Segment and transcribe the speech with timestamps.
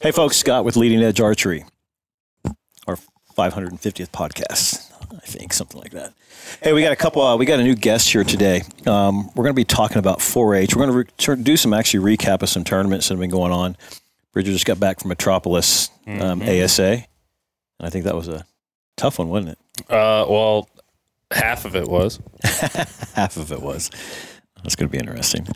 [0.00, 1.64] Hey, folks, Scott with Leading Edge Archery,
[2.86, 2.96] our
[3.36, 6.14] 550th podcast, I think, something like that.
[6.62, 7.20] Hey, we got a couple.
[7.22, 8.62] Uh, we got a new guest here today.
[8.86, 10.74] Um, we're going to be talking about 4-H.
[10.74, 13.52] We're going to re- do some actually recap of some tournaments that have been going
[13.52, 13.76] on.
[14.32, 16.64] Bridger just got back from Metropolis um, Mhm.
[16.64, 17.04] ASA, and
[17.80, 18.46] I think that was a
[18.96, 19.90] tough one, wasn't it?
[19.92, 20.68] Uh, well,
[21.30, 22.20] half of it was.
[23.14, 23.90] Half of it was.
[24.62, 25.46] That's going to be interesting.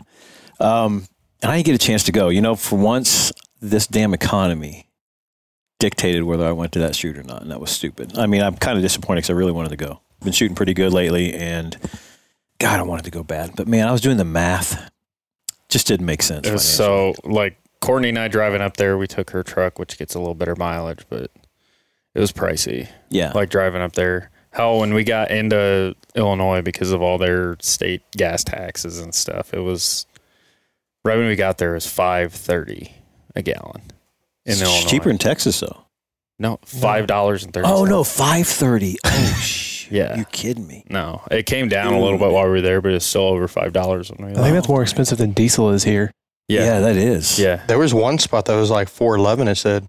[0.59, 1.07] Um,
[1.41, 2.29] and I didn't get a chance to go.
[2.29, 3.31] You know, for once,
[3.69, 4.87] this damn economy
[5.79, 8.17] dictated whether I went to that shoot or not, and that was stupid.
[8.17, 10.01] I mean, I'm kind of disappointed because I really wanted to go.
[10.23, 11.77] Been shooting pretty good lately, and
[12.59, 13.51] God, I wanted to go bad.
[13.55, 14.89] But man, I was doing the math.
[15.69, 16.47] Just didn't make sense.
[16.47, 18.97] It was so like Courtney and I driving up there.
[18.97, 21.31] We took her truck, which gets a little better mileage, but
[22.13, 22.87] it was pricey.
[23.09, 24.31] yeah, Like driving up there.
[24.51, 29.53] Hell, when we got into Illinois because of all their state gas taxes and stuff,
[29.53, 30.05] it was
[31.03, 31.71] right when we got there.
[31.71, 32.93] It was five thirty
[33.35, 33.81] a gallon
[34.45, 34.89] in it's Illinois.
[34.89, 35.81] cheaper in Texas though.
[36.39, 37.67] No, five dollars and thirty.
[37.67, 38.97] Oh no, five thirty.
[39.05, 39.91] Oh shit!
[39.91, 40.17] Yeah.
[40.17, 40.83] you kidding me?
[40.89, 43.47] No, it came down a little bit while we were there, but it's still over
[43.47, 46.11] five dollars when we I think that's more expensive than diesel is here.
[46.47, 47.39] Yeah, that is.
[47.39, 47.65] yeah.
[47.67, 49.47] There was one spot that was like 411.
[49.47, 49.87] It said.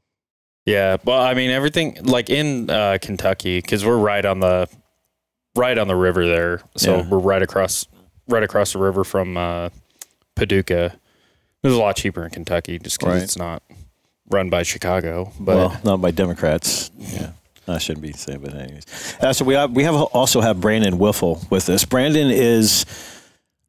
[0.64, 4.68] Yeah, well, I mean, everything like in uh, Kentucky because we're right on the
[5.54, 7.08] right on the river there, so Yeah.
[7.08, 7.86] we're right across
[8.28, 9.68] right across the river from uh,
[10.34, 10.98] Paducah.
[11.66, 13.22] It was a lot cheaper in Kentucky just because Right.
[13.22, 13.62] it's not
[14.30, 15.32] run by Chicago.
[15.40, 16.90] But well, not by Democrats.
[16.98, 17.30] Yeah,
[17.68, 18.84] I shouldn't be saying, but anyways.
[19.20, 21.84] Uh, so we have, we have also have Brandon Wiffle with us.
[21.84, 22.84] Brandon is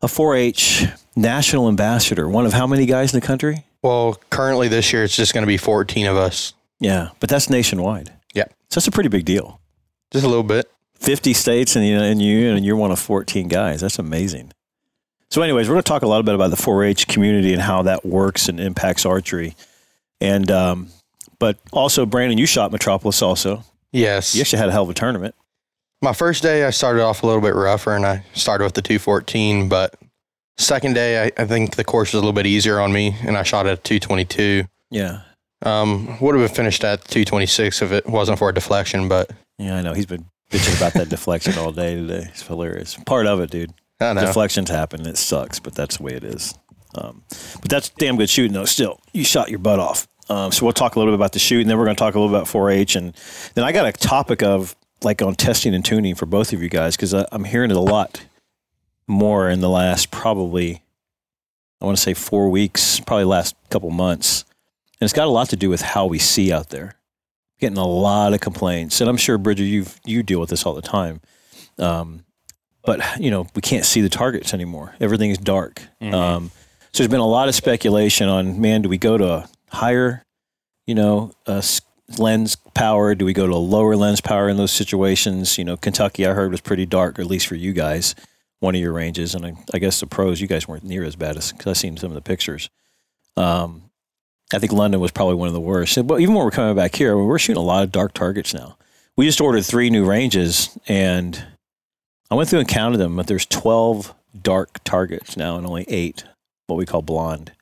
[0.02, 2.28] a 4-H national ambassador.
[2.30, 3.66] One of how many guys in the country?
[3.82, 6.54] Well, currently this year it's just going to be 14 of us.
[6.80, 8.12] Yeah, but that's nationwide.
[8.34, 8.44] Yeah.
[8.70, 9.60] so that's a pretty big deal.
[10.12, 10.70] Just a little bit.
[11.00, 13.82] 50 states and you and you and you're one of 14 guys.
[13.82, 14.52] That's amazing.
[15.30, 17.82] So, anyways, we're going to talk a lot bit about the 4-H community and how
[17.84, 19.56] that works and impacts archery.
[20.22, 20.90] And um,
[21.40, 23.64] but also, Brandon, you shot Metropolis also.
[23.92, 24.36] Yes.
[24.36, 25.36] You actually had a hell of a tournament.
[26.02, 28.82] My first day, I started off a little bit rougher and I started with the
[28.82, 29.70] 214.
[29.70, 29.96] But
[30.58, 33.38] second day, I, I think the course was a little bit easier on me and
[33.38, 34.66] I shot at 222.
[34.92, 35.22] Yeah.
[35.64, 39.76] Um, would have been finished at 226 if it wasn't for a deflection, but Yeah,
[39.76, 39.94] I know.
[39.94, 42.28] He's been bitching about that deflection all day today.
[42.30, 42.96] It's hilarious.
[43.06, 43.74] Part of it, dude.
[44.26, 45.06] Deflections happen.
[45.08, 46.54] It sucks, but that's the way it is.
[46.96, 47.24] Um,
[47.62, 48.66] but that's damn good shooting, though.
[48.66, 50.08] Still, you shot your butt off.
[50.30, 51.68] Um, so we'll talk a little bit about the shooting.
[51.68, 53.14] Then we're going to talk a little about 4-H, and
[53.54, 56.70] then I got a topic of like on testing and tuning for both of you
[56.70, 58.26] guys because I'm hearing it a lot
[59.08, 60.82] more in the last probably
[61.82, 64.46] I want to say four weeks, probably last couple months,
[65.00, 66.96] and it's got a lot to do with how we see out there.
[67.60, 70.74] Getting a lot of complaints, and I'm sure Bridger, you you deal with this all
[70.74, 71.22] the time.
[71.80, 72.24] Um,
[72.88, 74.96] but you know we can't see the targets anymore.
[75.02, 75.84] Everything is dark.
[76.02, 76.14] Mhm.
[76.14, 76.52] Um,
[76.94, 80.24] so there's been a lot of speculation on man, do we go to a higher,
[80.88, 81.62] you know, uh,
[82.18, 83.14] lens power?
[83.14, 85.58] Do we go to a lower lens power in those situations?
[85.58, 88.16] You know, Kentucky I heard was pretty dark, or at least for you guys,
[88.62, 91.16] one of your ranges, and I, I guess the pros you guys weren't near as
[91.18, 92.70] bad as because I've seen some of the pictures.
[93.36, 93.84] Um,
[94.54, 96.08] I think London was probably one of the worst.
[96.08, 98.78] But even when we're coming back here, we're shooting a lot of dark targets now.
[99.18, 101.44] We just ordered three new ranges, and
[102.30, 106.24] I went through and counted them, but there's 12 dark targets now and only eight
[106.68, 107.54] what we call blonde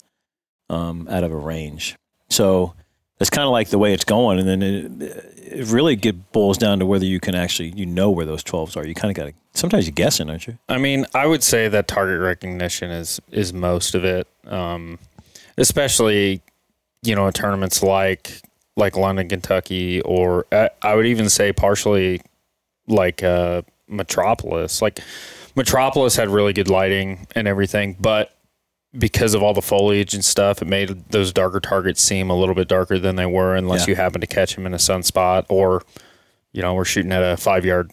[0.69, 1.95] um, out of a range.
[2.29, 2.73] So
[3.19, 5.01] it's kind of like the way it's going, and then it,
[5.37, 8.75] it really get boils down to whether you can actually you know where those 12s
[8.75, 8.85] are.
[8.85, 10.57] You kind of got to sometimes you're guessing, aren't you?
[10.67, 14.99] I mean, I would say that target recognition is is most of it, um,
[15.57, 16.41] especially
[17.03, 18.41] you know tournaments like
[18.75, 22.21] like London, Kentucky, or I, I would even say partially
[22.87, 24.81] like uh, Metropolis.
[24.81, 24.99] Like
[25.55, 28.31] Metropolis had really good lighting and everything, but
[28.97, 32.55] because of all the foliage and stuff, it made those darker targets seem a little
[32.55, 33.91] bit darker than they were, unless Yeah.
[33.91, 35.83] you happen to catch them in a sunspot or
[36.53, 37.91] you know we're shooting at a five yard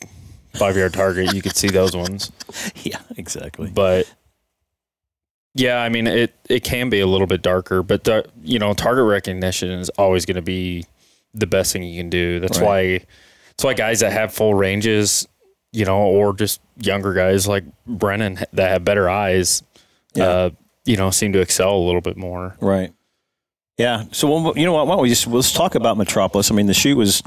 [0.54, 1.34] five yard target.
[1.34, 2.30] You could see those ones
[2.84, 3.70] yeah, exactly.
[3.74, 4.06] but
[5.54, 8.72] yeah, I mean it it can be a little bit darker, but the, you know
[8.74, 10.86] target recognition is always going to be
[11.34, 12.38] the best thing you can do.
[12.40, 12.66] That's Right.
[13.00, 13.06] why
[13.50, 15.26] that's why guys that have full ranges,
[15.72, 19.62] you know, or just younger guys like Brennan that have better eyes,
[20.14, 20.24] Yeah.
[20.24, 20.50] uh,
[20.84, 22.56] you know, seem to excel a little bit more.
[22.60, 22.92] Right.
[23.78, 24.04] Yeah.
[24.12, 24.86] So well, you know what?
[24.86, 26.50] Why don't we just let's talk about Metropolis?
[26.50, 27.22] I mean, the shoot was.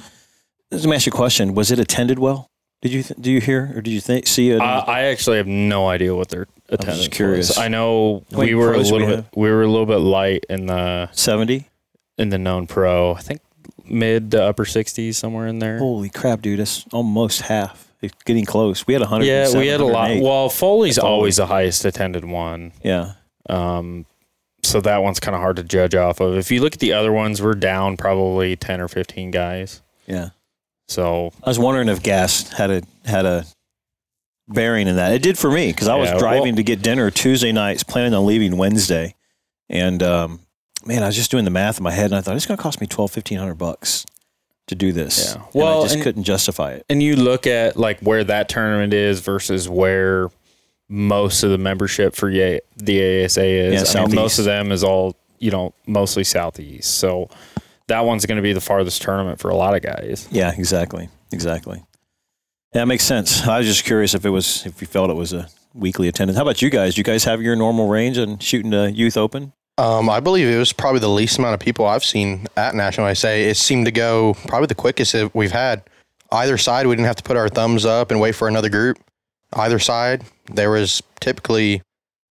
[0.72, 1.54] Let me ask you a question.
[1.56, 2.50] Was it attended well?
[2.82, 4.60] Did you th- do you hear or did you think see it?
[4.62, 7.50] I, I actually have no idea what their attendance curious.
[7.50, 7.58] was.
[7.58, 10.46] I know we were a do we little bit we were a little bit light
[10.50, 11.70] in the Seventy.
[12.18, 13.14] in the known pro.
[13.16, 13.42] I think
[13.86, 15.80] mid to upper 60s somewhere in there.
[15.80, 16.60] Holy crap, dude!
[16.60, 17.85] That's almost half.
[18.26, 18.86] Getting close.
[18.88, 19.26] We had a hundred.
[19.26, 20.12] Yeah, we had a lot.
[20.22, 22.72] Well, Foley's always the highest attended one.
[22.84, 23.14] yeah.
[23.50, 24.06] Um,
[24.64, 26.36] so that one's kind of hard to judge off of.
[26.38, 29.82] If you look at the other ones, we're down probably ten or fifteen guys.
[30.08, 30.30] Yeah.
[30.88, 33.46] So I was wondering if gas had a had a
[34.48, 35.14] bearing in that.
[35.14, 37.84] It did for me because I was Yeah, driving well- to get dinner Tuesday nights,
[37.84, 39.16] planning on leaving Wednesday,
[39.70, 40.40] and um,
[40.86, 42.58] man, I was just doing the math in my head, and I thought it's going
[42.58, 44.06] to cost me twelve, fifteen hundred bucks
[44.68, 45.26] to do this.
[45.36, 45.42] Yeah.
[45.44, 46.86] And Well, I just and- couldn't justify it.
[46.90, 50.30] and you look at like where that tournament is versus where
[50.90, 52.62] most of the membership for the
[53.26, 53.94] ASA is.
[53.96, 56.98] Yeah, I mean, most of them is all you know, mostly southeast.
[56.98, 57.30] So
[57.88, 60.28] that one's going to be the farthest tournament for a lot of guys.
[60.32, 61.80] Yeah, exactly, exactly.
[62.74, 63.46] Yeah, that makes sense.
[63.46, 66.38] I was just curious if it was if you felt it was a weekly attendance.
[66.38, 66.96] How about you guys?
[66.96, 69.52] Do you guys have your normal range and shooting a youth open?
[69.78, 73.14] Um, I believe it was probably the least amount of people I've seen at National
[73.14, 73.30] SA.
[73.30, 75.84] It seemed to go probably the quickest that we've had.
[76.32, 78.98] Either side, we didn't have to put our thumbs up and wait for another group.
[79.54, 81.82] Either side, there was typically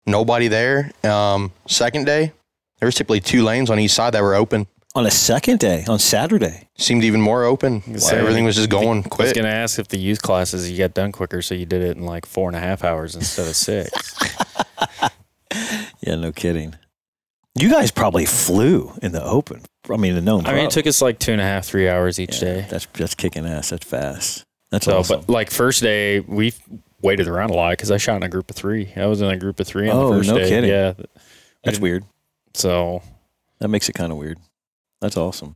[0.07, 0.91] nobody there.
[1.05, 2.33] Um, second day,
[2.81, 4.67] there was typically two lanes on each side that were open.
[4.97, 6.69] On a second day, on Saturday.
[6.79, 7.99] Seemed even more open.
[7.99, 9.21] say, Everything was just going quick.
[9.21, 11.67] I was going to ask if the youth classes you got done quicker, so you
[11.67, 14.15] did it in like four and a half hours instead of six.
[16.01, 16.75] Yeah, no kidding.
[17.59, 19.63] You guys probably flew in the open.
[19.89, 20.47] I mean, the known.
[20.47, 22.67] I mean, it took us like two and a half, three hours each Yeah, day.
[22.69, 23.71] That's that's kicking ass.
[23.71, 24.45] That's fast.
[24.71, 25.21] That's So, awesome.
[25.21, 26.53] but like first day, we
[27.01, 28.93] waited around a lot because I shot in a group of three.
[28.97, 30.49] I was in a group of three on Oh, the first no day.
[30.49, 30.71] kidding.
[30.71, 30.95] Yeah.
[31.63, 32.05] that's weird.
[32.55, 33.03] So
[33.61, 34.39] That makes it kind of weird.
[35.01, 35.55] That's awesome.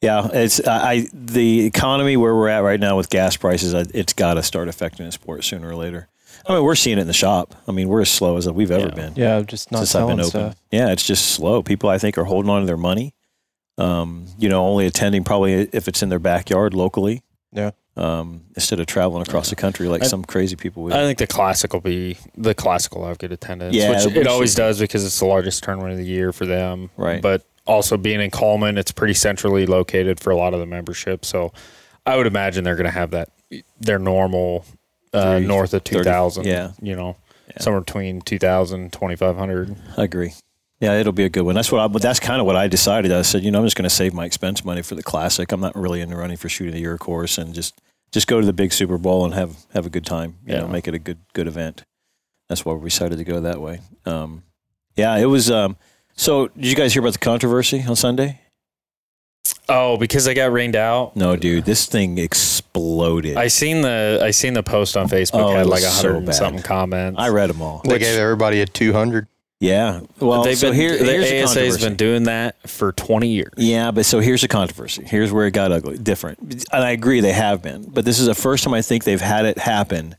[0.00, 3.74] Yeah, it's I, the economy where we're at right now with gas prices.
[3.74, 6.08] I, it's got to start affecting the sport sooner or later.
[6.48, 7.54] I mean, we're seeing it in the shop.
[7.68, 8.94] I mean, we're as slow as we've ever Yeah.
[8.94, 10.30] been Yeah, just not since I've been open.
[10.30, 10.56] stuff.
[10.72, 11.62] Yeah, it's just slow.
[11.62, 13.14] People, I think, are holding on to their money.
[13.76, 17.22] Um, you know, only attending probably if it's in their backyard locally.
[17.52, 17.70] Yeah.
[17.96, 20.92] Um, instead of traveling across the country like I- some crazy people would.
[20.92, 23.74] I think the classic will be the classic will have good attendance.
[23.74, 26.32] Yeah, which we it always should- does because it's the largest tournament of the year
[26.32, 26.90] for them.
[26.96, 27.20] Right.
[27.20, 31.24] But also being in Cullman, it's pretty centrally located for a lot of the membership.
[31.24, 31.52] So
[32.06, 33.28] I would imagine they're going to have that
[33.80, 34.64] their normal
[35.12, 36.46] uh, north of 30, 2000.
[36.46, 36.72] yeah.
[36.82, 37.16] You know,
[37.48, 37.62] Yeah.
[37.62, 39.76] somewhere between 2000 2500.
[39.96, 40.32] I agree.
[40.80, 41.54] Yeah, it'll be a good one.
[41.56, 43.10] That's what I, but that's kind of what I decided.
[43.10, 45.50] I said, you know, I'm just going to save my expense money for the classic.
[45.50, 47.80] I'm not really in the running for shooting the year course and just
[48.12, 50.36] just go to the big Super Bowl and have have a good time.
[50.46, 50.72] You know, Yeah.
[50.72, 51.84] make it a good good event.
[52.48, 53.80] That's why we decided to go that way.
[54.06, 54.44] Um,
[54.96, 55.50] yeah, it was.
[55.50, 55.76] Um,
[56.14, 58.40] so, did you guys hear about the controversy on Sunday?
[59.68, 61.14] Oh, because I got rained out.
[61.14, 63.36] No, dude, this thing exploded.
[63.36, 66.26] I seen the I seen the post on Facebook Oh, had like a hundred and
[66.26, 66.34] bad.
[66.34, 67.20] something comments.
[67.20, 67.82] I read them all.
[67.84, 69.26] they which- gave everybody a 200.
[69.60, 70.02] Yeah.
[70.20, 73.52] Well, They've so been here, the here's ASA has been doing that for twenty years.
[73.56, 75.02] Yeah, but so here's the controversy.
[75.04, 76.38] Here's where it got ugly, different.
[76.72, 79.20] And I agree they have been, but this is the first time I think they've
[79.20, 80.14] had it happen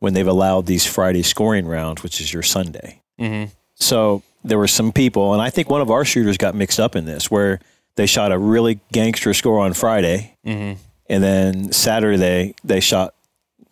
[0.00, 3.00] when they've allowed these Friday scoring rounds, which is your Sunday.
[3.18, 3.50] Mm-hmm.
[3.76, 6.94] So there were some people, and I think one of our shooters got mixed up
[6.94, 7.60] in this, where
[7.96, 10.80] they shot a really gangster score on Friday, Mm-hmm.
[11.08, 13.14] and then Saturday they shot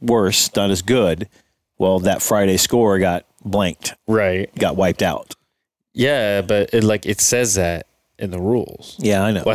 [0.01, 1.29] worse, not as good.
[1.79, 4.55] Well, that Friday score got blanked, Right.
[4.57, 5.35] got wiped out.
[5.95, 7.87] Yeah, but it, like it says that
[8.19, 8.97] in the rules.
[8.99, 9.45] Yeah, I know.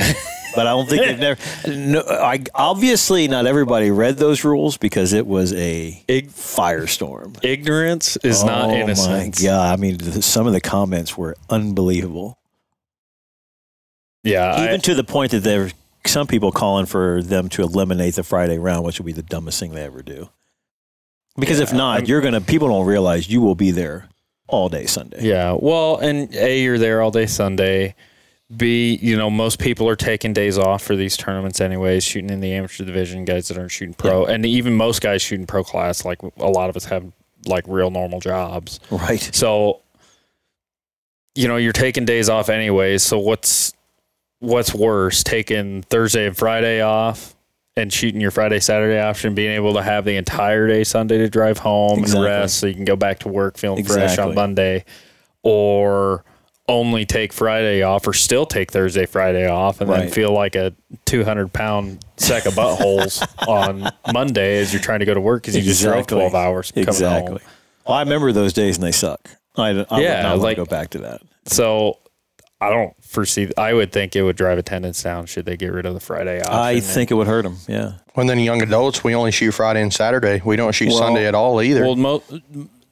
[0.55, 1.39] But I don't think they've never.
[1.67, 7.37] No, I obviously not everybody read those rules because it was a Ig- firestorm.
[7.43, 9.39] ignorance is not oh innocence.
[9.39, 9.73] my god!
[9.73, 12.36] I mean, the, some of the comments were unbelievable,
[14.23, 15.71] Yeah, even I, to the point that there were
[16.05, 19.59] some people calling for them to eliminate the Friday round, which would be the dumbest
[19.59, 20.29] thing they ever do.
[21.37, 24.09] Because if not, I'm- you're gonna people don't realize you will be there
[24.47, 25.23] all day Sunday.
[25.23, 25.55] yeah.
[25.59, 27.95] Well, and a you're there all day Sunday.
[28.55, 32.39] B, you know, most people are taking days off for these tournaments anyways, shooting in
[32.39, 36.05] the amateur division, guys that aren't shooting pro, and even most guys shooting pro class,
[36.05, 37.11] like a lot of us have
[37.45, 38.79] like real normal jobs.
[38.89, 39.19] Right.
[39.35, 39.81] So,
[41.35, 43.03] you know, you're taking days off anyways.
[43.03, 43.73] So what's
[44.39, 47.35] what's worse, taking Thursday and Friday off
[47.75, 51.29] and shooting your Friday Saturday option, being able to have the entire day Sunday to
[51.29, 52.25] drive home Exactly.
[52.27, 54.83] and rest, so you can go back to work feeling fresh on Monday,
[55.43, 56.23] or
[56.67, 60.73] only take Friday off, or still take Thursday Friday off, and then feel like a
[61.05, 65.55] 200 pound sack of buttholes on Monday as you're trying to go to work because
[65.55, 67.39] you just drove 12 hours coming Exactly.
[67.87, 69.29] Well, I remember those days and they suck.
[69.55, 71.21] I, I would Yeah, not want like- to go back to that.
[71.45, 71.99] So
[72.59, 73.51] I don't foresee.
[73.57, 76.39] I would think it would drive attendance down should they get rid of the Friday
[76.41, 76.53] option.
[76.55, 77.57] I think it would hurt them.
[77.67, 77.93] Yeah.
[78.15, 80.41] When then young adults, we only shoot Friday and Saturday.
[80.43, 81.83] We don't shoot Well- Sunday at all either.
[81.83, 82.23] Well, mo-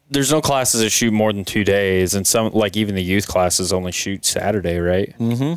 [0.10, 3.28] there's no classes that shoot more than two days, and some like even the youth
[3.28, 5.16] classes only shoot Saturday, right?
[5.20, 5.56] Mm-hmm.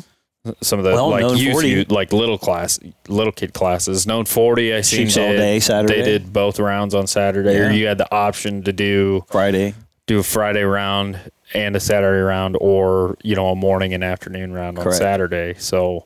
[0.61, 4.07] Some of the Well, like youth, youth- like little class, little kid classes.
[4.07, 5.97] Known forty, I seen Shoots all day Saturday.
[5.97, 9.75] They did both rounds on Saturday, or you had the option to do Friday.
[10.07, 11.19] do a Friday round
[11.53, 15.55] and a Saturday round, or you know a morning and afternoon round on Saturday.
[15.57, 16.05] So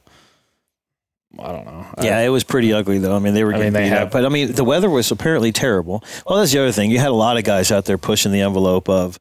[1.40, 1.86] I don't know.
[1.98, 3.16] I- Yeah, it was pretty ugly though.
[3.16, 4.64] I mean, they were I getting mean, they beat have- up, but I mean, the
[4.64, 6.04] weather was apparently terrible.
[6.28, 6.92] Well, that's the other thing.
[6.92, 9.20] You had a lot of guys out there pushing the envelope of,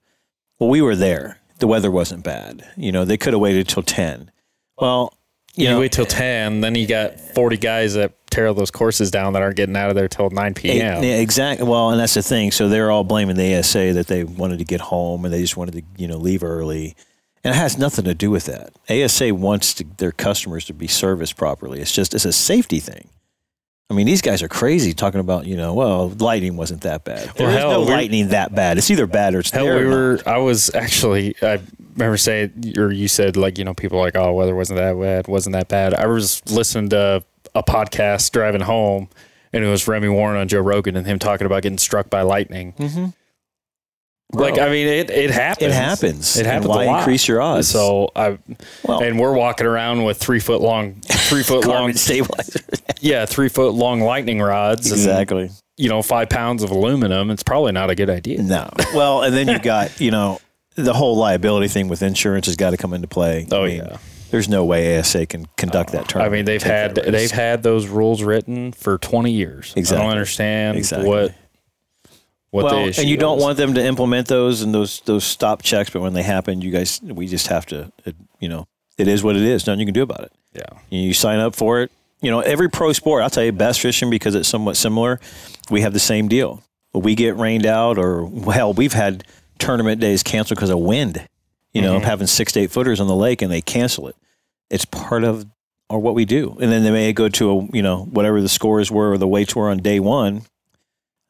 [0.58, 1.38] well, we were there.
[1.58, 2.64] The weather wasn't bad.
[2.76, 4.30] You know, they could have waited till ten.
[4.78, 5.14] Well,
[5.54, 9.10] you you know, wait till ten, then you got forty guys that tear those courses
[9.10, 11.02] down that aren't getting out of there till nine p.m.
[11.02, 11.68] Yeah, exactly.
[11.68, 12.50] Well, and that's the thing.
[12.50, 15.56] So they're all blaming the ASA that they wanted to get home and they just
[15.56, 16.96] wanted to, you know, leave early.
[17.44, 18.72] And it has nothing to do with that.
[18.88, 21.80] ASA wants to, their customers to be serviced properly.
[21.80, 23.08] It's just it's a safety thing.
[23.92, 27.28] I mean, these guys are crazy talking about, you know, well, lightning wasn't that bad.
[27.34, 28.78] There Well, is hell, no lightning that bad.
[28.78, 30.26] It's either bad or it's Hell, we or not.
[30.26, 31.34] I was actually.
[31.42, 31.60] I
[31.94, 35.28] remember saying, or you said, like you know, people like, oh, weather wasn't that bad,
[35.28, 35.92] wasn't that bad.
[35.92, 37.22] I was listening to
[37.54, 39.10] a podcast driving home,
[39.52, 42.22] and it was Remy Warren on Joe Rogan and him talking about getting struck by
[42.22, 42.72] lightning.
[42.78, 43.12] Like,
[44.32, 44.46] Bro.
[44.48, 45.68] I mean, it it happens.
[45.68, 46.36] It happens.
[46.36, 46.68] It And happens.
[46.68, 46.98] why a lot.
[47.00, 47.68] increase your odds?
[47.68, 48.38] So I,
[48.84, 52.60] Well- and we're walking around with three foot long, three foot long, stabilizer.
[53.00, 54.90] yeah, three foot long lightning rods.
[54.90, 55.50] and, exactly.
[55.76, 57.30] you know, five pounds of aluminum.
[57.30, 58.42] It's probably not a good idea.
[58.42, 58.70] No.
[58.94, 60.40] Well, and then you got, you know,
[60.76, 63.46] the whole liability thing with insurance has got to come into play.
[63.52, 63.98] Oh I mean, yeah.
[64.30, 67.86] There's no way ASA can conduct uh, that I mean, they've had they've had those
[67.86, 69.74] rules written for 20 years.
[69.76, 69.98] Exactly.
[69.98, 71.06] I don't understand Exactly.
[71.06, 71.34] what
[72.52, 75.24] what well, the issue and you don't want them to implement those and those those
[75.24, 78.66] stop checks, but when they happen, you guys, we just have to, it, you know,
[78.98, 79.66] it is what it is.
[79.66, 80.32] Nothing you can do about it.
[80.54, 80.78] yeah.
[80.90, 81.90] You sign up for it.
[82.20, 85.18] You know, every pro sport, I'll tell you, bass fishing because it's somewhat similar.
[85.70, 86.62] We have the same deal.
[86.94, 89.24] We get rained out, or well, we've had
[89.58, 91.26] tournament days canceled because of wind.
[91.72, 92.02] You know, Mhm.
[92.02, 94.14] having six to eight footers on the lake, and they cancel it.
[94.70, 95.46] It's part of
[95.88, 96.56] or what we do.
[96.60, 99.26] And then they may go to a you know whatever the scores were or the
[99.26, 100.42] weights were on day one.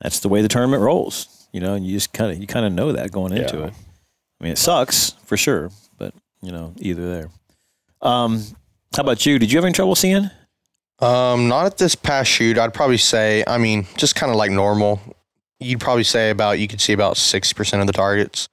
[0.02, 1.46] That's the way the tournament rolls.
[1.52, 3.66] You know, and you just kind of you kind of know that going into Yeah.
[3.66, 3.72] it.
[4.40, 7.30] I mean, it sucks for sure, but you know, either there.
[8.00, 8.42] Um,
[8.96, 9.38] how about you?
[9.38, 10.30] Did you have any trouble seeing?
[11.00, 12.58] Um, not at this past shoot.
[12.58, 15.00] I'd probably say, I mean, just kind of like normal.
[15.60, 18.48] You'd probably say about you could see about sixty percent of the targets.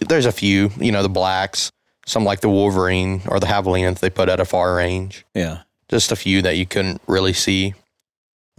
[0.00, 1.70] There's a few, you know, the blacks,
[2.06, 5.24] some like the Wolverine or the Javelina that they put at a far range.
[5.34, 5.62] Yeah.
[5.88, 7.74] Just a few that you couldn't really see.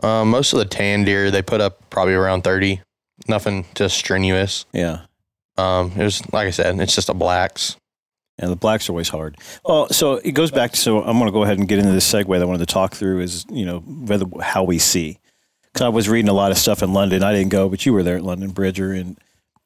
[0.04, 2.82] Um, most of the tan deer they put up probably around thirty.
[3.28, 4.66] Nothing just strenuous.
[4.74, 5.06] Yeah.
[5.58, 7.78] Um, it was like I said, it's just a blacks.
[8.40, 9.36] And the blacks are always hard.
[9.66, 11.92] Well, so it goes back to, so I'm going to go ahead and get into
[11.92, 15.18] this segue that I wanted to talk through is, you know, whether, how we see.
[15.64, 17.24] Because I was reading a lot of stuff in London.
[17.24, 18.92] I didn't go, but you were there at London Bridger.
[18.92, 19.20] And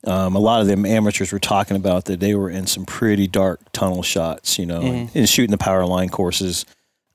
[0.07, 3.27] um, a lot of them amateurs were talking about that they were in some pretty
[3.27, 6.65] dark tunnel shots, you know, and, and shooting the power line courses.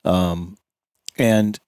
[0.05, 0.59] Um,
[1.17, 1.59] and,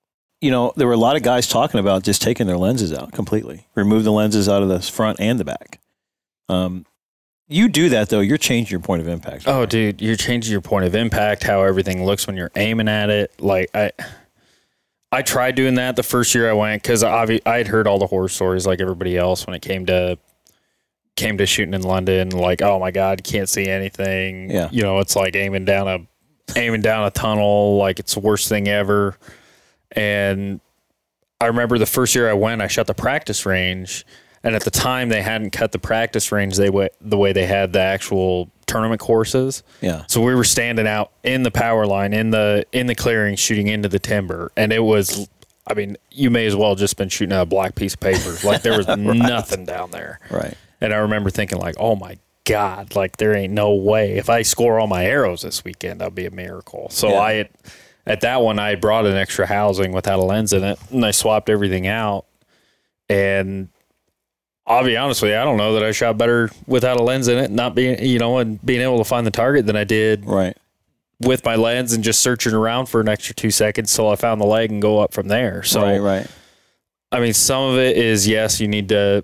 [0.42, 3.12] you know, there were a lot of guys talking about just taking their lenses out
[3.12, 5.80] completely, remove the lenses out of the front and the back.
[6.48, 6.86] Um,
[7.48, 9.46] you do that though, you're changing your point of impact.
[9.48, 13.10] Oh, dude, you're changing your point of impact, how everything looks when you're aiming at
[13.10, 13.34] it.
[13.40, 13.92] Like I,
[15.12, 18.08] I tried doing that the first year I went because I I'd heard all the
[18.08, 20.18] horror stories like everybody else when it came to
[21.16, 22.30] came to shooting in London.
[22.30, 24.52] Like, oh my god, can't see anything.
[24.52, 24.70] Yeah.
[24.72, 26.00] you know, it's like aiming down a
[26.56, 27.78] aiming down a tunnel.
[27.78, 29.18] Like it's the worst thing ever.
[29.94, 30.60] And
[31.42, 34.06] I remember the first year I went, I shot the practice range,
[34.44, 37.46] and at the time they hadn't cut the practice range they wa- the way they
[37.46, 39.64] had the actual tournament courses.
[39.82, 40.04] Yeah.
[40.08, 43.68] So we were standing out in the power line in the in the clearing shooting
[43.68, 45.28] into the timber and it was
[45.68, 48.36] I mean, you may as well just been shooting at a black piece of paper.
[48.44, 50.20] Like there was nothing down there.
[50.32, 50.56] Right.
[50.82, 54.42] And I remember thinking like, "Oh my god, like there ain't no way if I
[54.44, 57.20] score all my arrows this weekend, that'll be a miracle." So Yeah.
[57.20, 57.50] I had
[58.10, 61.12] at that one I brought an extra housing without a lens in it and I
[61.12, 62.26] swapped everything out
[63.10, 63.70] and
[64.68, 67.28] I'll be honest with you, I don't know that I shot better without a lens
[67.28, 69.84] in it, not being, you know, and being able to find the target than I
[69.84, 70.56] did Right.
[71.22, 74.40] with my lens and just searching around for an extra two seconds till I found
[74.40, 75.64] the leg and go up from there.
[75.64, 75.98] So, right.
[76.00, 76.28] Right.
[77.12, 79.24] I mean, some of it is yes, you need to,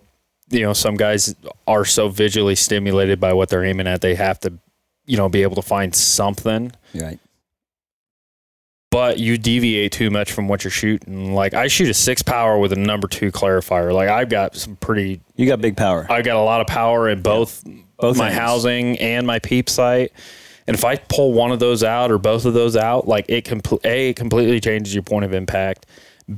[0.49, 1.35] you know, some guys
[1.67, 4.53] are so visually stimulated by what they're aiming at, they have to,
[5.05, 6.71] you know, be able to find something.
[6.95, 7.19] Right.
[8.95, 11.33] But you deviate too much from what you're shooting.
[11.33, 13.93] Like I shoot a six power with a number two clarifier.
[13.93, 16.07] Like I've got some pretty, You got big power.
[16.09, 17.61] I've got a lot of power in both
[17.97, 18.39] Both my ends.
[18.39, 20.13] housing and my peep sight.
[20.65, 23.43] And if I pull one of those out or both of those out, like it
[23.43, 25.87] compl- a it completely changes your point of impact.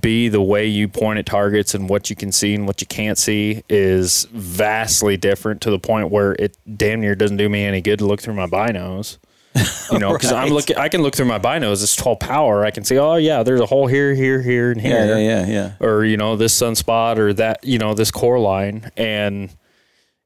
[0.01, 2.87] B the way you point at targets and what you can see and what you
[2.87, 7.65] can't see is vastly different to the point where it damn near doesn't do me
[7.65, 9.19] any good to look through my binos.
[9.91, 11.81] You know, because I'm looking, I can look through my binos.
[11.81, 12.65] It's 12 power.
[12.65, 15.17] I can see, oh yeah, there's a hole here, here, here, and here Yeah.
[15.17, 15.45] Yeah.
[15.45, 15.47] Yeah.
[15.47, 15.71] Yeah.
[15.79, 19.55] or you know this sunspot or that you know this core line and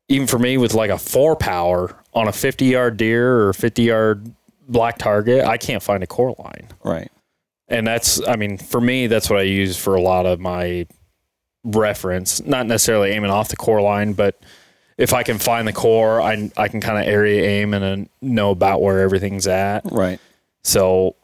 [0.10, 3.84] even for me with like a four power on a 50 yard deer or 50
[3.84, 4.36] yard
[4.68, 6.68] black target, I can't find a core line.
[6.84, 7.12] Right.
[7.68, 10.88] And that's, I mean, for me, that's what I use for a lot of my
[11.64, 12.44] reference.
[12.44, 14.42] Not necessarily aiming off the core line, but
[15.01, 18.10] if I can find the core, I, I can kind of area aim and uh,
[18.22, 19.81] know about where everything's at.
[19.91, 20.20] Right.
[20.63, 21.15] So,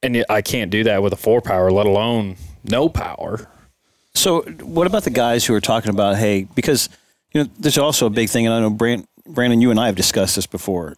[0.00, 3.48] and I can't do that with a four power, let alone no power.
[4.14, 6.88] So, what about the guys who are talking about, hey, because
[7.32, 9.86] you know, there's also a big thing, and I know Brand, Brandon, you and I
[9.86, 10.94] have discussed this before.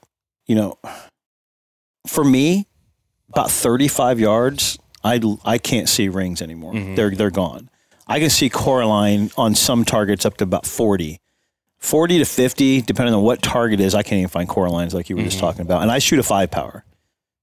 [0.46, 0.78] You know,
[2.06, 2.66] for me,
[3.30, 6.74] about 35 yards, I I can't see rings anymore.
[6.74, 7.70] They're they're gone.
[8.06, 11.20] I can see core line on some targets up to about 40.
[11.78, 15.08] 40 to 50, depending on what target is, I can't even find core lines like
[15.08, 15.82] you were just talking about.
[15.82, 16.84] And I shoot a five power.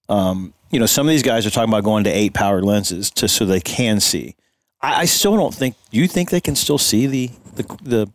[0.09, 3.09] Um, you know, some of these guys are talking about going to eight power lenses
[3.11, 4.35] to so they can see.
[4.81, 5.75] I, I still don't think.
[5.89, 8.11] Do you think they can still see the the, the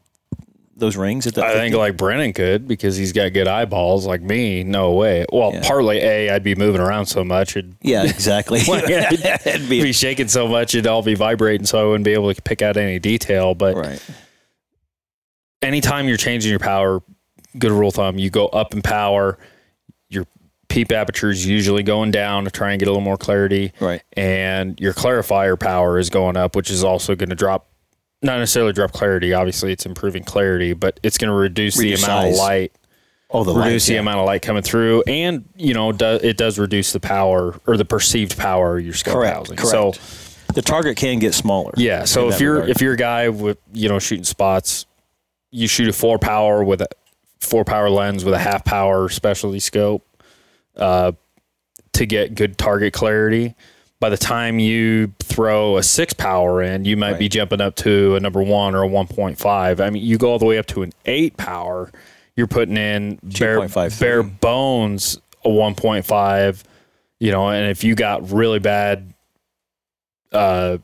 [0.76, 1.44] those rings at the?
[1.44, 4.06] I think like Brennan could because he's got good eyeballs.
[4.06, 5.24] Like me, no way.
[5.32, 5.62] Well, Yeah.
[5.66, 8.60] partly a, I'd be moving around so much, it'd yeah, exactly.
[8.66, 12.42] It'd be, shaking so much, it'd all be vibrating, so I wouldn't be able to
[12.42, 13.54] pick out any detail.
[13.54, 14.02] But right.
[15.62, 17.02] Anytime you're changing your power,
[17.58, 19.38] good rule of thumb, you go up in power.
[20.08, 20.26] Your
[20.68, 24.02] peep aperture is usually going down to try and get a little more clarity, Right.
[24.16, 27.66] and your clarifier power is going up, which is also going to drop.
[28.22, 29.32] Not necessarily drop clarity.
[29.32, 32.72] Obviously, it's improving clarity, but it's going to reduce the amount of light
[33.32, 34.00] Oh, the reduce lights, the yeah.
[34.00, 37.76] amount of light coming through, and you know, do, it does reduce the power or
[37.76, 39.36] the perceived power your scope Correct.
[39.36, 39.56] housing.
[39.56, 39.96] Correct.
[39.96, 41.72] So the target can get smaller.
[41.76, 42.70] yeah, so if you're regard.
[42.70, 44.84] if you're a guy with you know shooting spots,
[45.50, 46.86] you shoot a four power with a
[47.40, 50.06] four power lens with a half power specialty scope
[50.76, 51.12] uh,
[51.92, 53.54] to get good target clarity.
[53.98, 58.14] By the time you throw a six power in, you might be jumping up to
[58.16, 59.80] a number one or a one point five.
[59.80, 61.90] I mean, you go all the way up to an eight power.
[62.34, 66.64] You're putting in bare, bare bones a one point five.
[67.18, 69.12] You know, and if you got really bad
[70.32, 70.78] uh,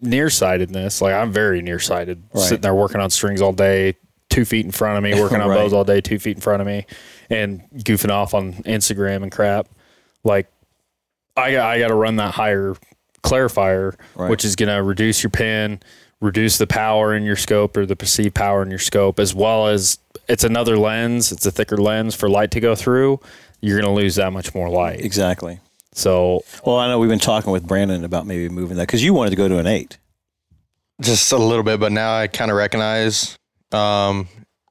[0.00, 2.42] nearsightedness, like I'm very nearsighted, Right.
[2.42, 3.94] sitting there working on strings all day,
[4.30, 5.56] two feet in front of me, working on Right.
[5.56, 6.86] bows all day, two feet in front of me,
[7.30, 9.68] and goofing off on Instagram and crap.
[10.24, 10.48] Like,
[11.36, 12.74] I got I got to run that higher
[13.22, 14.30] clarifier, Right.
[14.30, 15.80] which is going to reduce your pin,
[16.20, 19.66] reduce the power in your scope or the perceived power in your scope, as well
[19.66, 21.30] as it's another lens.
[21.32, 23.20] It's a thicker lens for light to go through.
[23.60, 25.00] You're going to lose that much more light.
[25.00, 25.60] exactly.
[25.92, 29.14] So Well, I know we've been talking with Brandon about maybe moving that because you
[29.14, 29.96] wanted to go to an eight.
[31.00, 33.38] Just a little bit, but now I kind of recognize
[33.76, 34.28] um,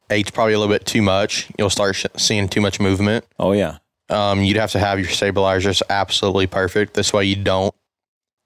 [0.10, 1.48] eight's probably a little bit too much.
[1.58, 3.26] You'll start sh- seeing too much movement.
[3.40, 3.78] Oh yeah.
[4.10, 6.94] Um, you'd have to have your stabilizers absolutely perfect.
[6.94, 7.74] This way, you don't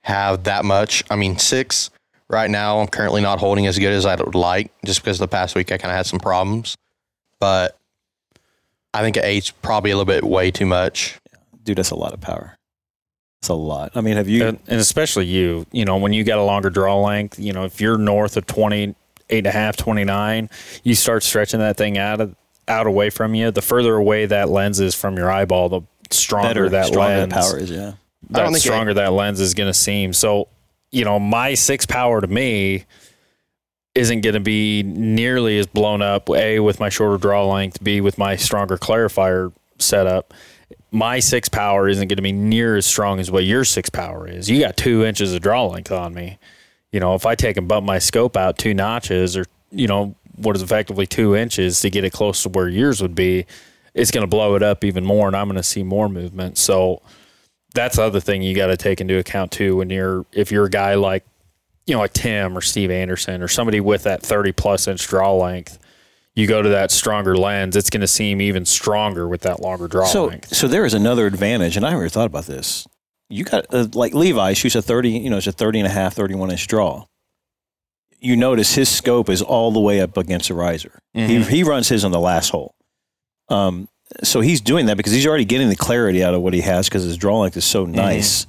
[0.04, 1.04] have that much.
[1.10, 1.90] I mean, six
[2.30, 5.28] right now, I'm currently not holding as good as I would like, just because the
[5.28, 6.78] past week I kind of had some problems.
[7.40, 7.78] But
[8.94, 11.20] I think an eight's probably a little bit way too much.
[11.64, 12.56] Dude, that's a lot of power.
[13.42, 13.92] It's a lot.
[13.96, 14.46] I mean, have you?
[14.46, 17.64] and, and especially you, you know, when you got a longer draw length, you know,
[17.64, 18.46] if you're north of
[19.30, 20.50] 28 and a half, 29,
[20.84, 22.36] you start stretching that thing out of
[22.68, 23.52] out away from you.
[23.52, 27.34] The further away that lens is from your eyeball, the stronger better, that stronger lens,
[27.34, 27.72] the power is.
[27.72, 27.80] Yeah.
[27.80, 27.94] I don't
[28.34, 30.14] that think stronger that lens is going to seem.
[30.14, 30.48] So,
[30.92, 32.86] you know, my six power to me
[33.96, 36.30] isn't going to be nearly as blown up.
[36.30, 37.84] A with my shorter draw length.
[37.84, 40.34] B with my stronger clarifier setup.
[40.92, 44.28] My six power isn't going to be near as strong as what your six power
[44.28, 44.50] is.
[44.50, 46.38] You got two inches of draw length on me.
[46.92, 50.16] You know, if I take and bump my scope out two notches, or you know,
[50.36, 53.46] what is effectively two inches to get it close to where yours would be,
[53.94, 56.58] it's going to blow it up even more, and I'm going to see more movement.
[56.58, 57.02] So
[57.76, 60.66] that's the other thing you got to take into account too when you're if you're
[60.66, 61.24] a guy like
[61.86, 65.34] you know like Tim or Steve Anderson or somebody with that 30 plus inch draw
[65.34, 65.78] length
[66.36, 69.88] you go to that stronger lens it's going to seem even stronger with that longer
[69.88, 72.88] draw So, length so there is another advantage, and I never thought about this.
[73.30, 75.92] You got uh, like Levi shoots a 30, you know, it's a 30 and a
[75.92, 77.06] half, 31 inch draw.
[78.20, 81.00] You notice his scope is all the way up against the riser.
[81.14, 81.48] He, Mhm.
[81.48, 82.76] he runs his on the last hole.
[83.48, 83.88] Um,
[84.24, 86.90] so he's doing that because he's already getting the clarity out of what he has
[86.90, 88.46] because his draw length is so nice.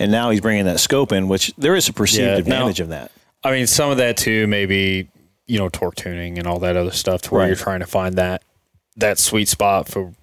[0.00, 2.80] And now he's bringing that scope in, which there is a perceived Yeah, now- advantage
[2.80, 3.12] of that.
[3.44, 5.06] I mean some of that too maybe
[5.46, 7.46] you know torque tuning and all that other stuff to where Right.
[7.48, 8.40] you're trying to find that
[8.96, 10.14] that sweet spot for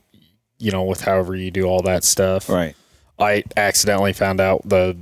[0.58, 2.76] you know with however you do all that stuff Right.
[3.22, 4.98] I accidentally found out the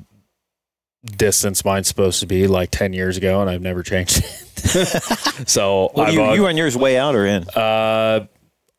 [1.06, 4.24] distance mine's supposed to be like 10 years ago and I've never changed it.
[5.48, 7.44] so Well, you, you run yours way out or in?
[7.56, 8.26] uh,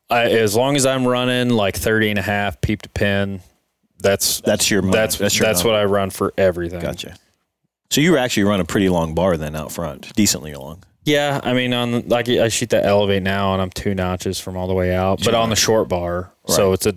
[0.09, 3.41] I, as long as I'm running like 30 and a half peep to pin,
[3.99, 5.75] that's That's your that's that's that's, what.
[5.75, 6.81] I run for everything.
[6.81, 7.15] Gotcha.
[7.91, 10.83] So you actually run a pretty long bar then out front, decently long.
[11.03, 14.57] Yeah, I mean, on like I shoot that elevate now, and I'm two notches from
[14.57, 16.95] all the way out, but on the short bar, so it's a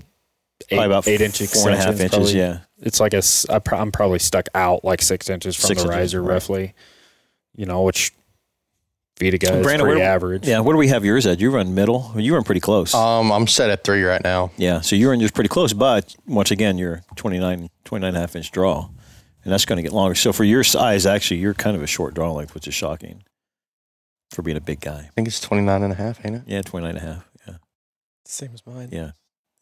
[0.62, 2.33] eight, Probably about eight inch four and a half extension, inches.
[2.33, 2.38] probably.
[2.38, 2.59] Yeah.
[2.79, 5.83] it's like a s- I pro- I'm probably stuck out like six inches from Six
[5.83, 6.33] the inches, riser, right.
[6.35, 6.75] roughly.
[7.57, 8.12] You know, which
[9.21, 10.47] Vita guy is pretty where- average.
[10.47, 10.61] Yeah.
[10.61, 11.38] Where do we have yours at?
[11.40, 12.12] You run middle.
[12.17, 12.93] You run pretty close.
[12.95, 14.51] Um, I'm set at three right now.
[14.57, 14.81] yeah.
[14.81, 18.35] So you run yours pretty close, but once again, you're 29, 29 and a half
[18.35, 18.88] inch draw,
[19.45, 20.14] and that's going to get longer.
[20.17, 23.23] So for your size, actually, you're kind of a short draw length, which is shocking
[24.33, 24.99] for being a big guy.
[25.07, 26.43] I think it's 29 and a half, ain't it?
[26.47, 27.29] Yeah, 29 and a half.
[27.47, 27.55] Yeah.
[28.25, 28.88] Same as mine.
[28.90, 29.12] Yeah.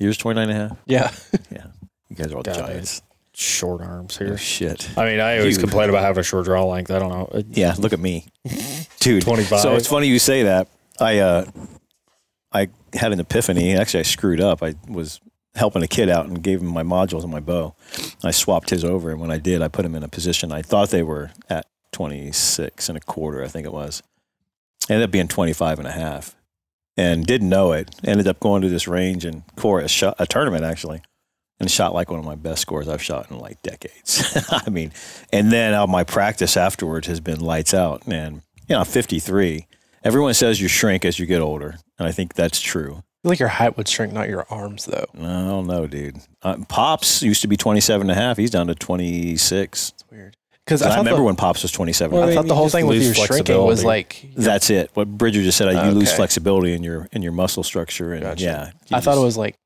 [0.03, 0.79] Yours 29 and a half?
[0.87, 1.11] Yeah.
[1.51, 1.67] Yeah.
[2.09, 3.03] You guys are all God, giants.
[3.35, 4.37] Short arms Oh, here.
[4.37, 4.91] shit.
[4.99, 6.91] I mean, I always You- complain about having a short draw length.
[6.91, 7.29] I don't know.
[7.33, 8.27] It- Yeah, look at me,
[9.01, 9.23] dude.
[9.23, 9.61] 25.
[9.61, 10.69] So it's funny you say that.
[11.01, 11.45] I uh,
[12.53, 13.75] I had an epiphany.
[13.75, 14.63] Actually, I screwed up.
[14.63, 15.21] I was
[15.55, 17.75] helping a kid out and gave him my modules and my bow.
[18.23, 20.53] I swapped his over, and when I did, I put him in a position.
[20.53, 24.03] I thought they were at 26 and a quarter, I think it was.
[24.91, 26.35] Ended up being 25 and a half,
[26.97, 27.95] and didn't know it.
[28.05, 31.03] Ended up going to this range and core a, shot, a tournament actually,
[31.61, 34.37] and shot like one of my best scores I've shot in like decades.
[34.51, 34.93] I mean,
[35.33, 38.07] and then uh, my practice afterwards has been lights out.
[38.07, 39.67] And you know, 53.
[40.05, 42.95] Everyone says you shrink as you get older, and I think that's true.
[43.23, 45.07] I feel like your height would shrink, not your arms, though.
[45.15, 46.17] I don't know, dude.
[46.43, 48.37] Uh, Pops used to be 27 and a half.
[48.37, 49.93] He's down to 26.
[49.95, 50.37] It's weird.
[50.65, 52.15] Because I, I, remember the, when Pops was 27.
[52.15, 52.43] Well, and a I half.
[52.45, 54.25] thought the whole thing with your shrinking was like.
[54.37, 54.91] that's it.
[54.95, 58.23] What Bridger just said, uh, you lose flexibility in your in your muscle structure, and
[58.23, 58.45] Gotcha.
[58.45, 59.57] yeah, you I thought it was like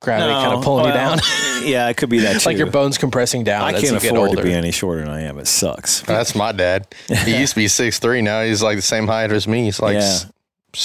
[0.00, 1.18] gravity kind of pulling you down.
[1.64, 2.46] yeah, it could be that too.
[2.48, 4.42] like your bones compressing down I as can't you get afford older.
[4.42, 5.38] to be any shorter than I am.
[5.38, 6.02] It sucks.
[6.02, 6.86] That's my dad.
[7.24, 8.20] He used to be six three.
[8.20, 9.64] Now he's like the same height as me.
[9.64, 10.18] He's like, Yeah.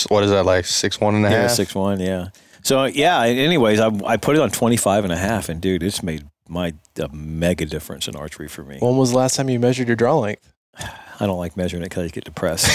[0.07, 1.37] what is that, like six one and a half?
[1.37, 1.99] Yeah, six one.
[1.99, 2.29] Yeah.
[2.63, 3.21] So yeah.
[3.23, 6.73] Anyways, I I put it on 25 and a half, and dude, it's made my
[6.99, 8.77] a mega difference in archery for me.
[8.79, 10.51] when was the last time you measured your draw length?
[10.77, 12.67] I don't like measuring it because I get depressed.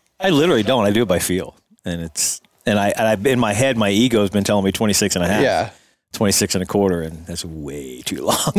[0.20, 0.84] I literally don't.
[0.84, 3.90] I do it by feel, and it's and I, and I in my head, my
[3.90, 5.42] ego's been telling me 26 and a half.
[5.42, 5.70] Yeah.
[6.12, 8.52] 26 and a quarter, and that's way too long.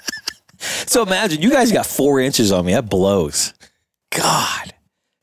[0.58, 2.72] so imagine you guys got four inches on me.
[2.72, 3.52] That blows.
[4.10, 4.72] God.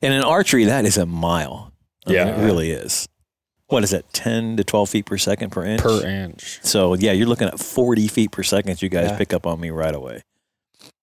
[0.01, 1.73] And in archery, that is a mile.
[2.05, 2.39] I mean, Yeah.
[2.39, 3.07] it really is.
[3.75, 5.81] What is that, 10 to 12 feet per second per inch?
[5.81, 6.59] per inch.
[6.63, 8.81] So, yeah, you're looking at 40 feet per second.
[8.81, 9.17] You guys Yeah.
[9.17, 10.23] pick up on me right away.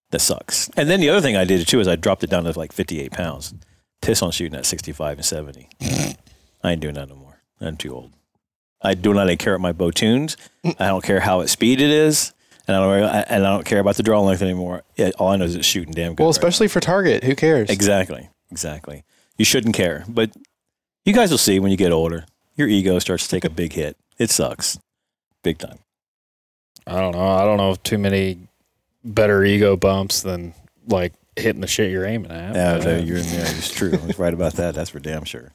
[0.09, 0.69] That sucks.
[0.75, 2.71] And then the other thing I did too is I dropped it down to like
[2.71, 3.53] 58 pounds.
[4.01, 5.69] Piss on shooting at 65 and 70.
[6.63, 7.41] I ain't doing that no more.
[7.61, 8.11] I'm too old.
[8.81, 10.35] I do not care what my bow tunes.
[10.65, 12.33] I don't care how at speed it is,
[12.67, 14.81] and I don't and I don't care about the draw length anymore.
[14.97, 16.23] Yeah, all I know is it's shooting damn good.
[16.23, 17.23] Well, right especially for target.
[17.23, 17.69] Who cares?
[17.69, 19.03] exactly, exactly.
[19.37, 20.31] You shouldn't care, but
[21.05, 22.25] you guys will see when you get older.
[22.55, 23.97] Your ego starts to take a big hit.
[24.17, 24.79] It sucks,
[25.43, 25.79] big time.
[26.85, 27.27] I don't know.
[27.27, 28.39] I don't know if too many
[29.03, 30.53] better ego bumps than
[30.87, 32.55] like hitting the shit you're aiming at.
[32.55, 33.45] Yeah, no, uh, you're in there.
[33.45, 33.93] It's true.
[33.93, 34.75] I was right about that.
[34.75, 35.53] That's for damn sure.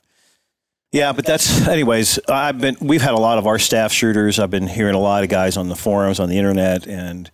[0.91, 2.19] Yeah, but that's anyways.
[2.29, 2.77] I've been.
[2.81, 4.39] We've had a lot of our staff shooters.
[4.39, 7.31] I've been hearing a lot of guys on the forums on the internet, and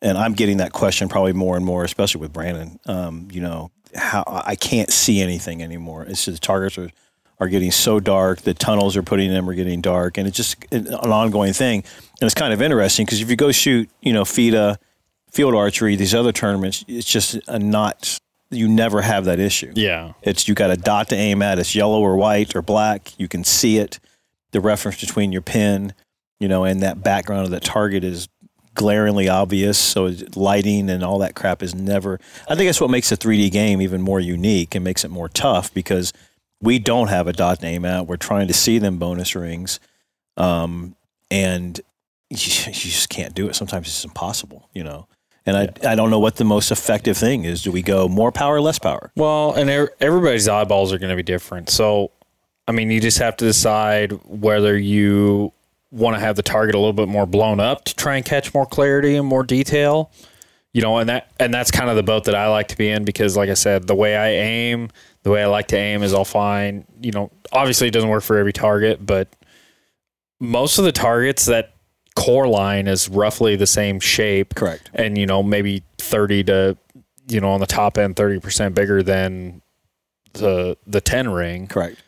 [0.00, 2.78] and I'm getting that question probably more and more, especially with Brandon.
[2.86, 6.04] Um, you know, how I can't see anything anymore.
[6.04, 6.90] It's just the targets are
[7.40, 8.42] are getting so dark.
[8.42, 11.84] The tunnels are putting them are getting dark, and it's just an ongoing thing.
[12.20, 14.78] And it's kind of interesting because if you go shoot, you know, FITA,
[15.30, 18.18] field archery, these other tournaments, it's just a not.
[18.50, 19.72] You never have that issue.
[19.74, 20.12] yeah.
[20.22, 21.58] It's you got a dot to aim at.
[21.58, 23.18] It's yellow or white or black.
[23.18, 23.98] You can see it.
[24.52, 25.92] The reference between your pin,
[26.38, 28.28] you know, and that background of that target is
[28.74, 29.76] glaringly obvious.
[29.76, 32.20] So lighting and all that crap is never.
[32.48, 35.28] I think that's what makes the 3D game even more unique and makes it more
[35.28, 36.12] tough because
[36.60, 38.06] we don't have a dot name out.
[38.06, 39.80] We're trying to see them bonus rings,
[40.36, 40.96] um,
[41.30, 41.80] and
[42.30, 42.36] you,
[42.66, 43.54] you just can't do it.
[43.54, 45.06] Sometimes it's impossible, you know.
[45.46, 47.62] And I, I don't know what the most effective thing is.
[47.62, 49.12] Do we go more power, less power?
[49.14, 51.68] Well, and er- everybody's eyeballs are going to be different.
[51.68, 52.12] So,
[52.66, 55.52] I mean, you just have to decide whether you
[55.90, 58.54] want to have the target a little bit more blown up to try and catch
[58.54, 60.10] more clarity and more detail.
[60.72, 62.88] You know, and that and that's kind of the boat that I like to be
[62.88, 64.90] in because, like I said, the way I aim,
[65.24, 66.86] the way I like to aim is all fine.
[67.02, 69.28] You know, obviously it doesn't work for every target, but
[70.40, 71.74] most of the targets that
[72.16, 74.88] core line is roughly the same shape Correct.
[74.94, 76.76] and you know maybe 30 to
[77.26, 79.62] you know on the top end 30% bigger than
[80.34, 82.00] the the 10 ring Correct.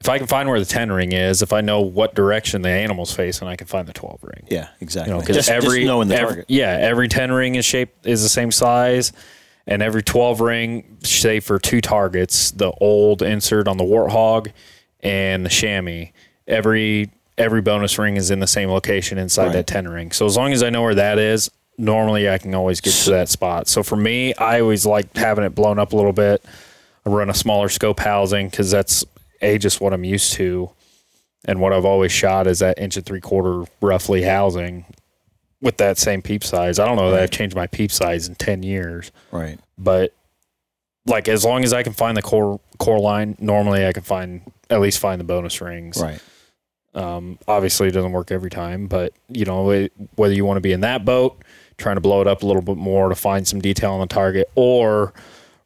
[0.00, 2.68] if i can find where the 10 ring is if i know what direction the
[2.68, 5.10] animal's facing i can find the 12 ring Yeah, exactly.
[5.10, 6.44] you know because just, every just knowing the ev- target.
[6.48, 9.12] yeah every 10 ring is shaped is the same size
[9.70, 14.50] and every 12 ring say for two targets the old insert on the warthog
[15.00, 16.06] and the chamois
[16.46, 19.52] every every bonus ring is in the same location inside Right.
[19.54, 20.12] that 10 ring.
[20.12, 23.10] So as long as i know where that is normally i can always get to
[23.10, 23.68] that spot.
[23.68, 26.44] So for me i always like having it blown up a little bit.
[27.06, 29.04] I run a smaller scope housing because that's
[29.40, 30.70] a just what I'm used to,
[31.46, 34.84] and what I've always shot is that inch and three quarter roughly housing
[35.60, 36.78] with that same peep size.
[36.78, 39.58] I don't know that I've changed my peep size in ten years, Right.
[39.78, 40.14] but
[41.06, 44.42] like as long as I can find the core core line, normally I can find
[44.70, 46.00] at least find the bonus rings.
[46.00, 46.20] Right.
[46.94, 50.60] Um, obviously, it doesn't work every time, but you know it, whether you want to
[50.60, 51.42] be in that boat,
[51.78, 54.06] trying to blow it up a little bit more to find some detail on the
[54.06, 55.12] target, or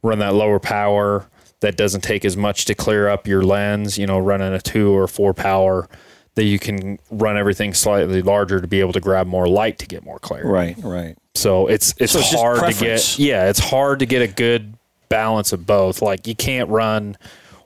[0.03, 1.27] run that lower power
[1.61, 3.97] that doesn't take as much to clear up your lens.
[3.97, 5.89] You know, running a two or four power
[6.35, 9.87] that you can run everything slightly larger to be able to grab more light to
[9.87, 10.49] get more clarity.
[10.49, 10.77] Right.
[10.83, 11.17] Right.
[11.35, 14.75] So it's it's So it's hard to get yeah, it's hard to get a good
[15.09, 16.03] balance of both.
[16.03, 17.17] Like you can't run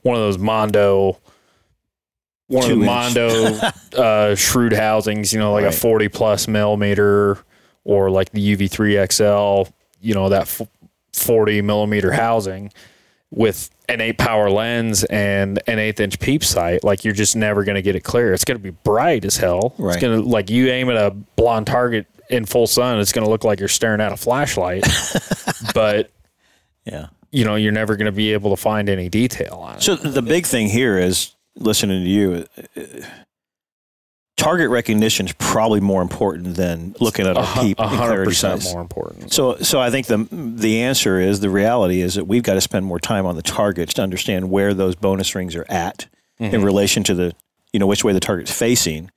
[0.03, 1.17] one of those Mondo
[2.47, 2.85] one of the inch.
[2.85, 3.59] Mondo
[4.01, 5.73] uh, shrewd housings, you know, like Right.
[5.73, 7.37] a 40 plus millimeter
[7.83, 10.61] or like the UV3 XL, you know, that f-
[11.13, 12.71] 40 millimeter housing
[13.31, 16.83] with an eight power lens and an eighth inch peep sight.
[16.83, 18.33] Like you're just never going to get it clear.
[18.33, 19.73] It's going to be bright as hell.
[19.77, 19.95] Right.
[19.95, 23.25] It's going to, like, you aim at a blonde target in full sun, it's going
[23.25, 24.83] to look like you're staring at a flashlight.
[25.73, 26.11] but,
[26.85, 27.07] Yeah.
[27.31, 29.81] you know, you're never going to be able to find any detail on it.
[29.83, 32.45] So the big thing here is listening to you.
[34.39, 38.61] Target recognition is probably more important than looking at A peep and hundred clarity percent
[38.63, 38.71] size.
[38.73, 39.33] more important.
[39.33, 42.61] So, so I think the the answer is the reality is that we've got to
[42.61, 46.07] spend more time on the targets to understand where those bonus rings are at
[46.39, 46.55] Mm-hmm.
[46.55, 47.35] in relation to the
[47.73, 49.11] you know which way the target's facing,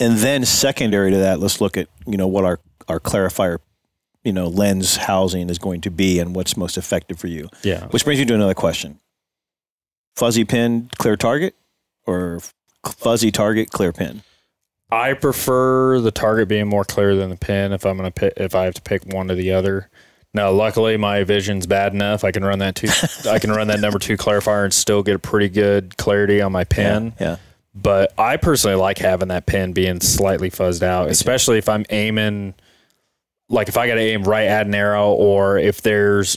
[0.00, 2.58] and then secondary to that, let's look at you know what our
[2.88, 3.58] our clarifier
[4.24, 7.50] you know lens housing is going to be and what's most effective for you.
[7.62, 7.86] Yeah.
[7.88, 8.98] Which brings me to another question:
[10.16, 11.54] fuzzy pin, clear target,
[12.06, 12.40] or
[12.96, 14.22] fuzzy target, clear pin?
[14.90, 18.54] I prefer the target being more clear than the pin if I'm gonna pick if
[18.54, 19.90] I have to pick one or the other.
[20.34, 22.22] Now, luckily, my vision's bad enough.
[22.22, 22.88] I can run that two.
[23.30, 26.52] I can run that number two clarifier and still get a pretty good clarity on
[26.52, 27.12] my pin.
[27.18, 27.36] Yeah.
[27.74, 32.54] But I personally like having that pin being slightly fuzzed out, especially if I'm aiming.
[33.48, 36.36] Like if I got to aim right at an arrow, or if there's,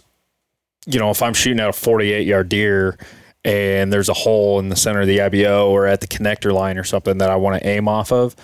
[0.85, 2.97] you know, if I'm shooting at a 48 yard deer
[3.43, 6.77] and there's a hole in the center of the IBO or at the connector line
[6.77, 8.35] or something that I want to aim off of,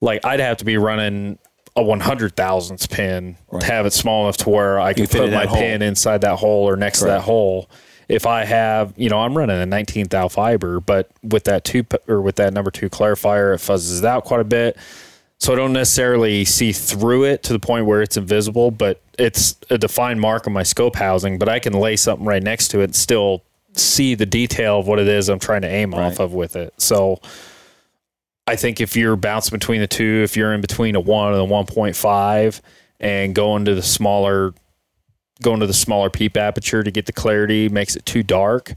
[0.00, 1.38] like I'd have to be running
[1.76, 3.60] a 100 thousandths pin Right.
[3.60, 5.58] to have it small enough to where I can put my hole.
[5.58, 7.68] pin inside that hole or next to that hole.
[8.08, 11.84] If I have, you know, I'm running a 19 thou fiber, but with that two
[12.08, 14.76] or with that number two clarifier, it fuzzes it out quite a bit.
[15.40, 19.56] So I don't necessarily see through it to the point where it's invisible, but it's
[19.70, 21.38] a defined mark on my scope housing.
[21.38, 23.42] But I can lay something right next to it and still
[23.78, 26.74] see the detail of what it is I'm trying to aim off of with it.
[26.78, 27.20] So
[28.46, 31.42] I think if you're bouncing between the two, if you're in between a one and
[31.42, 32.60] a 1.5
[33.00, 34.54] and going to the smaller,
[35.42, 38.74] going to the smaller peep aperture to get the clarity makes it too dark.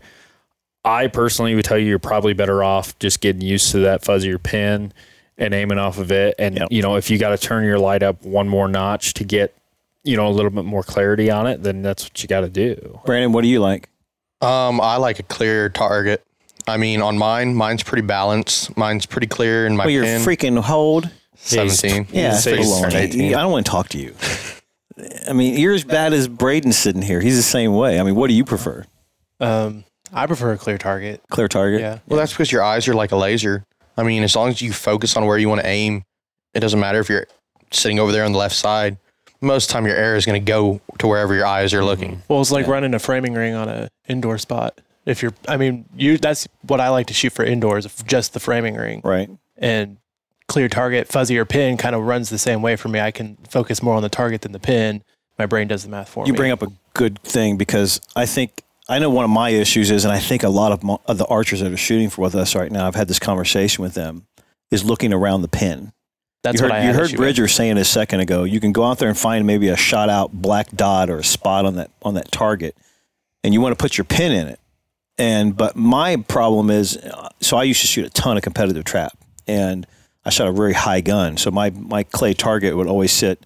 [0.84, 4.42] I personally would tell you you're probably better off just getting used to that fuzzier
[4.42, 4.92] pin
[5.38, 6.36] and aiming off of it.
[6.38, 6.68] And Yep.
[6.72, 9.56] you know, if you got to turn your light up one more notch to get,
[10.04, 12.50] you know, a little bit more clarity on it, then that's what you got to
[12.50, 13.00] do.
[13.06, 13.90] Brandon, what do you like?
[14.42, 16.24] Um, I like a clear target.
[16.68, 18.76] I mean, on mine, mine's pretty balanced.
[18.78, 20.22] Mine's pretty clear in my Well, your pin.
[20.22, 21.10] freaking hold.
[21.36, 22.08] Seventeen.
[22.12, 22.82] Yeah, Say he's baloney.
[22.84, 23.36] turned 18.
[23.36, 24.14] I don't want to talk to you.
[25.28, 27.20] I mean, you're as bad as Braden sitting here.
[27.22, 28.00] He's the same way.
[28.00, 28.86] I mean, what do you prefer?
[29.40, 31.22] Um, I prefer a clear target.
[31.32, 31.82] Clear target?
[31.82, 32.00] Yeah.
[32.08, 33.66] Well, that's because your eyes are like a laser.
[33.98, 36.04] I mean, as long as you focus on where you want to aim,
[36.54, 37.26] it doesn't matter if you're
[37.72, 38.98] sitting over there on the left side.
[39.42, 41.84] Most of the time, your arrow is going to go to wherever your eyes are
[41.84, 42.22] looking.
[42.28, 42.74] Well, it's like Yeah.
[42.74, 44.80] running a framing ring on an indoor spot.
[45.06, 48.40] If you're, I mean, you that's what I like to shoot for indoors, just the
[48.40, 49.30] framing ring Right.
[49.58, 49.98] and
[50.48, 53.00] clear target, fuzzier pin kind of runs the same way for me.
[53.00, 55.02] I can focus more on the target than the pin.
[55.40, 56.36] My brain does the math for You me.
[56.36, 59.90] You bring up a good thing because I think I know one of my issues
[59.90, 62.22] is, and I think a lot of, mo- of the archers that are shooting for
[62.22, 64.28] with us right now, I've had this conversation with them,
[64.70, 65.94] is looking around the pin.
[66.44, 67.20] That's you heard, what I you heard issue with.
[67.20, 68.44] Bridger saying a second ago.
[68.44, 71.24] You can go out there and find maybe a shot out black dot or a
[71.24, 72.76] spot on that on that target,
[73.44, 74.60] and you want to put your pin in it.
[75.18, 78.84] And but my problem is, uh, so I used to shoot a ton of competitive
[78.86, 79.16] trap,
[79.48, 79.86] and
[80.26, 81.38] I shot a very high gun.
[81.38, 83.46] So my my clay target would always sit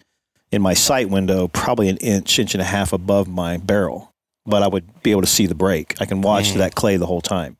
[0.51, 4.13] in my sight window, probably an inch, inch and a half above my barrel,
[4.45, 5.95] but I would be able to see the break.
[5.99, 6.57] I can watch Mm.
[6.59, 7.57] that clay the whole time.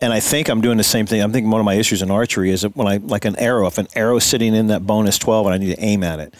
[0.00, 1.22] And I think I'm doing the same thing.
[1.22, 3.66] I'm thinking one of my issues in archery is that when I like an arrow,
[3.66, 6.20] if an arrow is sitting in that bonus 12 and I need to aim at
[6.20, 6.34] it,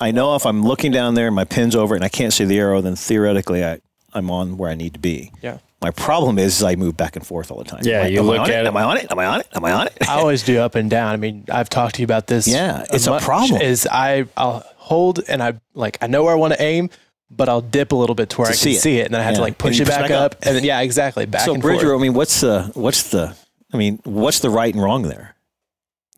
[0.00, 2.32] I know if I'm looking down there and my pin's over it and I can't
[2.32, 3.80] see the arrow, then theoretically I,
[4.14, 5.32] I'm on where I need to be.
[5.42, 5.58] Yeah.
[5.82, 7.80] My problem is, is I move back and forth all the time.
[7.84, 9.10] Yeah, Am I- you am look on at it- Am I on it?
[9.10, 9.48] Am I on it?
[9.54, 9.96] Am I on it?
[10.08, 11.12] I always do up and down.
[11.12, 12.46] I mean, I've talked to you about this.
[12.46, 13.60] Yeah, it's a much, problem.
[13.62, 16.90] Is I I'll hold and I like I know where I want to aim,
[17.30, 19.02] but I'll dip a little bit to where To I can see see it.
[19.02, 19.36] it, and then I have Yeah.
[19.38, 20.32] to like push it push back, back up.
[20.32, 21.98] up, and then yeah, exactly back so and Bridger, forth.
[21.98, 23.34] I mean, what's the what's the
[23.72, 25.36] I mean, what's the right and wrong there?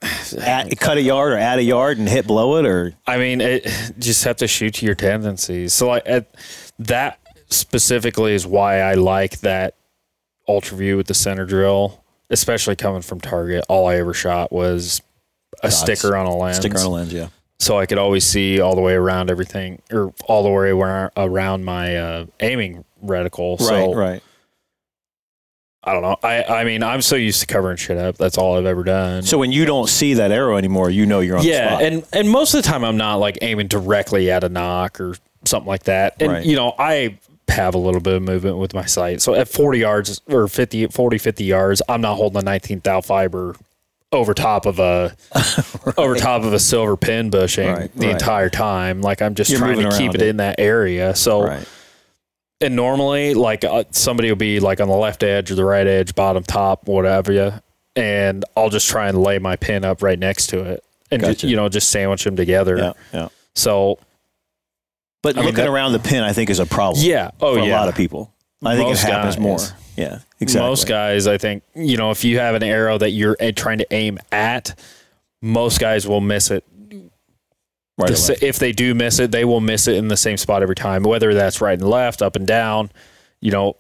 [0.40, 3.40] At, cut a yard or add a yard and hit below it, or I mean,
[3.40, 3.64] it
[3.98, 5.74] just have to shoot to your tendencies.
[5.74, 6.34] So like at,
[6.80, 7.18] that
[7.50, 9.74] specifically is why I like that
[10.48, 13.64] ultra view with the center drill, especially coming from Target.
[13.68, 15.02] All I ever shot was
[15.62, 15.78] a Dots.
[15.78, 16.56] sticker on a lens.
[16.56, 17.12] sticker on a lens.
[17.12, 17.28] Yeah,
[17.62, 20.70] so I could always see all the way around everything, or all the way
[21.16, 23.60] around my uh, aiming reticle.
[23.60, 24.22] So right, right.
[25.84, 26.16] I don't know.
[26.22, 28.16] I I mean, I'm so used to covering shit up.
[28.16, 29.22] That's all I've ever done.
[29.22, 32.04] So when you don't see that arrow anymore, you know you're on the yeah, and
[32.12, 35.68] and most of the time I'm not like aiming directly at a knock or something
[35.68, 36.16] like that.
[36.20, 36.46] And Right.
[36.46, 39.20] you know, I have a little bit of movement with my sight.
[39.20, 43.00] So at 40 yards or 50 40 50 yards, I'm not holding a 19 thou
[43.00, 43.56] fiber
[44.12, 45.16] over top of a
[45.96, 48.12] over top of a silver pin bushing Right, the right.
[48.12, 49.00] entire time.
[49.00, 50.28] Like I'm just You're trying to keep it it.
[50.28, 51.14] in that area.
[51.16, 51.66] So right.
[52.60, 55.86] and normally like uh, somebody will be like on the left edge or the right
[55.86, 57.52] edge bottom top whatever you
[57.96, 61.28] and i'll just try and lay my pin up right next to it and ju-
[61.28, 61.46] Gotcha.
[61.48, 63.28] you know just sandwich them together Yeah, yeah.
[63.54, 63.98] so
[65.22, 67.04] But I mean, looking that- around the pin, I think, is a problem.
[67.04, 68.32] yeah oh for yeah a lot of people.
[68.64, 69.42] I think Most it happens guys.
[69.42, 69.58] more.
[69.96, 70.68] Yeah, exactly.
[70.68, 73.86] most guys i think you know if you have an arrow that you're trying to
[73.92, 74.78] aim at
[75.40, 76.64] most guys will miss it
[77.98, 80.62] right the if they do miss it, they will miss it in the same spot
[80.62, 82.90] every time, whether that's right and left, up and down.
[83.40, 83.76] You know,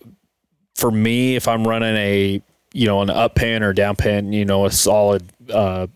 [0.74, 4.44] for me, if I'm running a you know an up pin or down pin, you
[4.44, 5.86] know, a solid uh,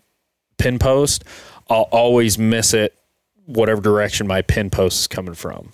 [0.57, 1.23] pin post,
[1.69, 2.97] I'll always miss it
[3.45, 5.71] whatever direction my pin post is coming from.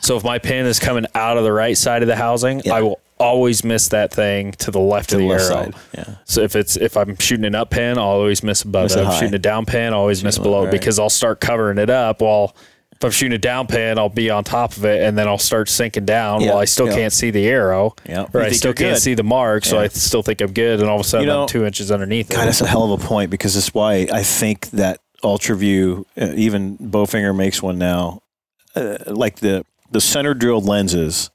[0.00, 2.74] So if my pin is coming out of the right side of the housing, Yeah.
[2.74, 5.42] I will always miss that thing to the left to of the the, arrow.
[5.42, 5.74] side.
[5.94, 6.14] Yeah.
[6.24, 9.00] So if it's if I'm shooting an up pin, I'll always miss above Miss it.
[9.00, 10.70] If I'm shooting a down pin, I'll always miss Shoot below right.
[10.70, 12.20] because I'll start covering it up.
[12.20, 12.54] While
[12.92, 15.36] if I'm shooting a down pin, I'll be on top of it and then I'll
[15.38, 16.94] start sinking down Yeah, while I still yeah.
[16.94, 17.94] can't see the arrow.
[18.08, 18.26] Yeah.
[18.32, 19.02] Or I still can't good.
[19.02, 19.82] see the mark, so Yeah.
[19.82, 20.80] I still think I'm good.
[20.80, 22.44] And all of a sudden You know, I'm two inches underneath God, it.
[22.46, 26.78] that's a hell of a point because that's why I think that UltraView, uh, even
[26.78, 28.22] Bowfinger makes one now,
[28.76, 31.30] uh, like the the center drilled lenses,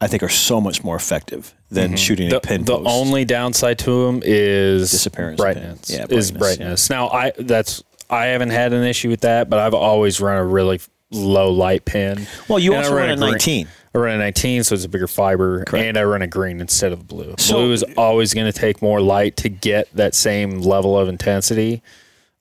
[0.00, 2.30] I think are so much more effective than shooting Mm-hmm.
[2.30, 2.88] the, a pin the post.
[2.88, 5.90] only downside to them is Disappearance brightness.
[5.90, 6.90] Yeah, is brightness, brightness.
[6.90, 10.44] Now I that's I haven't had an issue with that, but I've always run a
[10.44, 10.80] really
[11.10, 12.26] low light pin.
[12.48, 13.68] well, you and also ran run a a green- 19.
[13.94, 15.84] I run a 19, so it's a bigger fiber, Correct.
[15.86, 17.34] and I run a green instead of blue.
[17.38, 21.08] So- blue is always going to take more light to get that same level of
[21.08, 21.82] intensity,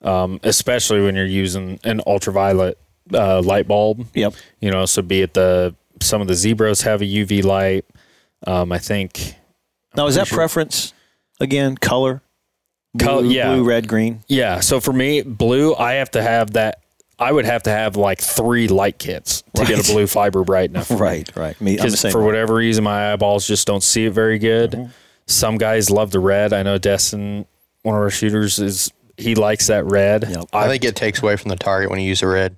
[0.02, 2.78] um, especially when you're using an ultraviolet
[3.14, 4.06] uh, light bulb.
[4.14, 4.34] Yep.
[4.60, 7.86] You know, so be it the some of the zebras have a UV light.
[8.46, 9.36] Um, I think
[9.96, 10.94] Now, is that sure- preference
[11.40, 11.76] again?
[11.78, 12.22] Color?
[13.00, 13.54] Col- Blue, yeah.
[13.54, 14.24] blue, red, green.
[14.28, 14.60] Yeah.
[14.60, 16.80] So for me, blue, I have to have that.
[17.20, 20.70] I would have to have like three light kits to get a blue fiber bright
[20.70, 20.90] enough.
[21.00, 21.60] Right, right.
[21.60, 22.26] Me, I'm the Because for way.
[22.26, 24.72] whatever reason, my eyeballs just don't see it very good.
[24.72, 24.92] Mm-hmm.
[25.26, 26.54] Some guys love the red.
[26.54, 27.46] I know Destin,
[27.82, 30.26] one of our shooters, is he likes that red.
[30.30, 30.46] Yep.
[30.54, 32.56] I think it takes away from the target when you use the red.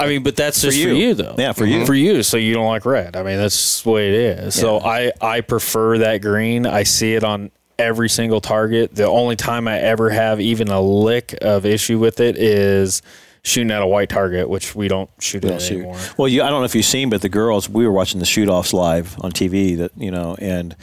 [0.00, 0.94] I mean, but that's just for you.
[0.94, 1.34] you, though.
[1.38, 1.84] Yeah, for you.
[1.86, 3.16] For you, so you don't like red.
[3.16, 4.54] I mean, that's the way it is.
[4.54, 6.66] So I I prefer that green.
[6.66, 8.94] I see it on every single target.
[8.94, 13.02] The only time I ever have even a lick of issue with it is
[13.42, 15.78] shooting at a white target, which we don't shoot at shoot.
[15.78, 15.98] anymore.
[16.16, 18.26] Well, you, I don't know if you've seen, but the girls, we were watching the
[18.26, 20.76] shoot offs live on TV that, you know, and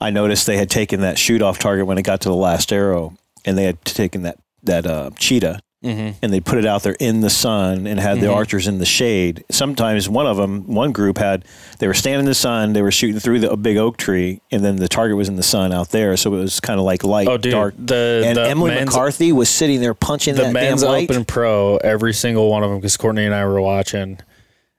[0.00, 2.72] I noticed they had taken that shoot off target when it got to the last
[2.72, 6.10] arrow and they had taken that, that uh, cheetah Mm-hmm.
[6.22, 8.34] and they put it out there in the sun and had the Mhm.
[8.34, 9.44] archers in the shade.
[9.50, 11.44] Sometimes one of them, one group had,
[11.78, 14.40] they were standing in the sun, they were shooting through the, a big oak tree
[14.50, 16.16] and then the target was in the sun out there.
[16.16, 17.74] So it was kind of like light, Oh, dude, dark.
[17.78, 21.10] the And the Emily McCarthy was sitting there punching the that men's damn light.
[21.10, 24.18] open pro every single one of them because courtney and i were watching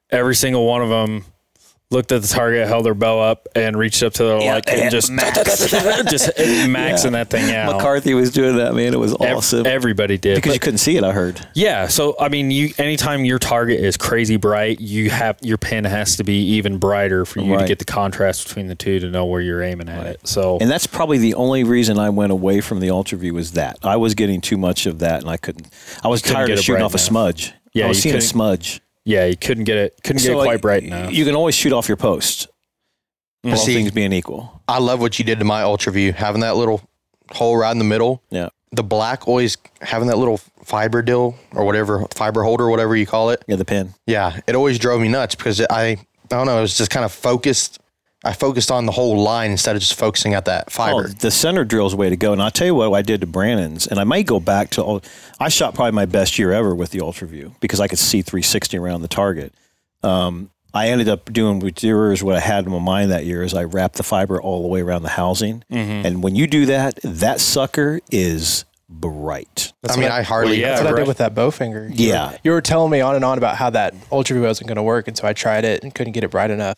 [0.10, 1.24] every single one of them
[1.92, 4.68] looked at the target held their bow up and reached up to the Yeah, light
[4.68, 5.70] and and just max.
[6.10, 8.94] just maxing that thing out McCarthy was doing that, man.
[8.94, 9.66] It was Ev- awesome.
[9.68, 11.46] everybody did because But- you couldn't see it, I heard.
[11.54, 15.84] yeah so i mean you anytime your target is crazy bright you have your pin
[15.86, 17.62] has to be even brighter for you Right.
[17.62, 20.08] to get the contrast between the two to know where you're aiming at Right.
[20.16, 23.52] it so And that's probably the only reason I went away from the UltraView was
[23.52, 25.68] that I was getting too much of that, and I couldn't.
[26.04, 27.54] I was couldn't tired of shooting bright off a smudge.
[27.74, 28.82] Yeah, I was seeing a smudge.
[29.06, 31.36] Yeah you couldn't get it couldn't get So, it quite like, bright enough You can
[31.36, 32.48] always shoot off your post.
[33.46, 34.62] All See- things being equal.
[34.68, 36.82] I love what you did to my UltraView, having that little
[37.32, 38.24] hole right in the middle.
[38.32, 38.50] Yeah.
[38.72, 43.30] The black always having that little fiber deal or whatever fiber holder, whatever you call
[43.30, 43.46] it.
[43.48, 43.94] Yeah, the pin.
[44.08, 45.98] Yeah, it always drove me nuts because I, I
[46.30, 47.80] don't know, it was just kind of focused.
[48.26, 51.08] I focused on the whole line instead of just focusing at that Oh, fiber.
[51.10, 52.34] the center drill's the way to go.
[52.34, 54.84] And I'll tell you what I did to Brandon's, and I might go back to.
[54.84, 55.04] ul-
[55.40, 58.78] I shot probably my best year ever with the UltraView because I could see 360
[58.78, 59.54] around the target.
[60.04, 63.44] Um, I ended up doing with yours what I had in my mind that year
[63.44, 65.64] is I wrapped the fiber all the way around the housing.
[65.72, 66.06] Mm-hmm.
[66.06, 69.72] And when you do that, that sucker is bright.
[69.88, 70.60] I mean, I hardly.
[70.60, 71.98] yeah, That's what I did with that Bowfinger.
[71.98, 72.32] You Yeah.
[72.32, 74.84] were, you were telling me on and on about how that UltraView wasn't going to
[74.84, 76.76] work, and so I tried it and couldn't get it bright enough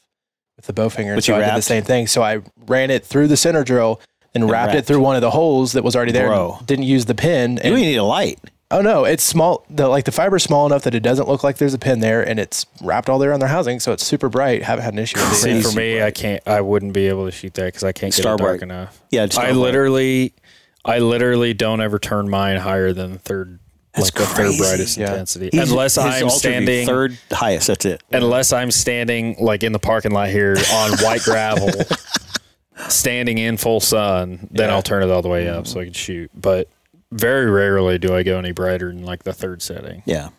[0.58, 1.16] with the Bowfinger.
[1.16, 2.08] But so you I did the same thing.
[2.08, 4.02] So I ran it through the center drill
[4.36, 6.28] and wrapped, it through one of the holes that was already there.
[6.28, 6.60] Bro.
[6.66, 7.52] Didn't use the pin.
[7.54, 8.40] You And, don't need a light.
[8.70, 9.66] oh no, it's small.
[9.70, 12.22] The like the fiber's small enough that it doesn't look like there's a pin there,
[12.28, 14.64] and it's wrapped all there on their housing, so it's super bright.
[14.64, 15.58] Haven't had an issue with See, it.
[15.62, 16.46] for Crazy me, I can't.
[16.48, 18.62] I wouldn't be able to shoot that because I can't get Star it dark bright.
[18.64, 19.02] enough.
[19.10, 20.34] Yeah, I literally,
[20.84, 23.60] I literally don't ever turn mine higher than the third,
[23.98, 25.10] That's like the third brightest Yeah.
[25.12, 26.86] intensity, He's- unless his I'm standing.
[26.88, 27.68] third highest.
[27.68, 28.02] That's it.
[28.12, 31.70] Unless I'm standing like in the parking lot here on white gravel,
[32.90, 34.76] standing in full sun, then Yeah.
[34.76, 36.30] I'll turn it all the way up so I can shoot.
[36.36, 36.68] But
[37.12, 40.04] very rarely do I go any brighter than like the third setting.
[40.06, 40.30] Yeah.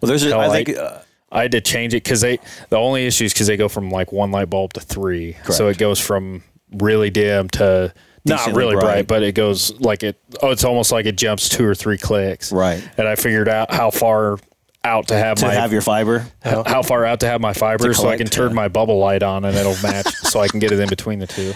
[0.00, 0.24] Well, there's.
[0.24, 0.76] A, Hell, I I- think.
[0.78, 0.98] Uh,
[1.34, 2.38] I had to change it because they
[2.68, 5.54] the only issue is because they go from like one light bulb to three, correct.
[5.54, 6.42] so it goes from
[6.74, 7.92] really dim to
[8.24, 8.82] not really bright.
[8.82, 9.06] bright.
[9.06, 10.20] but it goes like it.
[10.42, 12.52] Oh, it's almost like it jumps two or three clicks.
[12.52, 12.86] Right.
[12.96, 14.38] And I figured out how far
[14.84, 16.26] out to have to my have your fiber.
[16.42, 18.56] how, how far out to have my fiber so I can turn yeah.
[18.56, 21.26] my bubble light on and it'll match so I can get it in between the
[21.26, 21.52] two.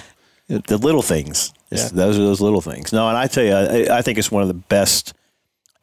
[0.48, 1.52] The little things.
[1.70, 1.88] Yeah.
[1.92, 2.92] Those are those little things.
[2.92, 5.12] No, and I tell you, I, I think it's one of the best.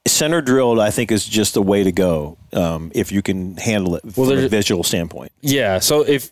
[0.06, 3.96] Center drilled, I think, is just the way to go um, if you can handle
[3.96, 5.32] it from a visual standpoint.
[5.42, 5.80] Yeah.
[5.80, 6.32] So if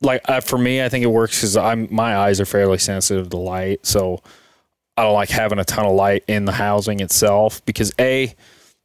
[0.00, 3.30] like uh, for me, I think it works because I'm my eyes are fairly sensitive
[3.30, 4.22] to light, so
[4.96, 8.34] I don't like having a ton of light in the housing itself because a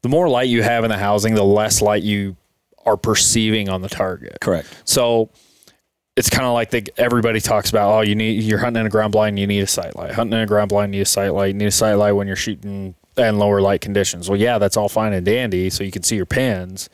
[0.02, 2.36] the more light you have in the housing, the less light you
[2.86, 4.38] are perceiving on the target.
[4.40, 4.68] Correct.
[4.86, 5.30] So
[6.16, 7.92] it's kind of like the, everybody talks about.
[7.92, 10.14] Oh, you need you're hunting in a ground blind, you need a sight light.
[10.14, 11.48] Hunting in a ground blind, you need a sight light.
[11.48, 14.30] You need a sight light when you're shooting in lower light conditions.
[14.30, 16.90] Well, yeah, that's all fine and dandy, so you can see your pins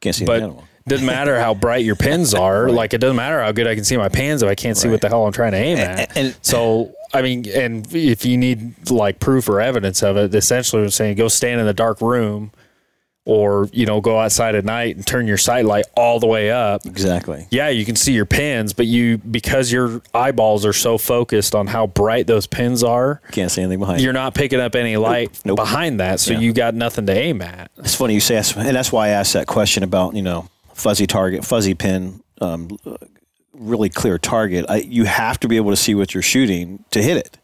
[0.00, 0.64] Can't see but the animal.
[0.88, 2.68] Doesn't matter how bright your pins are.
[2.70, 4.88] Like it doesn't matter how good I can see my pins if I can't see
[4.88, 6.16] what the hell I'm trying to aim at.
[6.16, 10.82] and- so I mean, and if you need like proof or evidence of it, essentially
[10.82, 12.50] I'm saying go stand in the dark room,
[13.24, 16.50] or you know go outside at night and turn your sight light all the way
[16.50, 16.84] up.
[16.86, 17.46] Exactly.
[17.50, 21.66] Yeah, you can see your pins, but you because your eyeballs are so focused on
[21.68, 24.00] how bright those pins are, Can't see anything behind.
[24.02, 25.56] you're not picking up any light Nope.
[25.56, 26.40] behind that, so Yeah.
[26.40, 27.70] you got nothing to aim at.
[27.78, 30.48] It's funny you say, that, and that's why I asked that question about you know
[30.76, 32.68] fuzzy target, fuzzy pin, um,
[33.52, 34.66] really clear target.
[34.68, 37.38] I, you have to be able to see what you're shooting to hit it.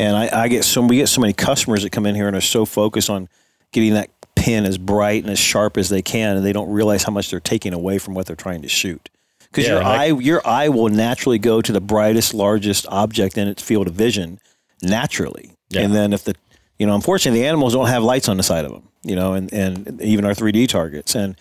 [0.00, 2.36] And I, I get so we get so many customers that come in here and
[2.36, 3.28] are so focused on
[3.72, 7.02] getting that pin as bright and as sharp as they can, and they don't realize
[7.04, 9.08] how much they're taking away from what they're trying to shoot.
[9.38, 13.48] Because Yeah, your eye, your eye will naturally go to the brightest, largest object in
[13.48, 14.38] its field of vision,
[14.82, 15.52] naturally.
[15.70, 15.82] Yeah.
[15.82, 16.34] And then if the,
[16.78, 19.34] you know, unfortunately, the animals don't have lights on the side of them, you know,
[19.34, 21.14] and, and even our 3D targets.
[21.14, 21.36] And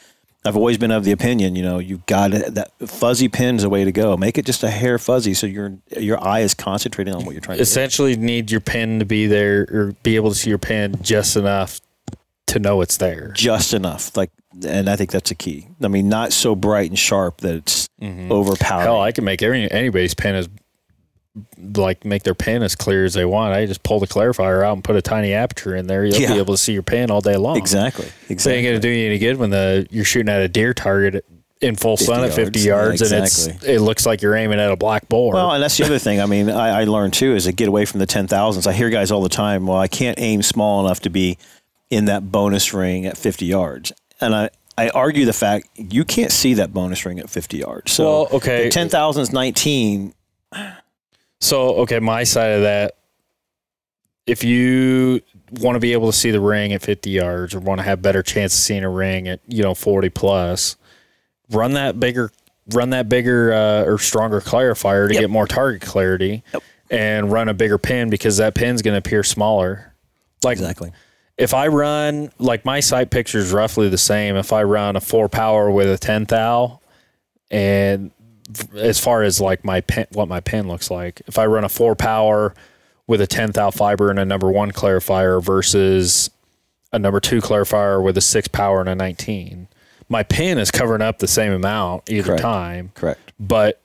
[0.46, 3.70] I've always been of the opinion, you know, you've got to, that fuzzy pin's the
[3.70, 4.16] way to go.
[4.16, 7.42] Make it just a hair fuzzy so your your eye is concentrating on what you're
[7.42, 10.58] trying to essentially need your pin to be there or be able to see your
[10.58, 11.82] pin just enough
[12.48, 13.32] to know it's there.
[13.36, 14.32] Just enough, like,
[14.66, 15.68] and I think that's a key.
[15.84, 18.32] I mean, not so bright and sharp that it's mm-hmm.
[18.32, 18.86] overpowering.
[18.86, 20.50] Hell, I can make every, anybody's pen as
[21.76, 23.54] like make their pan as clear as they want.
[23.54, 26.06] I just pull the clarifier out and put a tiny aperture in there.
[26.06, 26.34] You'll Yeah.
[26.34, 27.58] be able to see your pan all day long.
[27.58, 28.06] exactly,
[28.38, 30.74] So it ain't gonna do you any good when the you're shooting at a deer
[30.74, 31.26] target
[31.62, 33.02] in full 50 sun at 50 yards.
[33.02, 35.34] yards, Yeah, and it's it looks like you're aiming at a black boar.
[35.34, 36.22] Well, and that's the other thing.
[36.22, 38.66] I mean, I, I learned too is to get away from the ten thousands.
[38.66, 39.68] I hear guys all the time.
[39.68, 41.38] Well, I can't aim small enough to be
[41.90, 44.50] in that bonus ring at fifty yards, and I.
[44.78, 47.92] I argue the fact you can't see that bonus ring at 50 yards.
[47.92, 48.70] So, Well, okay.
[48.70, 50.14] ten thousand is 19.
[51.42, 52.96] So, okay, my side of that,
[54.28, 55.22] if you
[55.60, 58.02] want to be able to see the ring at 50 yards or want to have
[58.02, 60.76] better chance of seeing a ring at, you know, 40 plus,
[61.50, 62.32] run that bigger,
[62.74, 65.22] run that bigger uh, or stronger clarifier to Yep.
[65.22, 66.64] get more target clarity Yep.
[66.92, 69.94] and run a bigger pin because that pin's going to appear smaller.
[70.44, 70.92] Like Exactly.
[71.38, 74.36] if I run, like my sight picture is roughly the same.
[74.36, 76.82] If I run a four power with a 10 thou
[77.50, 78.12] and
[78.76, 81.70] as far as like my pen, what my pen looks like, if I run a
[81.70, 82.54] four power
[83.08, 86.30] with a 10 thou fiber and a number one clarifier versus
[86.92, 89.68] a number two clarifier with a six power and a 19,
[90.10, 92.42] my pen is covering up the same amount either Correct.
[92.42, 93.32] time, Correct.
[93.40, 93.82] but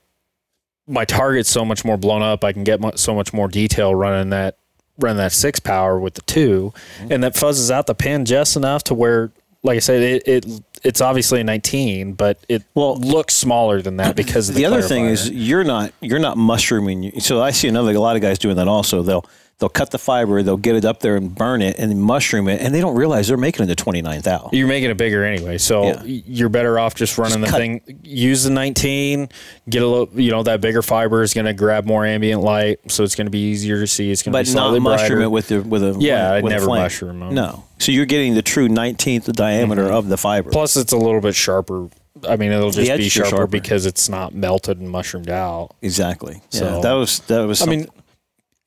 [0.87, 2.45] my target's so much more blown up.
[2.45, 4.59] I can get so much more detail running that
[4.99, 7.13] run that six power with the 2 Mm-hmm.
[7.13, 10.47] and that fuzzes out the pen just enough to where, like I said, it, it
[10.85, 14.67] it's obviously a 19, but it Well, looks smaller than that because of the, the
[14.67, 17.21] other thing is you're not you're not mushrooming.
[17.21, 19.03] So I see another a lot of guys doing that also.
[19.03, 19.25] They'll
[19.65, 22.61] they'll cut the fiber, they'll get it up there and burn it and mushroom it,
[22.61, 24.51] and they don't realize they're making it to 29 thou.
[24.53, 26.03] You're making it bigger anyway, so Yeah.
[26.05, 27.81] you're better off just running the thing.
[28.03, 29.31] Use the 19,
[29.71, 32.79] get a little, you know, that bigger fiber is going to grab more ambient light,
[32.89, 34.11] so it's going to be easier to see.
[34.11, 35.23] It's going to But be not slightly mushroom brighter.
[35.23, 37.35] it with the with a Yeah, I'd never mushroom 'em.
[37.35, 39.95] No, so you're getting the true 19th diameter mm-hmm.
[39.95, 40.51] of the fiber.
[40.51, 41.89] Plus, it's a little bit sharper.
[42.29, 43.47] I mean, it'll just be sharper, sharper.
[43.47, 45.71] because it's not melted and mushroomed out.
[45.81, 46.43] exactly.
[46.51, 47.63] Yeah, So- that was that was.
[47.63, 48.01] I mean, something.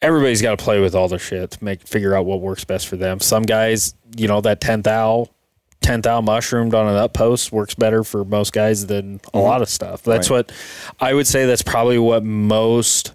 [0.02, 2.88] Everybody's got to play with all their shit to make figure out what works best
[2.88, 3.20] for them.
[3.20, 5.28] Some guys, you know, that 10 thou,
[5.82, 9.62] 10 thou mushroomed on an up post works better for most guys than a lot
[9.62, 10.04] of stuff.
[10.04, 10.34] That's Mm-hmm.
[10.36, 10.48] Right.
[10.48, 10.54] what
[11.00, 11.46] I would say.
[11.46, 13.14] That's probably what most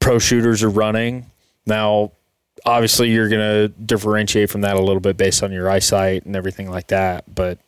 [0.00, 1.26] pro shooters are running
[1.66, 2.12] now.
[2.66, 6.34] Obviously, you're going to differentiate from that a little bit based on your eyesight and
[6.34, 7.24] everything like that.
[7.34, 7.58] But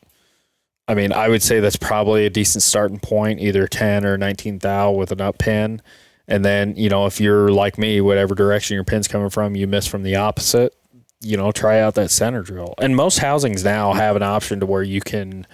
[0.88, 4.58] I mean, I would say that's probably a decent starting point, either 10 or 19
[4.60, 5.82] thou with an up pin.
[6.28, 9.66] And then, you know, if you're like me, whatever direction your pin's coming from, you
[9.66, 10.74] miss from the opposite,
[11.20, 12.74] you know, try out that center drill.
[12.78, 15.46] And most housings now have an option to where you can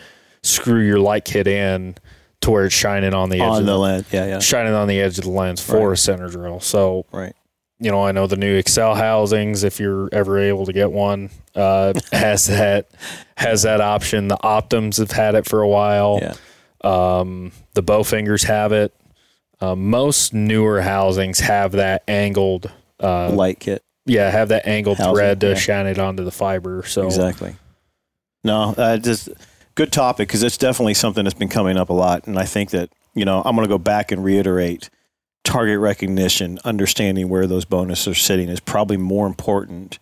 [0.42, 1.96] screw your light kit in
[2.40, 4.72] to where it's shining on the edge on of the the, lens, yeah, yeah, shining
[4.72, 5.92] on the edge of the lens for Right.
[5.92, 6.58] a center drill.
[6.58, 7.34] So, right.
[7.78, 11.30] you know, I know the new Axcel housings, if you're ever able to get one,
[11.54, 12.90] uh, has that
[13.36, 14.26] has that option.
[14.28, 16.18] The Optums have had it for a while.
[16.20, 16.34] Yeah,
[16.82, 18.92] Um, the Bowfingers have it.
[19.62, 23.84] Uh, most newer housings have that angled, uh, light kit.
[24.06, 25.54] yeah, have that angled Housing, thread to yeah.
[25.54, 26.82] shine it onto the fiber.
[26.82, 27.54] So Exactly.
[28.42, 29.28] No, uh, just
[29.76, 32.70] good topic because it's definitely something that's been coming up a lot, and I think
[32.70, 34.90] that you know I'm going to go back and reiterate
[35.44, 40.00] target recognition, understanding where those bonuses are sitting is probably more important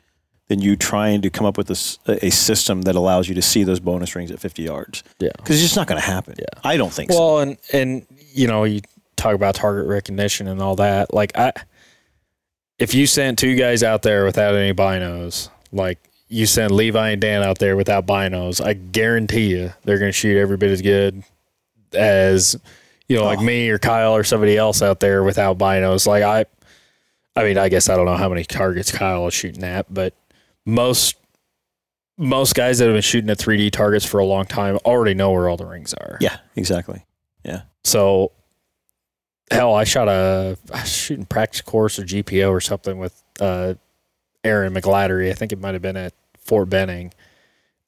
[0.48, 3.78] than you trying to come up with a system that allows you to see those
[3.78, 5.04] bonus rings at 50 yards.
[5.20, 5.28] Yeah.
[5.36, 6.34] because it's just not going to happen.
[6.38, 6.60] Yeah.
[6.64, 7.18] I don't think so.
[7.18, 8.80] Well, and and you know, you
[9.20, 11.12] talk about target recognition and all that.
[11.14, 11.52] Like I,
[12.78, 15.98] if you sent two guys out there without any binos, like
[16.28, 20.16] you send Levi and Dan out there without binos, I guarantee you they're going to
[20.16, 21.22] shoot every bit as good
[21.92, 22.56] as
[23.08, 23.42] you know, like Oh.
[23.42, 26.06] me or Kyle or somebody else out there without binos.
[26.06, 26.44] Like I,
[27.36, 30.14] I mean, I guess I don't know how many targets Kyle is shooting at, but
[30.64, 31.16] most
[32.16, 35.32] most guys that have been shooting at 3D targets for a long time already know
[35.32, 36.18] where all the rings are.
[36.20, 37.04] yeah, exactly.
[37.44, 37.62] Yeah.
[37.82, 38.32] So,
[39.50, 43.74] hell, I shot a I shooting practice course or GPO or something with uh,
[44.44, 45.30] Erin McGladdery.
[45.30, 47.12] I think it might have been at Fort Benning,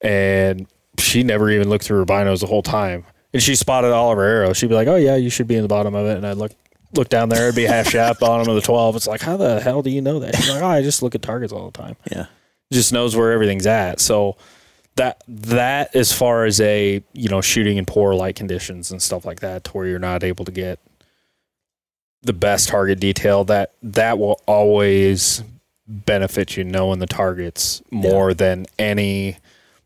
[0.01, 0.67] and
[0.99, 3.05] she never even looked through her binos the whole time.
[3.33, 4.57] And she spotted all of her arrows.
[4.57, 6.37] She'd be like, "Oh yeah, you should be in the bottom of it." And I'd
[6.37, 6.51] look
[6.95, 7.43] look down there.
[7.45, 8.95] It'd be half shaft, bottom of the twelve.
[8.95, 10.35] It's like, how the hell do you know that?
[10.35, 12.27] She's like, "Oh, I just look at targets all the time." Yeah.
[12.71, 13.99] just knows where everything's at.
[13.99, 14.37] So
[14.95, 19.25] that that as far as a you know shooting in poor light conditions and stuff
[19.25, 20.79] like that, to where you're not able to get
[22.23, 25.43] the best target detail, that that will always
[25.87, 29.37] benefit you knowing the targets more than any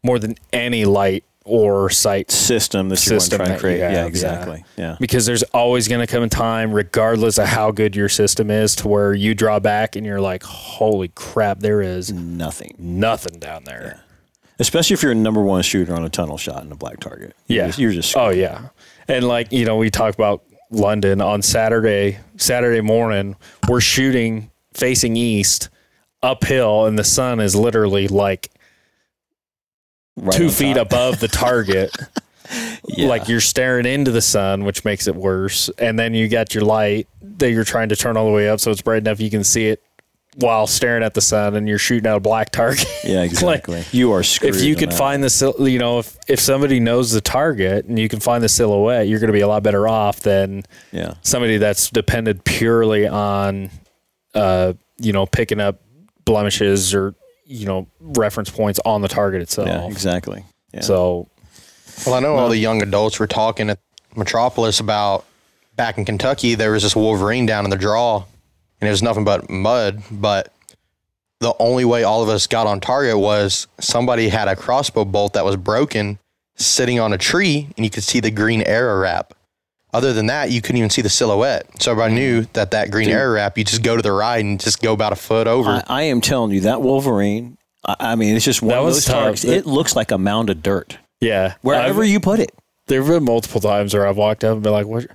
[0.04, 3.80] more than any light or sight System that you're System trying to create.
[3.80, 4.64] yeah, exactly.
[4.78, 4.98] Yeah.
[5.00, 8.76] because there's always going to come a time, regardless of how good your system is,
[8.78, 12.76] to where you draw back and you're like, "Holy crap, there is Nothing.
[12.78, 14.02] nothing down there."
[14.60, 17.34] Especially if you're a number one shooter on a tunnel shot in a black target.
[17.48, 17.68] You're Yeah.
[17.68, 18.68] just- You're just, Oh yeah,
[19.08, 22.20] and like you know, we talk about London on Saturday.
[22.38, 23.36] Saturday morning,
[23.68, 25.70] we're shooting facing east,
[26.22, 28.50] uphill, and the sun is literally like
[30.16, 30.88] right two feet top.
[30.88, 31.92] above the target.
[32.88, 33.10] Yeah.
[33.10, 35.70] Like you're staring into the sun, which makes it worse.
[35.78, 38.62] And then you got your light that you're trying to turn all the way up
[38.62, 39.84] so it's bright enough you can see it
[40.40, 42.86] while staring at the sun, and you're shooting at a black target.
[43.04, 43.84] Yeah, exactly.
[43.92, 44.56] you are screwed.
[44.56, 44.98] if you on could that.
[44.98, 48.44] find the sil- you know if, if somebody knows the target and you can find
[48.44, 52.44] the silhouette you're going to be a lot better off than yeah, somebody that's depended
[52.44, 53.70] purely on
[54.36, 55.82] uh you know picking up
[56.26, 57.16] blemishes or
[57.46, 60.44] you know reference points on the target itself yeah, exactly.
[60.74, 60.82] Yeah.
[60.82, 61.30] so
[62.06, 63.80] Well, I know all the young adults were talking at
[64.18, 65.24] Metropolis about
[65.78, 68.26] back in Kentucky, there was this Wolverine down in the draw,
[68.82, 70.02] and it was nothing but mud.
[70.12, 70.52] But
[71.40, 75.34] the only way all of us got on target was somebody had a crossbow bolt
[75.34, 76.20] that was broken
[76.56, 79.34] sitting on a tree, and you could see the green arrow wrap.
[79.94, 81.82] Other than that, you couldn't even see the silhouette.
[81.82, 84.60] So everybody knew that that green arrow wrap, you just go to the right and
[84.60, 85.70] just go about a foot over.
[85.70, 87.58] I, I am telling you that Wolverine.
[87.86, 89.16] I, I mean, it's just one That of those tough.
[89.16, 89.46] targets.
[89.46, 92.52] It looks like a mound of dirt yeah wherever I've- you put it.
[92.88, 95.08] there have been multiple times where i've walked up and been like what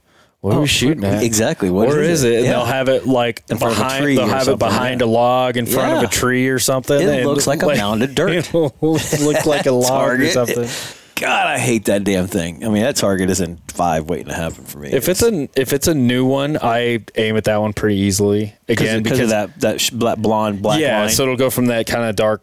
[0.43, 1.71] what are we oh, shooting at Exactly.
[1.71, 2.35] What Where is it?
[2.37, 2.51] And Yeah.
[2.53, 4.03] they'll have it like In front of a behind.
[4.05, 5.07] tree they'll or have it something, behind yeah.
[5.07, 7.01] a log in front of a tree or something.
[7.01, 8.53] It and looks like a mound of dirt.
[8.55, 10.33] It looks like a log or Target.
[10.33, 10.69] something.
[11.15, 12.65] God, I hate that damn thing.
[12.65, 14.91] I mean, that target is in five waiting to happen for me.
[14.91, 18.55] If it's a if it's a new one, I aim at that one pretty easily.
[18.69, 21.11] Again, because of that that sh- black, blonde black yeah, line.
[21.11, 22.43] so it'll go from that kind of dark,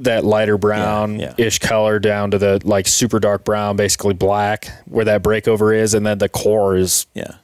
[0.00, 4.66] that lighter brown Yeah, ish color down to the like super dark brown, basically black,
[4.86, 7.34] where that breakover is, and then the core is yeah,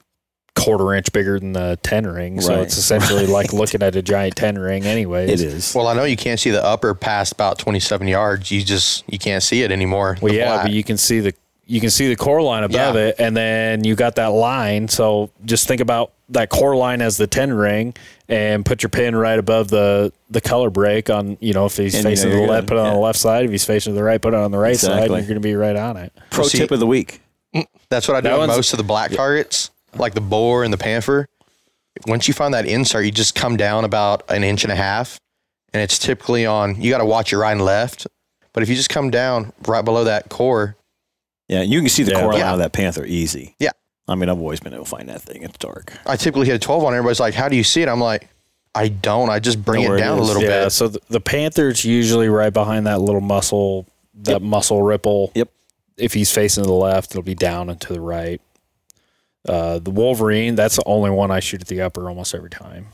[0.54, 2.40] quarter inch bigger than the ten ring.
[2.40, 2.62] So Right.
[2.62, 5.30] it's essentially like looking at a giant ten ring, anyways.
[5.40, 5.74] it is.
[5.74, 8.50] Well, I know you can't see the upper past about 27 yards.
[8.50, 10.16] You just you can't see it anymore.
[10.20, 10.62] Well, yeah, black.
[10.64, 11.34] but you can see the
[11.66, 13.02] you can see the core line above Yeah.
[13.08, 14.88] it, and then you got that line.
[14.88, 17.94] So just think about that core line as the ten ring,
[18.28, 21.36] and put your pin right above the the color break on.
[21.40, 22.92] You know, if he's And you facing know the left, put it on yeah.
[22.94, 23.44] the left side.
[23.44, 24.92] If he's facing the right, put it on the right side.
[24.92, 25.18] Exactly.
[25.18, 26.12] And you're going to be right on it.
[26.30, 27.20] Pro see- tip of the week.
[27.88, 30.72] That's what I do That with most of the black targets, like the boar and
[30.72, 31.26] the panther.
[32.06, 35.18] Once you find that insert, you just come down about an inch and a half,
[35.72, 36.80] and it's typically on.
[36.80, 38.06] You got to watch your right and left,
[38.52, 40.76] but if you just come down right below that core,
[41.48, 42.20] Yeah, you can see the Yeah.
[42.20, 42.52] core line Yeah.
[42.52, 43.54] of that panther easy.
[43.58, 43.70] Yeah.
[44.08, 45.42] I mean, I've always been able to find that thing.
[45.42, 45.92] It's dark.
[46.06, 46.92] I typically hit a 12 on.
[46.92, 46.96] it.
[46.96, 48.28] Everybody's like, "How do you see it?" I'm like,
[48.74, 49.30] "I don't.
[49.30, 50.48] I just bring Know where it it down a little yeah.
[50.48, 53.86] bit." Yeah, so the, the Panther's usually right behind that little muscle,
[54.22, 54.42] that Yep.
[54.42, 55.32] muscle ripple.
[55.34, 55.48] Yep.
[55.96, 58.40] If he's facing to the left, it'll be down and to the right.
[59.48, 62.88] Uh, the Wolverine, that's the only one I shoot at the upper almost every time.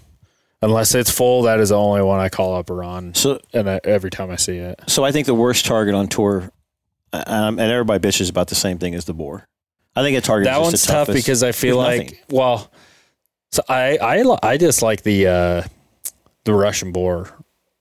[0.61, 3.81] Unless it's full, that is the only one I call upper on, So, and I,
[3.85, 4.81] every time I see it.
[4.87, 6.53] so I think the worst target on tour,
[7.13, 9.47] um, and everybody bitches about the same thing as the boar.
[9.95, 12.19] I think a target that one's tough because I feel like nothing.
[12.31, 12.73] well,
[13.51, 15.63] so I I I just like the uh,
[16.45, 17.31] the Russian boar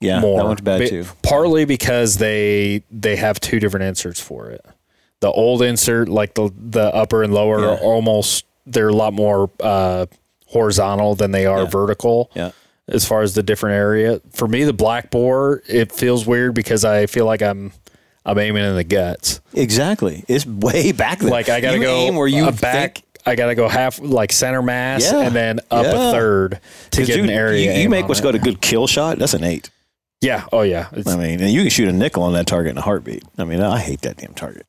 [0.02, 0.40] yeah, more.
[0.40, 1.06] that one's bad Ba- too.
[1.24, 4.66] Partly because they they have two different inserts for it.
[5.22, 7.68] The old insert, like the the upper and lower, Yeah.
[7.76, 10.08] are almost they're a lot more uh,
[10.48, 11.66] horizontal than they are Yeah.
[11.70, 12.30] vertical.
[12.36, 12.52] Yeah.
[12.88, 16.84] As far as the different area, for me, the black boar it feels weird because
[16.84, 17.72] I feel like I'm
[18.26, 19.42] I'm aiming in the guts.
[19.54, 20.24] Exactly.
[20.28, 21.30] It's way back there.
[21.32, 22.96] Like I gotta You go aim where you a back.
[23.00, 25.22] think- I gotta go half like center mass Yeah.
[25.22, 26.10] and then up Yeah.
[26.10, 26.60] a third
[26.92, 27.76] to get dude, an area.
[27.76, 28.24] You, you make what's it.
[28.24, 29.20] called a good kill shot.
[29.20, 29.70] That's an eight.
[30.22, 30.46] Yeah.
[30.52, 30.88] Oh yeah.
[30.92, 33.24] It's, I mean, and you can shoot a nickel on that target in a heartbeat.
[33.38, 34.66] I mean, I hate that damn target.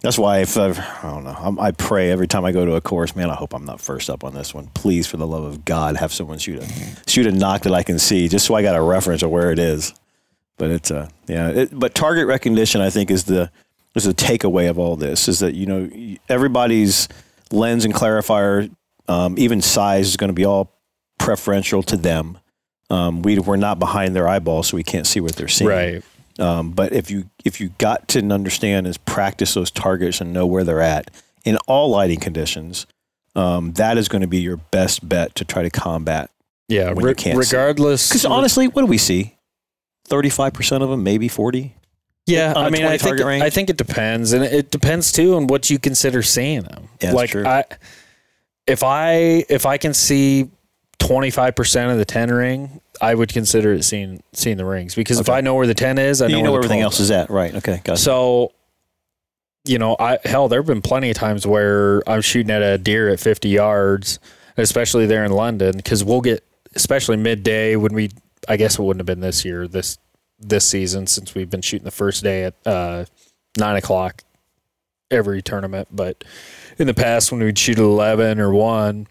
[0.00, 2.74] That's why if I've, I don't know, I'm, I pray every time I go to
[2.74, 4.66] a course, man, I hope I'm not first up on this one.
[4.74, 6.66] Please, for the love of God, have someone shoot a
[7.08, 9.52] shoot a knock that I can see, just so I got a reference of where
[9.52, 9.94] it is.
[10.62, 11.48] But it's uh, yeah.
[11.48, 13.50] It, but target recognition, I think, is the
[13.96, 15.26] is the takeaway of all this.
[15.26, 15.90] Is that you know
[16.28, 17.08] everybody's
[17.50, 18.70] lens and clarifier,
[19.08, 20.72] um, even size, is going to be all
[21.18, 22.38] preferential to them.
[22.90, 25.68] Um, we we're not behind their eyeball, so we can't see what they're seeing.
[25.68, 26.04] right.
[26.38, 30.46] Um, but if you if you got to understand is practice those targets and know
[30.46, 31.10] where they're at
[31.44, 32.86] in all lighting conditions,
[33.34, 36.30] um, that is going to be your best bet to try to combat.
[36.68, 36.92] Yeah.
[36.94, 38.10] re- regardless.
[38.10, 39.34] Because honestly, what do we see?
[40.12, 41.74] Thirty five percent of them, maybe forty.
[42.26, 43.42] Yeah, I mean, I think range?
[43.42, 46.90] I think it depends, and it depends too on what you consider seeing them.
[47.00, 47.46] Yeah, that's like true.
[47.46, 47.64] I,
[48.66, 50.50] if I if I can see
[50.98, 54.94] twenty five percent of the ten ring, I would consider it seeing seeing the rings
[54.94, 56.82] because if I know where the ten is, I know, you know where where everything
[56.82, 57.54] else is at, right?
[57.54, 57.98] Okay, got.
[57.98, 58.52] So,
[59.64, 62.76] you know, I hell, there have been plenty of times where I'm shooting at a
[62.76, 64.18] deer at 50 yards,
[64.58, 66.44] especially there in London, because we'll get,
[66.74, 68.10] especially midday when we,
[68.48, 69.98] I guess it wouldn't have been this year, this
[70.38, 73.04] this season since we've been shooting the first day at uh,
[73.56, 74.24] nine o'clock
[75.10, 76.24] every tournament, but
[76.78, 79.06] in the past when we'd shoot at 11 or one.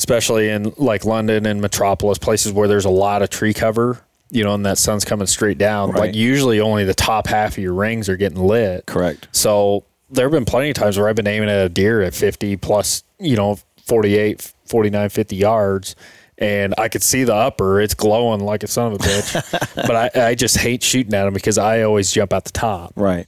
[0.00, 4.00] Especially in like London and Metropolis, places where there's a lot of tree cover,
[4.30, 5.90] you know, and that sun's coming straight down.
[5.90, 6.00] Right.
[6.00, 8.86] Like usually only the top half of your rings are getting lit.
[8.86, 9.26] Correct.
[9.32, 12.14] So there have been plenty of times where I've been aiming at a deer at
[12.14, 15.96] 50 plus, you know, 48, 49, 50 yards.
[16.40, 17.80] And I could see the upper.
[17.80, 19.74] It's glowing like a son of a bitch.
[19.74, 22.92] but I, I just hate shooting at them because I always jump out the top.
[22.94, 23.26] Right.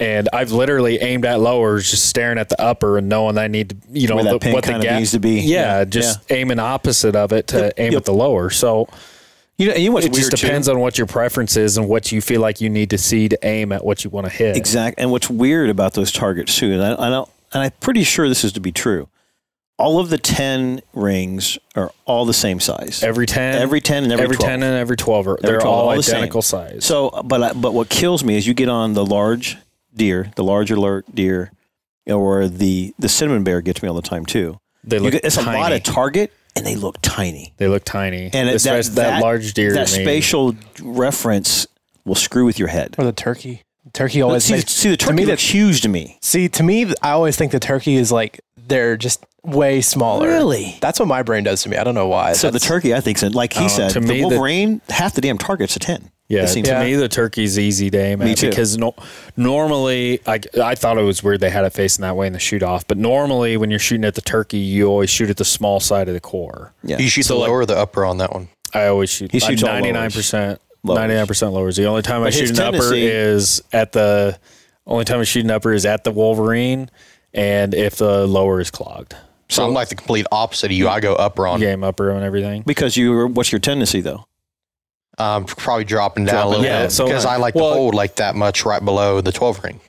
[0.00, 3.70] And I've literally aimed at lowers, just staring at the upper and knowing I need
[3.70, 5.40] to, you know, Where that the, pin what the gap needs to be.
[5.40, 7.98] Yeah, Yeah, just aiming opposite of it to aim Yep.
[7.98, 8.50] at the lower.
[8.50, 8.88] So
[9.56, 10.46] You know, you know it just weird, too?
[10.46, 13.28] depends on what your preference is and what you feel like you need to see
[13.28, 14.56] to aim at what you want to hit.
[14.56, 15.02] Exactly.
[15.02, 18.28] And what's weird about those targets too, and I, I don't, and I'm pretty sure
[18.28, 19.08] this is to be true.
[19.78, 23.02] All of the ten rings are all the same size.
[23.02, 24.48] Every 10, Every 10 and every, every 12.
[24.48, 26.16] 10 and every 12 are they're 12 all, all the same.
[26.16, 26.84] identical size.
[26.84, 29.56] So, but I, but what kills me is you get on the large
[29.94, 31.52] deer, the large alert deer,
[32.06, 34.58] or the the cinnamon bear gets me all the time too.
[34.82, 35.56] they look get, it's tiny.
[35.56, 37.54] a lot of target, and they look tiny.
[37.58, 38.30] they look tiny.
[38.32, 39.74] And it, Especially that, large deer.
[39.74, 40.04] that to me.
[40.04, 41.66] spatial reference
[42.04, 42.96] will screw with your head.
[42.98, 43.62] Or the turkey.
[43.94, 46.18] Turkey always See, makes, see, the to turkey me, looks huge to me.
[46.20, 50.28] see to me I always think the turkey is like they're just way smaller.
[50.28, 50.76] Really?
[50.80, 51.76] That's what my brain does to me.
[51.76, 52.34] I don't know why.
[52.34, 55.14] So the turkey, I think, like he Oh, said, to the me, the- Wolverine, half
[55.14, 56.10] the damn target's a ten.
[56.28, 56.84] Yeah, to Yeah.
[56.84, 58.50] me the turkey's easy to aim Me at too.
[58.50, 58.94] because no,
[59.42, 62.38] normally I, I thought it was weird they had it facing that way in the
[62.38, 65.44] shoot off, but normally when you're shooting at the turkey, you always shoot at the
[65.44, 66.74] small side of the core.
[66.82, 66.98] Yeah.
[66.98, 68.48] You shoot So, the like- lower or the upper on that one.
[68.74, 69.32] I always shoot.
[69.32, 70.60] He shoots ninety nine percent.
[70.84, 70.98] Lowers.
[70.98, 71.76] Ninety nine percent lowers.
[71.76, 74.38] The only time I But his shoot an upper is at the.
[74.86, 76.90] Only time I shoot an upper is at the Wolverine,
[77.34, 79.14] and if the lower is clogged.
[79.50, 80.88] So I'm like the complete opposite of you.
[80.88, 81.58] I go upper on.
[81.60, 82.62] Game upper and everything.
[82.66, 84.26] Because you, what's your tendency though?
[85.16, 86.84] Um, probably dropping down Dropping a little down.
[86.86, 89.64] bit so- because I like well- to hold like that much right below the 12
[89.64, 89.80] ring.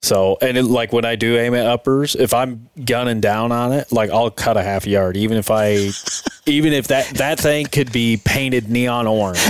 [0.00, 3.72] So, and it, like when I do aim at uppers, if I'm gunning down on
[3.72, 5.88] it, like I'll cut a half yard, even if I,
[6.46, 9.40] even if that that thing could be painted neon orange,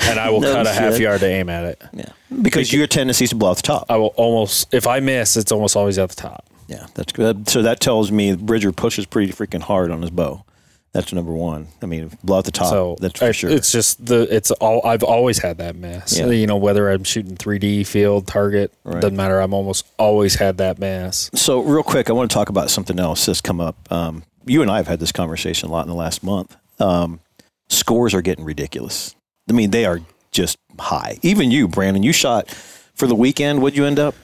[0.00, 1.02] and I will No cut a half shit.
[1.02, 1.82] yard to aim at it.
[1.92, 2.06] Yeah.
[2.40, 3.84] Because your tendency is to blow off the top.
[3.90, 6.46] I will almost, if I miss, it's almost always at the top.
[6.68, 7.48] Yeah, that's good.
[7.48, 10.44] So that tells me Bridger pushes pretty freaking hard on his bow.
[10.92, 11.68] That's number one.
[11.82, 12.68] I mean, blow out the top.
[12.70, 13.50] so that's for I- sure.
[13.50, 16.18] It's just the it's all I've always had that mass.
[16.18, 16.26] Yeah.
[16.30, 19.00] You know, whether I'm shooting 3D field target Right.
[19.02, 19.38] doesn't matter.
[19.40, 21.30] I'm almost always had that mass.
[21.34, 23.76] So, real quick, I want to talk about something else that's come up.
[23.92, 26.56] Um, you and I have had this conversation a lot in the last month.
[26.80, 27.20] Um,
[27.68, 29.14] scores are getting ridiculous.
[29.50, 30.00] I mean, they are
[30.32, 31.18] just high.
[31.20, 32.48] Even you, Brandon, you shot
[32.94, 33.60] for the weekend.
[33.60, 34.14] What'd you end up?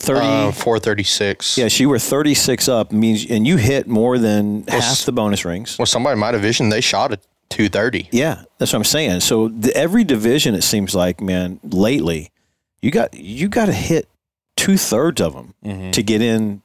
[0.00, 0.20] 30.
[0.20, 1.58] Uh, 436.
[1.58, 5.44] yes, she were 36 up, means, and you hit more than Well, half the bonus
[5.44, 5.78] rings.
[5.78, 7.20] Well, somebody in my division, they shot at
[7.50, 8.08] 230.
[8.10, 9.20] Yeah, that's what I'm saying.
[9.20, 12.30] So the, every division, it seems like, man, lately,
[12.80, 14.08] you got you got to hit
[14.56, 16.62] two thirds of them to get in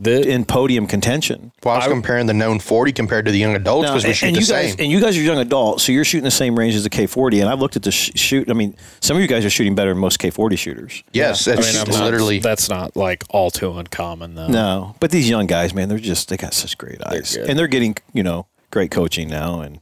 [0.00, 1.50] The, in podium contention.
[1.64, 4.04] Well, I was I- comparing the known 40 compared to the young adults Now, because
[4.04, 4.76] we and, shoot and the you guys same.
[4.78, 7.40] and you guys are young adults, so you're shooting the same range as the K40.
[7.40, 8.48] And I've looked at the sh- shoot.
[8.48, 11.02] I mean, some of you guys are shooting better than most K40 shooters.
[11.12, 12.38] yes, I mean, I'm not- literally.
[12.38, 14.46] that's not like all too uncommon though.
[14.46, 17.50] No, but these young guys, man, they're just they got such great eyes, good.
[17.50, 19.80] and they're getting you know great coaching now, and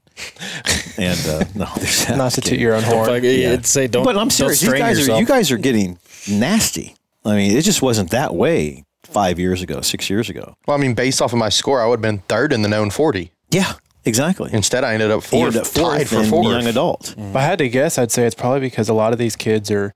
[0.97, 3.09] and uh, no, they're Not to toot your own horn.
[3.09, 4.03] Like, it'd say don't.
[4.05, 4.63] But I'm don't serious.
[4.63, 6.97] You strain guys are you guys are getting nasty.
[7.25, 10.55] I mean, it just wasn't that way five years ago, six years ago.
[10.67, 12.69] well, I mean, based off of my score, I would have been third in the
[12.69, 13.31] known 40.
[13.51, 14.51] Yeah, exactly.
[14.53, 16.47] Instead, I ended up fourth, ended up fourth tied for in fourth.
[16.47, 17.15] young adult.
[17.17, 19.71] If I had to guess, I'd say it's probably because a lot of these kids
[19.71, 19.93] are.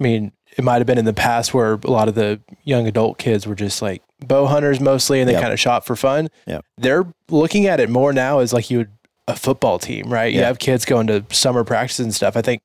[0.00, 2.86] I mean, it might have been in the past where a lot of the young
[2.86, 5.42] adult kids were just like bow hunters mostly, and they Yep.
[5.42, 6.28] kind of shot for fun.
[6.46, 6.64] Yep.
[6.76, 8.90] They're looking at it more now as like you would
[9.26, 10.32] a football team, right?
[10.32, 10.46] You Yeah.
[10.46, 12.36] have kids going to summer practices and stuff.
[12.36, 12.60] I think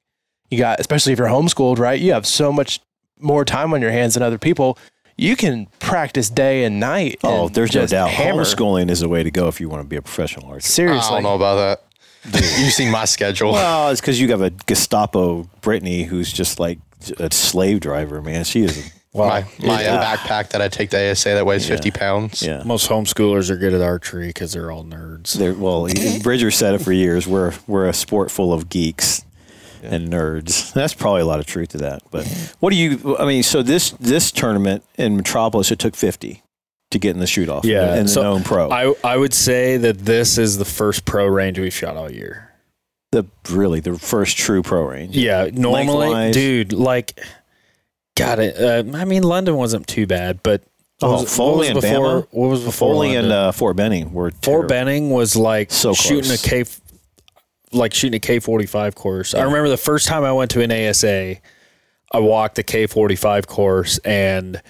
[0.50, 2.00] you got, especially if you're homeschooled, right?
[2.00, 2.80] You have so much
[3.20, 4.78] more time on your hands than other people.
[5.18, 7.20] You can practice day and night.
[7.24, 8.10] Oh, and there's no doubt.
[8.10, 8.44] Hammer.
[8.44, 10.68] Homeschooling is the way to go if you want to be a professional archer.
[10.68, 11.18] Seriously.
[11.18, 11.84] I don't know about that.
[12.60, 13.52] You've seen my schedule.
[13.52, 16.80] Well, it's because you have a Gestapo Brittany who's just like
[17.20, 18.44] a slave driver, man.
[18.46, 18.92] She is.
[19.12, 19.28] Well,
[19.60, 20.16] my my yeah.
[20.16, 21.76] backpack that I take to ASA that weighs Yeah.
[21.76, 22.42] 50 pounds.
[22.42, 22.64] Yeah.
[22.66, 25.34] most homeschoolers are good at archery because they're all nerds.
[25.34, 25.88] They're, well,
[26.24, 27.28] Bridger said it for years.
[27.28, 29.24] We're we're a sport full of geeks
[29.84, 30.74] and nerds.
[30.74, 32.02] That's probably a lot of truth to that.
[32.12, 32.26] But
[32.60, 33.18] what do you?
[33.18, 36.42] I mean, so this this tournament in Metropolis, it took fifty
[36.92, 37.66] to get in the shoot off.
[37.66, 38.70] Yeah, in the so known pro.
[38.70, 42.50] I I would say that this is the first pro range we've shot all year.
[43.12, 45.16] the really the first true pro range.
[45.16, 46.34] Yeah, normally, Lengthwise.
[46.34, 47.20] dude, like,
[48.18, 48.58] got it.
[48.58, 50.62] Uh, I mean, London wasn't too bad, but
[51.00, 52.28] what Oh, was- what Foley was and before, Bama?
[52.32, 53.48] What was before Foley and London?
[53.50, 54.68] uh, Fort Benning were Fort.
[54.68, 56.46] Benning was like So shooting close.
[56.46, 56.64] a K,
[57.74, 59.34] like shooting a K forty five course.
[59.34, 61.38] I remember the first time I went to an ASA,
[62.12, 64.62] I walked the K forty five course and.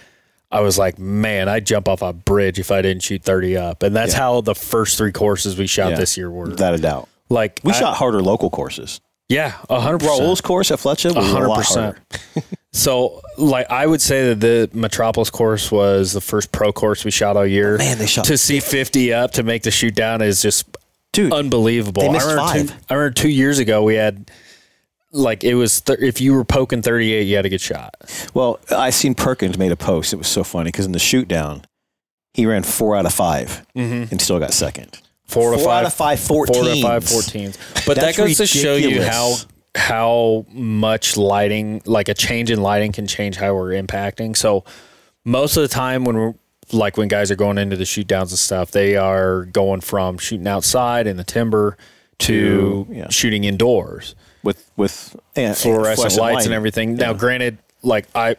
[0.52, 3.82] I was like, man, I'd jump off a bridge if I didn't shoot 30 up.
[3.82, 4.20] And that's Yeah.
[4.20, 5.98] how the first three courses we shot Yeah.
[5.98, 6.46] this year were.
[6.46, 7.10] without a doubt.
[7.32, 9.02] like, We I- shot harder local courses.
[9.28, 10.04] yeah, 100%.
[10.08, 11.98] Raul's course at Fletcher was a hundred percent.
[12.36, 12.48] harder.
[12.76, 17.10] So, like, I would say that the Metropolis course was the first pro course we
[17.12, 17.78] shot all year.
[17.78, 20.66] Man, they shot to see fifty up to make the shoot down is just
[21.14, 21.32] dude.
[21.32, 22.02] unbelievable.
[22.02, 22.76] They missed I remember Two.
[22.90, 24.30] I remember two years ago we had
[25.12, 27.96] like it was th- if you were poking thirty eight, you had a good shot.
[28.34, 30.12] Well, I seen Perkins made a post.
[30.12, 31.64] It was so funny because in the shoot down,
[32.34, 34.12] he ran four out of 5 mm-hmm.
[34.12, 35.00] and still got second.
[35.26, 36.82] Four to Four five, out of five, four to 14s.
[36.82, 37.86] five, 14s.
[37.86, 39.36] But that goes to show you how
[39.76, 44.38] how much lighting, like a change in lighting, can change how we're impacting.
[44.38, 44.64] So
[45.26, 46.34] most of the time when we're
[46.72, 50.18] like when guys are going into the shoot downs and stuff, they are going from
[50.18, 51.78] shooting outside in the timber
[52.20, 53.10] to yeah.
[53.10, 54.16] shooting indoors.
[54.44, 56.96] with with and, fluorescent lights and everything.
[56.96, 58.36] Now, granted, like I,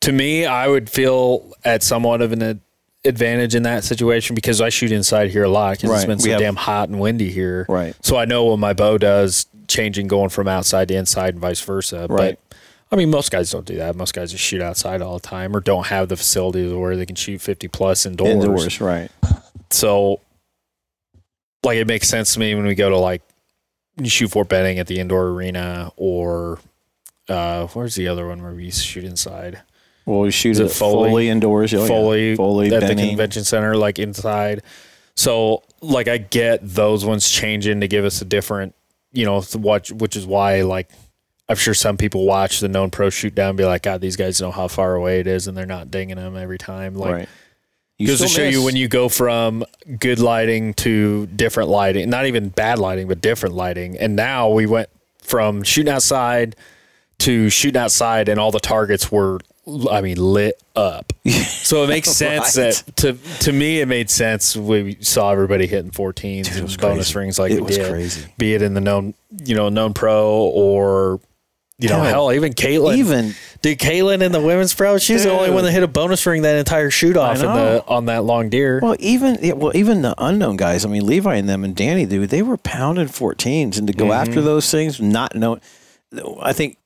[0.00, 2.60] to me, I would feel at somewhat of an ad-
[3.04, 6.06] advantage in that situation because I shoot inside here a lot because it's Right.
[6.08, 7.66] been so have- damn hot and windy here.
[7.68, 7.94] Right.
[8.02, 11.60] So I know what my bow does, changing going from outside to inside and vice
[11.60, 12.06] versa.
[12.08, 12.38] Right.
[12.38, 12.45] But
[12.90, 13.96] I mean, most guys don't do that.
[13.96, 17.06] Most guys just shoot outside all the time or don't have the facilities where they
[17.06, 18.30] can shoot 50 plus indoors.
[18.30, 19.10] indoors, right?
[19.70, 20.20] So,
[21.64, 23.22] like, it makes sense to me when we go to like
[23.96, 26.58] you shoot for Benning at the indoor arena or
[27.28, 29.62] uh, where's the other one where we used to shoot inside?
[30.04, 31.10] Well, we shoot it Foley?
[31.10, 31.74] Foley indoors.
[31.74, 31.88] Oh, yeah.
[31.88, 32.96] Foley, Foley, at Benning.
[32.96, 34.62] the convention center, like inside.
[35.16, 38.74] So, like, I get those ones changing to give us a different,
[39.12, 40.90] you know, to watch, which is why, like,
[41.48, 44.16] I'm sure some people watch the known pro shoot down and be like, God, these
[44.16, 46.94] guys know how far away it is, and they're not dinging them every time.
[46.94, 47.28] Like, right.
[48.04, 49.64] Goes to show you when you go from
[50.00, 53.96] good lighting to different lighting, not even bad lighting, but different lighting.
[53.96, 54.90] And now we went
[55.22, 56.56] from shooting outside
[57.20, 59.38] to shooting outside, and all the targets were,
[59.90, 61.12] I mean, lit up.
[61.66, 62.74] So it makes sense Right.
[62.84, 64.54] that to to me it made sense.
[64.56, 67.18] We saw everybody hitting 14s it was and bonus crazy.
[67.18, 67.90] rings like It we was did.
[67.90, 68.26] crazy.
[68.38, 71.18] Be it in the known, you know, known pro or.
[71.78, 72.96] You know, Hell, hell, even Caitlin.
[72.96, 76.24] even Dude, Caitlin in the women's pro, she's the only one that hit a bonus
[76.24, 78.80] ring that entire shoot off in the on that long deer.
[78.82, 80.86] well, even yeah, well, even the unknown guys.
[80.86, 84.12] I mean, Levi and them and Danny, dude, they were pounding 14s, and to go
[84.12, 85.60] after those things, not knowing.
[86.40, 86.78] I think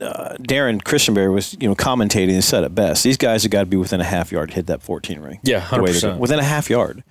[0.00, 3.02] uh, Darren Christenberry was, you know, commentating and said it best.
[3.02, 5.40] These guys have got to be within a half yard to hit that 14 ring.
[5.42, 6.02] Yeah, the way they're 100%.
[6.02, 6.18] going.
[6.20, 7.02] within a half yard.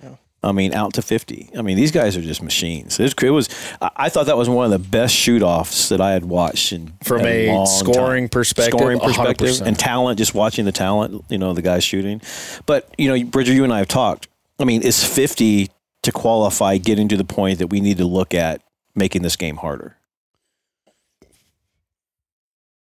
[0.46, 1.50] I mean, out to 50.
[1.58, 2.98] I mean, these guys are just machines.
[3.00, 3.48] It was, it was
[3.96, 6.92] I thought that was one of the best shoot offs that I had watched in
[7.02, 8.28] From a long scoring time.
[8.30, 9.66] perspective, scoring perspective, 100%.
[9.66, 10.18] and talent.
[10.18, 12.22] Just watching the talent, you know, the guys shooting.
[12.64, 14.28] But you know, Bridger, you and I have talked.
[14.58, 15.68] I mean, is 50
[16.02, 18.62] to qualify getting to the point that we need to look at
[18.94, 19.96] making this game harder?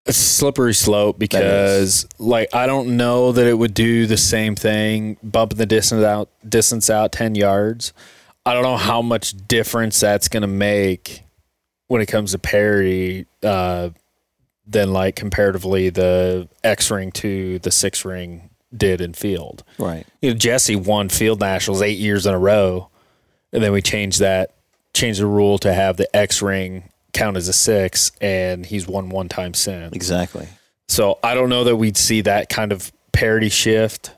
[0.07, 5.17] A slippery slope because, like, I don't know that it would do the same thing,
[5.23, 7.93] bumping the distance out, distance out ten yards.
[8.45, 11.23] I don't know how much difference that's going to make
[11.87, 13.27] when it comes to parity.
[13.43, 13.91] Uh,
[14.67, 19.63] than like comparatively the X ring to the six ring did in field.
[19.79, 20.07] Right.
[20.21, 22.89] You know, Jesse won field nationals eight years in a row,
[23.53, 24.55] and then we changed that,
[24.95, 29.09] changed the rule to have the X ring count as a six, and he's won
[29.09, 29.95] one time since.
[29.95, 30.49] Exactly.
[30.89, 34.11] So I don't know that we'd see that kind of parity shift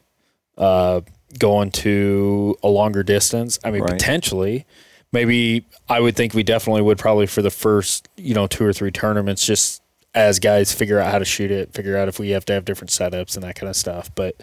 [0.59, 1.03] uh,
[1.39, 3.59] going to a longer distance.
[3.63, 3.93] I mean, Right.
[3.93, 4.67] potentially,
[5.13, 8.73] maybe I would think we definitely would probably for the first you know two or
[8.73, 9.83] three tournaments, just
[10.15, 12.65] as guys figure out how to shoot it, figure out if we have to have
[12.65, 14.11] different setups and that kind of stuff.
[14.15, 14.35] But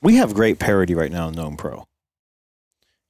[0.00, 1.86] We have great parity right now in Known Pro.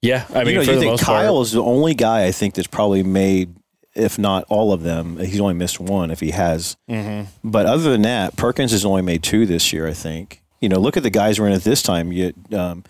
[0.02, 2.54] yeah, I mean, you know, you think Kyle part, is the only guy I think
[2.54, 3.54] that's probably made,
[3.94, 5.18] if not all of them.
[5.18, 6.76] He's only missed one if he has.
[6.90, 7.26] Mhm.
[7.44, 9.86] But other than that, Perkins has only made two this year.
[9.86, 10.42] I think.
[10.60, 12.12] You know, look at the guys who are in it this time.
[12.12, 12.84] You had, um,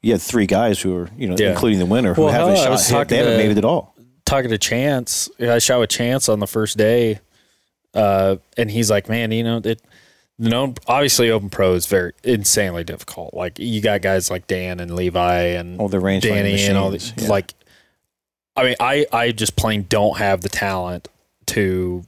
[0.00, 1.50] you had three guys who are, you know, Yeah.
[1.50, 2.70] including the winner, who Well, haven't shot.
[2.70, 2.92] was hit.
[2.94, 3.94] talking They haven't to- made it at all.
[4.24, 7.18] talking to Chance, I shot with Chance on the first day,
[7.94, 9.80] uh, and he's like, "Man, you know, it,
[10.38, 13.34] you know, obviously Open Pro is very insanely difficult.
[13.34, 16.90] Like you got guys like Dan and Levi and All the range Danny and all
[16.90, 17.28] these, yeah.
[17.28, 17.52] like.
[18.56, 21.08] I mean, I I just plain don't have the talent
[21.46, 22.04] to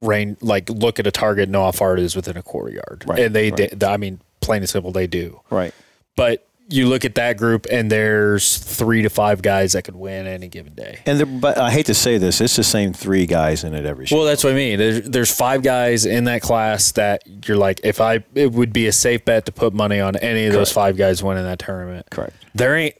[0.00, 3.04] rain like look at a target, know how far it is within a quarter yard,
[3.06, 3.78] Right, and they, right.
[3.78, 5.40] they, I mean, plain and simple, they do.
[5.50, 5.74] right.
[6.16, 10.26] But you look at that group, and there's three to five guys that could win
[10.26, 10.98] any given day.
[11.06, 13.86] And there, but I hate to say this, it's the same three guys in it
[13.86, 14.16] every show.
[14.16, 14.78] Well, that's what I mean.
[14.78, 18.86] There's, there's five guys in that class that you're like, if I, it would be
[18.86, 22.06] a safe bet to put money on any of those five guys winning that tournament.
[22.10, 22.34] Correct.
[22.54, 22.94] There ain't,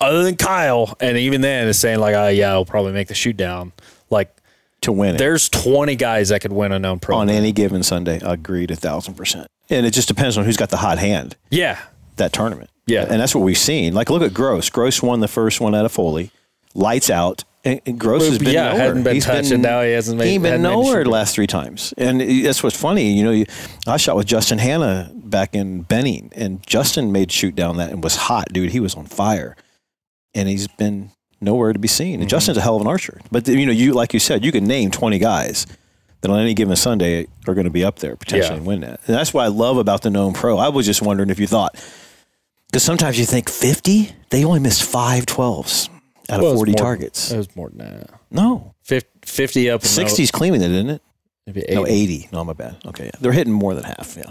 [0.00, 3.14] other than Kyle, and even then is saying like, oh yeah, I'll probably make the
[3.14, 3.72] shoot down.
[4.10, 4.34] Like,
[4.82, 7.16] To win it there's 20 guys that could win a known pro.
[7.16, 9.48] on any given Sunday, agreed a thousand percent.
[9.70, 11.78] And it just depends on who's got the hot hand yeah,
[12.16, 12.70] that tournament.
[12.86, 13.06] Yeah.
[13.08, 13.94] and that's what we've seen.
[13.94, 14.68] Like, look at Gross.
[14.68, 16.30] Gross won the first one out of Foley,
[16.74, 17.44] lights out.
[17.64, 18.78] And, Gross has been yeah, nowhere.
[18.80, 20.30] hadn't been He's touched, and now he hasn't made.
[20.32, 21.94] he been hadn't made a nowhere the last three times.
[21.96, 23.12] And that's what's funny.
[23.12, 23.44] You know,
[23.86, 28.02] I shot with Justin Hanna back in Benning, and Justin made shoot down that and
[28.02, 28.70] was hot, dude.
[28.72, 29.56] He was on fire,
[30.34, 31.10] and he's been
[31.40, 32.20] nowhere to be seen.
[32.20, 32.28] Mm-hmm.
[32.28, 33.20] Justin's a hell of an archer.
[33.30, 35.66] But you know, you like you said, you can name twenty guys
[36.20, 38.56] that on any given Sunday are going to be up there potentially Yeah.
[38.58, 39.00] and win that.
[39.06, 40.56] And that's what I love about the Known Pro.
[40.58, 41.74] I was just wondering if you thought,
[42.68, 45.88] because sometimes you think fifty, they only missed five 12s
[46.30, 47.32] out of Well, it forty more- targets.
[47.32, 48.10] It was more than that.
[48.30, 49.82] no, 50, 50 up.
[49.82, 51.02] and no- 60's cleaning it, isn't it?
[51.46, 51.74] maybe 80.
[51.74, 52.28] No, 80.
[52.32, 52.76] No, my bad.
[52.86, 53.10] Okay, yeah.
[53.20, 54.16] They're hitting more than half.
[54.16, 54.30] Yeah,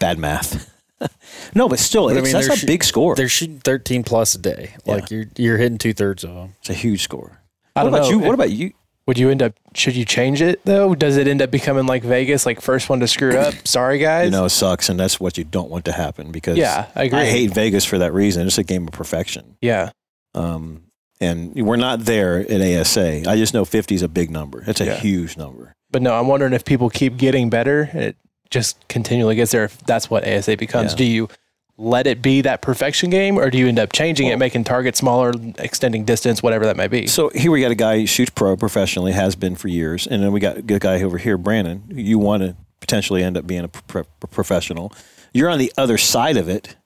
[0.00, 0.68] bad math.
[1.54, 3.14] no, but still, But I mean, that's a shoot- big score.
[3.14, 4.74] They're shooting 13 plus a day.
[4.86, 6.54] Like you're you're hitting two thirds of them.
[6.60, 7.40] It's a huge score.
[7.76, 8.18] I What don't about know.
[8.18, 8.18] you?
[8.26, 8.72] What about you?
[9.06, 9.52] Would you end up?
[9.74, 10.94] Should you change it though?
[10.94, 13.52] Does it end up becoming like Vegas, like first one to screw up?
[13.66, 14.26] Sorry, guys.
[14.26, 17.04] You know, it sucks, and that's what you don't want to happen because Yeah, I
[17.04, 17.18] agree.
[17.18, 18.46] I hate Vegas for that reason.
[18.46, 19.56] It's a game of perfection.
[19.60, 19.90] Yeah,
[20.34, 20.84] Um,
[21.20, 23.28] and we're not there at ASA.
[23.28, 24.64] I just know 50 is a big number.
[24.66, 24.96] It's a Yeah.
[24.96, 25.74] huge number.
[25.90, 28.16] but no, I'm wondering if people keep getting better it
[28.54, 29.64] just continually gets there.
[29.64, 30.98] If that's what ASA becomes, Yeah.
[30.98, 31.28] do you
[31.76, 35.00] let it be that perfection game, or do you end up changing it, making targets
[35.00, 37.08] smaller, extending distance, whatever that may be?
[37.08, 40.22] So here we got a guy who shoots pro professionally, has been for years, and
[40.22, 41.82] then we got a good guy over here, Brandon.
[41.88, 44.92] You want to potentially end up being a pro- pro- professional.
[45.32, 46.76] You're on the other side of it.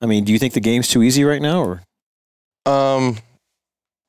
[0.00, 1.82] I mean, do you think the game's too easy right now, or
[2.72, 3.18] Um,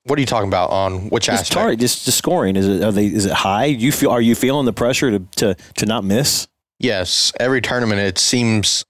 [0.03, 1.53] what are you talking about on which just aspect?
[1.53, 2.55] target, just, just scoring?
[2.57, 3.65] Is it are they is it high?
[3.65, 6.47] You feel are you feeling the pressure to to to not miss?
[6.81, 8.83] Yes, every tournament it seems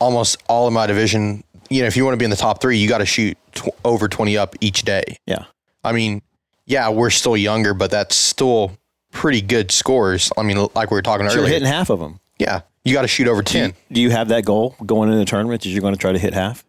[0.00, 1.42] almost all in my division.
[1.70, 3.36] You know, if you want to be in the top three, you got to shoot
[3.52, 5.02] tw- over twenty up each day.
[5.26, 5.44] Yeah.
[5.82, 6.22] I mean,
[6.66, 8.72] yeah, we're still younger, but that's still
[9.12, 10.30] pretty good scores.
[10.36, 11.54] I mean, like we were talking So you're earlier.
[11.54, 12.20] hitting half of them.
[12.38, 13.74] yeah, you got to shoot over Do you, ten.
[13.92, 15.64] do you have that goal going into the tournament?
[15.66, 16.64] Is you're going to try to hit half?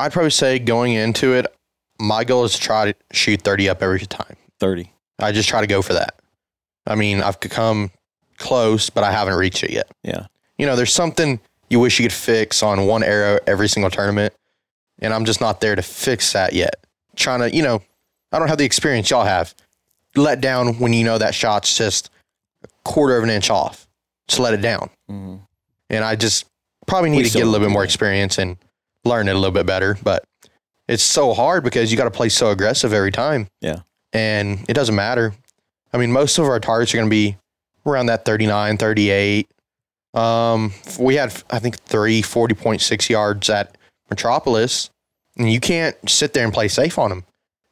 [0.00, 1.46] I'd probably say going into it,
[2.00, 4.36] my goal is to try to shoot thirty up every time.
[4.60, 4.92] Thirty.
[5.18, 6.20] I just try to go for that.
[6.86, 7.90] I mean, I've come
[8.38, 9.90] close, but I haven't reached it yet.
[10.02, 10.26] Yeah.
[10.58, 14.34] You know, there's something you wish you could fix on one arrow every single tournament,
[15.00, 16.76] and I'm just not there to fix that yet.
[17.16, 17.82] Trying to, you know,
[18.32, 19.54] I don't have the experience y'all have.
[20.16, 22.10] Let down when you know that shot's just
[22.62, 23.88] a quarter of an inch off.
[24.28, 24.90] Just let it down.
[25.10, 25.36] Mm-hmm.
[25.90, 26.46] And I just
[26.86, 28.56] probably need We to get a little bit more experience and
[29.04, 29.98] learn it a little bit better.
[30.02, 30.24] But
[30.88, 33.48] it's so hard because you got to play so aggressive every time.
[33.60, 33.80] Yeah.
[34.12, 35.34] And it doesn't matter.
[35.92, 37.36] I mean, most of our targets are going to be
[37.86, 39.48] around that 39, 38.
[40.14, 43.76] Um, we had, I think, three 40.6 yards at
[44.10, 44.90] Metropolis.
[45.36, 47.24] And you can't sit there and play safe on them.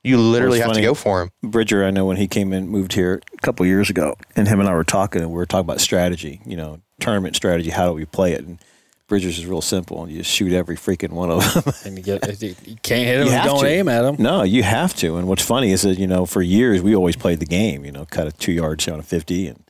[0.02, 0.80] You literally have funny.
[0.80, 1.30] to go for them.
[1.48, 4.58] Bridger, I know when he came in, moved here a couple years ago, and him
[4.58, 7.70] and I were talking, and we were talking about strategy, you know, tournament strategy.
[7.70, 8.44] How do we play it?
[8.44, 8.58] And
[9.06, 10.08] Bridger's is real simple.
[10.08, 11.72] You just shoot every freaking one of them.
[11.84, 13.28] And you get you can't hit them.
[13.28, 13.66] You You don't to.
[13.68, 14.16] aim at them.
[14.18, 15.18] no, you have to.
[15.18, 17.84] And what's funny is that you know, for years we always played the game.
[17.84, 19.62] You know, cut a two yards on a fifty and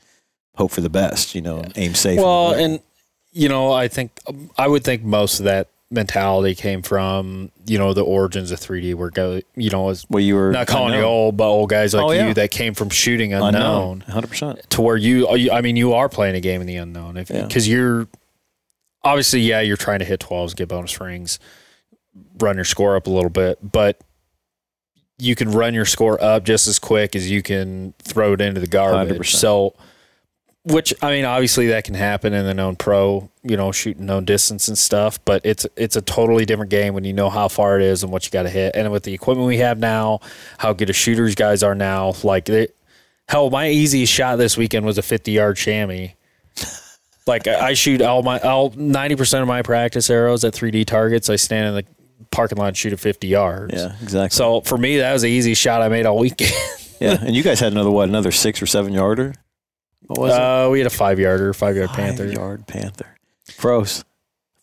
[0.55, 1.34] hope for the best.
[1.34, 2.18] You know, aim safe.
[2.18, 2.80] Well, and
[3.32, 4.12] you know, I think
[4.59, 8.94] I would think most of that mentality came from you know the origins of 3D,
[8.94, 11.92] where go you know was well, you were not calling you old, but old guys
[11.94, 12.28] like Oh, yeah.
[12.28, 14.70] you that came from shooting unknown, unknown, hundred percent.
[14.70, 17.46] to where you, I mean, you are playing a game in the unknown if Yeah.
[17.46, 18.09] because you're
[19.05, 21.38] obviously yeah you're trying to hit 12s, get bonus rings,
[22.38, 24.00] run your score up a little bit, but
[25.18, 28.61] you can run your score up just as quick as you can throw it into
[28.61, 29.18] the garbage.
[29.18, 29.24] 100%.
[29.26, 29.74] So,
[30.64, 34.24] which I mean, obviously that can happen in the known pro, you know, shooting known
[34.24, 35.18] distance and stuff.
[35.24, 38.12] But it's it's a totally different game when you know how far it is and
[38.12, 38.76] what you got to hit.
[38.76, 40.20] And with the equipment we have now,
[40.58, 42.68] how good as shooters guys are now, like they,
[43.28, 46.08] hell, my easiest shot this weekend was a fifty yard chamois.
[47.26, 50.86] Like I I shoot all my all ninety percent of my practice arrows at 3D
[50.86, 51.30] targets.
[51.30, 51.84] I stand in the
[52.30, 53.74] parking lot and shoot at fifty yards.
[53.74, 54.36] Yeah, exactly.
[54.36, 56.52] So for me, that was the easiest shot I made all weekend.
[57.00, 58.08] yeah, and you guys had another what?
[58.08, 59.34] Another six or seven yarder?
[60.07, 60.40] What was it?
[60.40, 62.26] Uh, we had a five yarder, five yard panther.
[62.26, 63.16] Five yard panther.
[63.57, 64.05] Pros.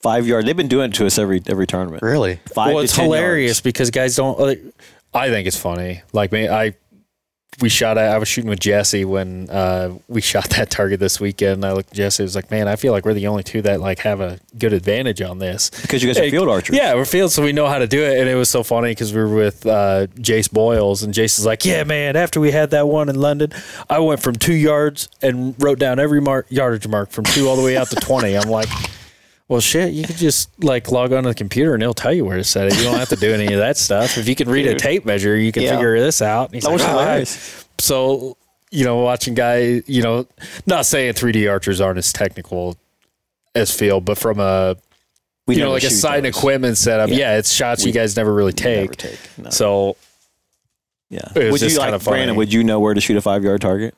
[0.01, 0.45] Five yard.
[0.45, 2.03] They've been doing it to us every every tournament.
[2.03, 2.39] Really?
[2.53, 3.61] Five well, to it's 10 hilarious yards.
[3.61, 4.39] because guys don't.
[4.39, 4.61] Like,
[5.13, 6.01] I think it's funny.
[6.13, 6.75] Like me, I
[7.61, 7.97] we shot.
[7.97, 11.65] I was shooting with Jesse when uh, we shot that target this weekend.
[11.65, 12.23] I looked at Jesse.
[12.23, 14.39] I was like, man, I feel like we're the only two that like have a
[14.57, 15.69] good advantage on this.
[15.69, 16.75] because you guys are field archers.
[16.75, 18.19] Yeah, we're field, so we know how to do it.
[18.19, 21.45] And it was so funny because we were with uh, Jace Boyles, and Jace is
[21.45, 22.15] like, "Yeah, man.
[22.15, 23.51] After we had that one in London,
[23.89, 27.55] I went from two yards and wrote down every mark, yardage mark from two all
[27.55, 28.37] the way out to twenty.
[28.37, 28.69] I'm like,
[29.49, 32.37] "Well, shit, you could just like log onto the computer and it'll tell you where
[32.37, 32.77] to set it.
[32.77, 34.17] You don't have to do any of that stuff.
[34.17, 35.71] If you can read a tape measure, you can Yeah.
[35.71, 37.65] figure this out." That was like, hilarious.
[37.79, 38.37] So,
[38.71, 40.27] you know, watching guy, you know,
[40.65, 42.77] not saying 3D archers aren't as technical
[43.55, 44.75] as field, but from a
[45.47, 46.37] We you know, like a shoot side and those.
[46.37, 47.09] equipment setup.
[47.09, 47.15] Yeah.
[47.15, 48.97] Yeah, it's shots We- you guys never really We never take.
[48.97, 49.19] take.
[49.39, 49.49] No.
[49.49, 49.95] So
[51.09, 51.21] yeah.
[51.33, 52.17] would you like kinda funny.
[52.17, 52.35] Brandon?
[52.35, 53.95] Would you know where to shoot a five yard target?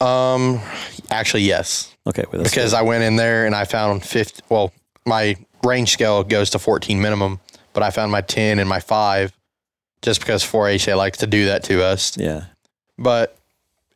[0.00, 0.60] Um,
[1.10, 1.94] actually, yes.
[2.06, 2.78] Okay, well, because good.
[2.78, 4.42] I went in there and I found 50.
[4.48, 4.72] Well,
[5.06, 7.40] my range scale goes to 14 minimum,
[7.72, 9.32] but I found my 10 and my 5
[10.02, 12.16] just because 4-H, they like to do that to us.
[12.18, 12.46] yeah.
[12.98, 13.36] But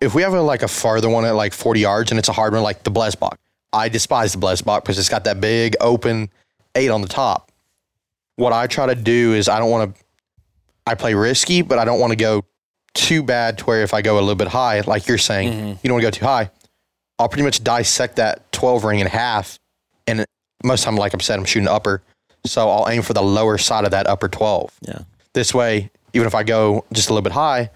[0.01, 2.33] if we have a, like a farther one at like 40 yards and it's a
[2.33, 3.37] hard one like the Blesbok,
[3.73, 6.31] I despise the Blesbok because it's got that big open
[6.75, 7.53] 8 on the top.
[8.37, 10.03] What I try to do is I don't want to,
[10.87, 12.45] I play risky, but I don't want to go
[12.99, 15.69] too bad to where if I go a little bit high, like you're saying, Mhm.
[15.83, 16.51] you don't want to go too high.
[17.19, 19.59] I'll pretty much dissect that 12 ring in half.
[20.07, 20.25] And
[20.65, 22.03] most of the time, like I'm said, I'm shooting upper.
[22.47, 24.71] So I'll aim for the lower side of that upper 12.
[24.83, 25.01] Yeah.
[25.35, 27.71] This way, even if I go just a little bit high,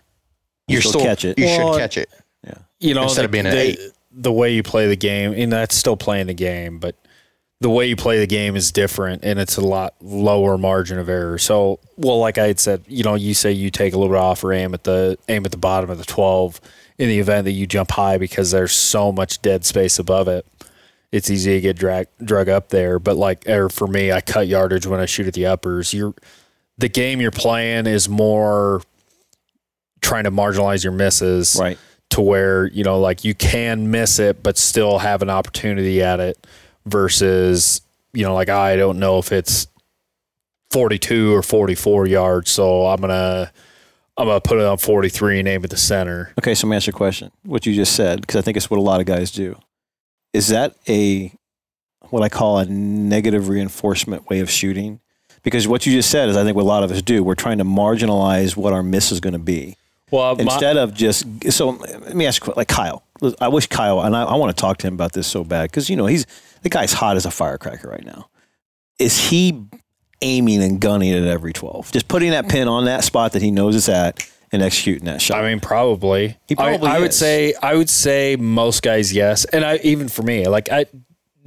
[0.68, 1.38] You you're still still, catch it.
[1.38, 2.08] You Well, should catch it.
[2.46, 2.54] Yeah.
[2.80, 3.78] You know, Instead the, of being an the, eight.
[4.12, 6.94] the way you play the game, and that's still playing the game, but
[7.62, 11.08] the way you play the game is different, and it's a lot lower margin of
[11.08, 11.38] error.
[11.38, 14.18] So, well, like I had said, you know, you say you take a little bit
[14.20, 16.60] off or aim at the aim at the bottom of the twelve
[16.98, 20.44] in the event that you jump high because there's so much dead space above it.
[21.12, 22.98] it's easy to get drag, drug up there.
[22.98, 25.94] But like, or for me, I cut yardage when I shoot at the uppers.
[25.94, 26.14] You're
[26.78, 28.82] the game you're playing is more
[30.00, 31.78] trying to marginalize your misses Right.
[32.10, 36.18] to where you know like you can miss it but still have an opportunity at
[36.18, 36.44] it
[36.86, 37.80] versus
[38.12, 39.66] you know like I don't know if it's
[40.70, 43.52] 42 or 44 yards so I'm going to
[44.16, 46.32] I'm going to put it on 43 and aim at the center.
[46.38, 47.30] Okay, so let me ask you a question.
[47.44, 49.58] What you just said, because I think it's what a lot of guys do.
[50.32, 51.32] Is that a
[52.10, 55.00] what I call a negative reinforcement way of shooting?
[55.42, 57.24] Because what you just said is, I think what a lot of us do.
[57.24, 59.76] We're trying to marginalize what our miss is going to be
[60.10, 61.24] Well, instead of just.
[61.50, 63.02] So let me ask you, like Kyle.
[63.40, 65.70] I wish Kyle, and I, I want to talk to him about this so bad
[65.70, 66.26] because you know he's
[66.62, 68.28] the guy's hot as a firecracker right now.
[68.98, 69.64] Is he
[70.22, 73.50] aiming and gunning at every twelve, just putting that pin on that spot that he
[73.50, 75.42] knows it's at and executing that shot?
[75.42, 76.38] I mean, probably.
[76.46, 77.54] He probably I, I would say.
[77.60, 80.86] I would say most guys, yes, and I even for me, like I,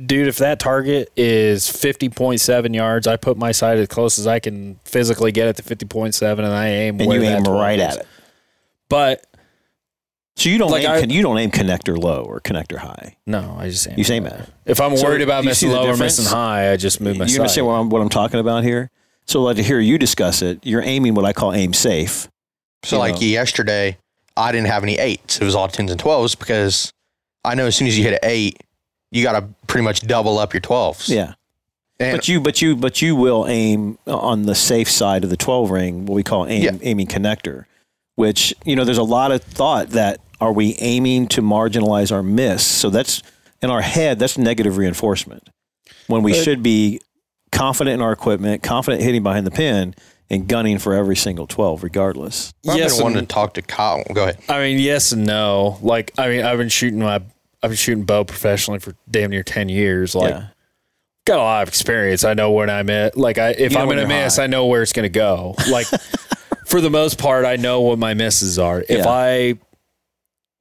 [0.04, 4.20] dude, if that target is fifty point seven yards, I put my sight as close
[4.20, 7.22] as I can physically get it to fifty point seven, and I aim and where
[7.22, 7.96] you aim 12 right is.
[7.96, 8.08] at it.
[8.90, 9.26] But
[10.38, 13.16] So you don't Like aim, I- you don't aim connector low or connector high.
[13.26, 13.94] no, I just aim.
[13.98, 14.30] You say low.
[14.30, 14.48] man.
[14.66, 17.00] If I'm So worried about do you see missing low or missing high, I just
[17.00, 17.40] move my you sight.
[17.40, 18.92] understand what I'm, what I'm talking about here?
[19.26, 22.28] So like to hear you discuss it, you're aiming what I call aim safe.
[22.84, 23.22] So like know.
[23.22, 23.98] yesterday,
[24.36, 25.40] I didn't have any eights.
[25.40, 26.92] It was all tens and twelves because
[27.46, 28.62] I know as soon as you hit an eight,
[29.12, 31.08] you got to pretty much double up your twelves.
[31.10, 31.36] Yeah.
[31.98, 35.30] And But you but you but you will aim uh, on the safe side of
[35.30, 36.72] the 12 ring, what we call aim, Yeah.
[36.82, 37.66] aiming connector,
[38.16, 42.24] which you know there's a lot of thought that are we aiming to marginalize our
[42.24, 42.66] miss?
[42.66, 43.24] So that's
[43.62, 45.50] in our head that's negative reinforcement.
[46.08, 47.02] When we But- should be
[47.52, 49.96] confident in our equipment, confident hitting behind the pin
[50.30, 52.54] and gunning for every single 12 regardless.
[52.68, 54.04] I've yes, been wanting to talk to Kyle.
[54.14, 54.38] Go ahead.
[54.50, 55.78] I mean, yes and no.
[55.82, 59.44] Like, I mean, I've been shooting my, I've been shooting bow professionally for damn near
[59.44, 60.14] ten years.
[60.16, 60.48] Like, yeah.
[61.26, 62.24] got a lot of experience.
[62.24, 63.18] I know when I'm at.
[63.18, 64.44] Like, I if You know I'm when gonna miss, high.
[64.44, 65.56] I know where it's gonna go.
[65.70, 65.88] Like,
[66.66, 68.82] for the most part, I know what my misses are.
[68.82, 69.08] If Yeah.
[69.08, 69.54] I,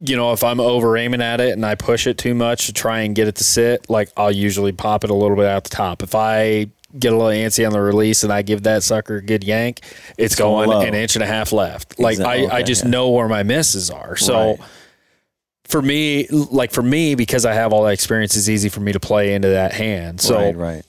[0.06, 2.72] you know, if I'm over aiming at it and I push it too much to
[2.72, 5.64] try and get it to sit, like I'll usually pop it a little bit out
[5.64, 6.02] the top.
[6.02, 6.66] If I
[6.98, 9.80] get a little antsy on the release and I give that sucker a good yank,
[10.18, 10.86] it's, going going low.
[10.86, 11.98] an inch and a half left.
[11.98, 12.48] Like Exactly.
[12.48, 12.90] I, I just yeah.
[12.90, 14.16] know where my misses are.
[14.16, 14.60] So Right.
[15.64, 18.92] for me, like for me, because I have all that experience, it's easy for me
[18.92, 20.20] to play into that hand.
[20.20, 20.82] So right, right.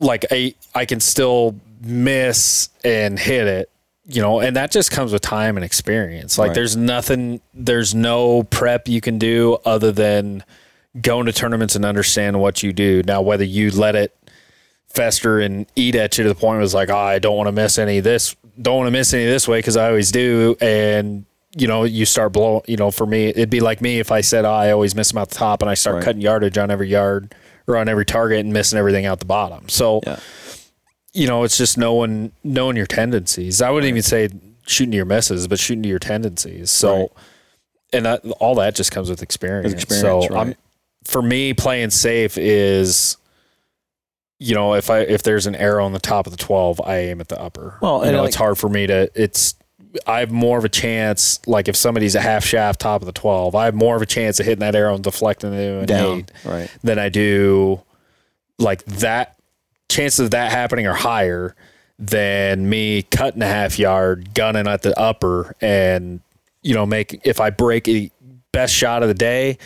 [0.00, 3.70] like I I can still miss and hit it,
[4.10, 6.36] you know, and that just comes with time and experience.
[6.38, 6.54] Like Right.
[6.56, 10.42] there's nothing there's no prep you can do other than
[11.00, 13.02] going to tournaments and understand what you do.
[13.06, 14.16] Now whether you let it
[14.88, 17.46] fester and eat at you to the point where it's like, oh, I don't want
[17.48, 19.86] to miss any of this, don't want to miss any of this way because I
[19.88, 20.56] always do.
[20.60, 21.24] And,
[21.56, 24.20] you know, you start blowing, you know, for me, it'd be like me if I
[24.20, 26.04] said, oh, I always miss them out the top and I start Right.
[26.04, 27.32] cutting yardage on every yard
[27.68, 29.68] or on every target and missing everything out the bottom.
[29.68, 30.18] So, Yeah.
[31.12, 33.60] You know, it's just knowing, knowing your tendencies.
[33.60, 34.28] I wouldn't even say
[34.66, 36.70] shooting to your misses, but shooting to your tendencies.
[36.70, 37.08] So, Right.
[37.92, 39.72] and that, all that just comes with experience.
[39.72, 40.54] experience, so I'm,
[41.04, 43.16] for me, playing safe is,
[44.38, 46.98] you know, if I if there's an arrow on the top of the twelve, I
[46.98, 47.76] aim at the upper.
[47.82, 49.10] Well, you and know, like- it's hard for me to.
[49.14, 49.54] It's
[50.06, 51.40] I have more of a chance.
[51.46, 54.06] Like if somebody's a half shaft top of the twelve, I have more of a
[54.06, 56.18] chance of hitting that arrow and deflecting it Down.
[56.20, 56.70] eight Right.
[56.82, 57.82] than I do.
[58.58, 59.36] Like that,
[59.90, 61.54] chances of that happening are higher
[61.98, 66.20] than me cutting a half yard, gunning at the upper, and
[66.62, 68.10] you know, make if I break a
[68.52, 69.58] best shot of the day.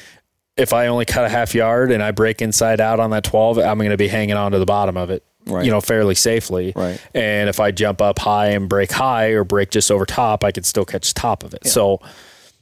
[0.57, 3.59] If I only cut a half yard and I break inside out on that 12,
[3.59, 5.65] I'm going to be hanging on to the bottom of it, Right.
[5.65, 6.73] you know, fairly safely.
[6.77, 7.01] Right.
[7.13, 10.53] And if I jump up high and break high or break just over top, I
[10.53, 11.67] can still catch top of it.
[11.67, 12.01] So,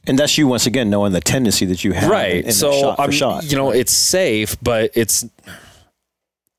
[0.07, 2.09] And that's you once again knowing the tendency that you have.
[2.09, 2.37] right.
[2.37, 3.43] in- in so, shot I'm, shot.
[3.43, 5.23] you know, it's safe, but it's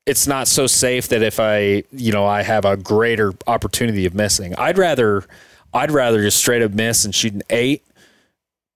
[0.05, 4.13] it's not so safe that if I, you know, I have a greater opportunity of
[4.13, 4.53] missing.
[4.55, 5.23] I'd rather
[5.73, 7.83] I'd rather just straight up miss and shoot an 8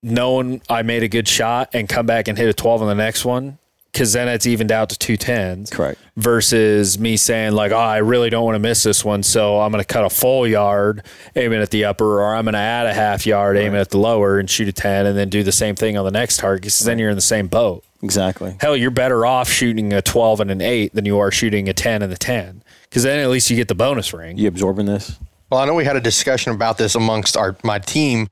[0.01, 2.95] knowing I made a good shot and come back and hit a 12 on the
[2.95, 3.57] next one
[3.91, 5.99] cuz then it's evened out to two tens Correct.
[6.15, 9.71] versus me saying like, oh, I really don't want to miss this one, so I'm
[9.71, 11.03] going to cut a full yard
[11.35, 13.97] aiming at the upper, or I'm going to add a half yard aiming at the
[13.97, 16.61] lower and shoot a ten, and then do the same thing on the next target.
[16.61, 17.83] Because then you're in the same boat.
[18.01, 18.55] Exactly.
[18.61, 21.73] Hell, you're better off shooting a 12 and an eight than you are shooting a
[21.73, 24.37] 10 and a 10, because then at least you get the bonus ring.
[24.37, 25.17] You absorbing this?
[25.49, 28.27] Well, I know we had a discussion about this amongst our my team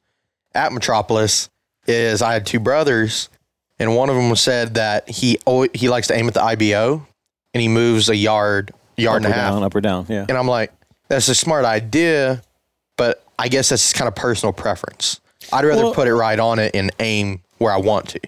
[0.54, 1.50] at Metropolis.
[1.88, 3.30] Is I had two brothers,
[3.80, 7.06] and one of them said that he always, he likes to aim at the IBO,
[7.54, 9.54] and he moves a yard, yard up and a half.
[9.54, 10.06] down, up or down.
[10.10, 10.26] Yeah.
[10.28, 10.72] And I'm like,
[11.08, 12.42] that's a smart idea,
[12.98, 15.22] but I guess that's kind of personal preference.
[15.54, 18.20] I'd rather Well- put it right on it and aim where I want to.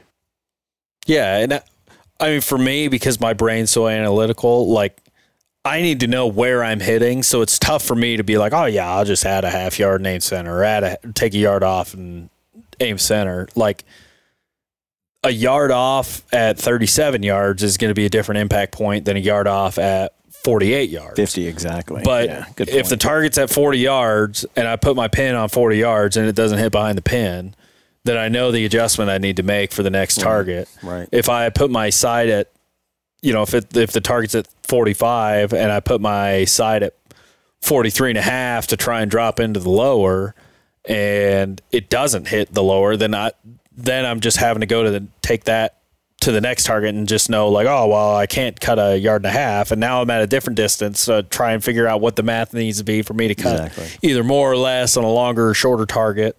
[1.06, 1.62] Yeah, and I,
[2.20, 4.98] I mean, for me, because my brain's so analytical, like
[5.66, 7.24] I need to know where I'm hitting.
[7.24, 9.80] So it's tough for me to be like, oh yeah, I'll just add a half
[9.80, 12.30] yard and aim center, or add a take a yard off and
[12.80, 13.48] aim center.
[13.56, 13.84] Like
[15.24, 19.18] a yard off at 37 yards is going to be a different impact point than
[19.18, 20.14] a yard off at
[20.44, 21.16] 48 yards.
[21.18, 22.02] 50 exactly.
[22.04, 25.50] But yeah, good if the target's at 40 yards and I put my pin on
[25.50, 27.54] 40 yards and it doesn't hit behind the pin,
[28.10, 30.68] then I know the adjustment I need to make for the next target.
[30.82, 31.08] right.
[31.12, 32.52] If I put my sight at,
[33.22, 36.96] you know, if it, if the target's at 45 and I put my sight at
[37.62, 40.34] 43 and a half to try and drop into the lower
[40.86, 43.32] and it doesn't hit the lower, then I,
[43.72, 45.76] then I'm just having to go to the, take that
[46.22, 49.22] to the next target and just know like, oh, well, I can't cut a yard
[49.22, 49.72] and a half.
[49.72, 51.00] And now I'm at a different distance.
[51.00, 53.68] So try and figure out what the math needs to be for me to cut
[53.68, 54.10] Exactly.
[54.10, 56.38] either more or less on a longer or shorter target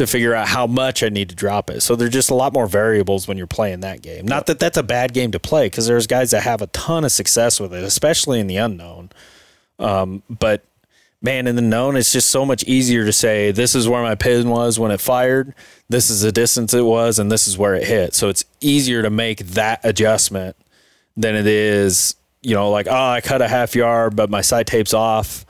[0.00, 1.82] to figure out how much I need to drop it.
[1.82, 4.26] So there's just a lot more variables when you're playing that game.
[4.26, 7.04] Not that that's a bad game to play because there's guys that have a ton
[7.04, 9.10] of success with it, especially in the unknown.
[9.78, 10.64] Um, but
[11.20, 14.14] man, in the known, it's just so much easier to say this is where my
[14.14, 15.54] pin was when it fired,
[15.90, 18.14] this is the distance it was, and this is where it hit.
[18.14, 20.56] So it's easier to make that adjustment
[21.14, 24.66] than it is, you know, like, oh, I cut a half yard, but my sight
[24.66, 25.44] tape's off.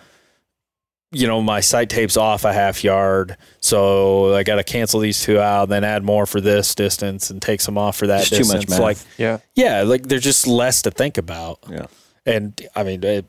[1.12, 5.20] You know, my sight tape's off a half yard, so I got to cancel these
[5.20, 8.30] two out, then add more for this distance and take some off for that Just
[8.30, 8.70] too much distance.
[8.70, 8.80] math.
[8.80, 9.38] Like, Yeah.
[9.56, 11.58] yeah, like there's just less to think about.
[11.68, 11.86] Yeah.
[12.26, 13.24] And I mean, it,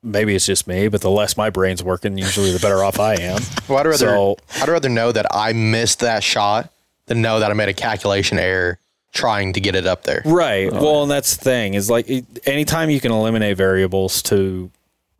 [0.00, 3.14] maybe it's just me, but the less my brain's working, usually the better off I
[3.14, 3.40] am.
[3.68, 6.70] Well, I'd rather So- I'd rather know that I missed that shot
[7.06, 8.78] than know that I made a calculation error
[9.12, 10.22] trying to get it up there.
[10.24, 10.68] Right.
[10.72, 14.70] Oh, well, and that's the thing is like it- anytime you can eliminate variables to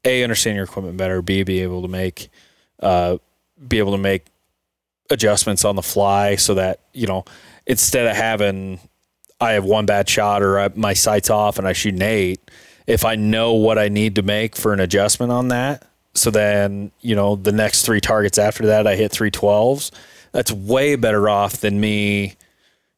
[0.05, 2.28] a understand your equipment better, b be able to make
[2.81, 3.18] uh,
[3.66, 4.26] be able to make
[5.10, 7.24] adjustments on the fly so that you know
[7.66, 8.81] instead of having
[9.40, 12.40] I have one bad shot or I, my sight's off and I shoot an eight,
[12.86, 16.93] if I know what I need to make for an adjustment on that, so then
[17.01, 19.90] you know the next three targets after that I hit three twelves.
[20.32, 22.35] That's way better off than me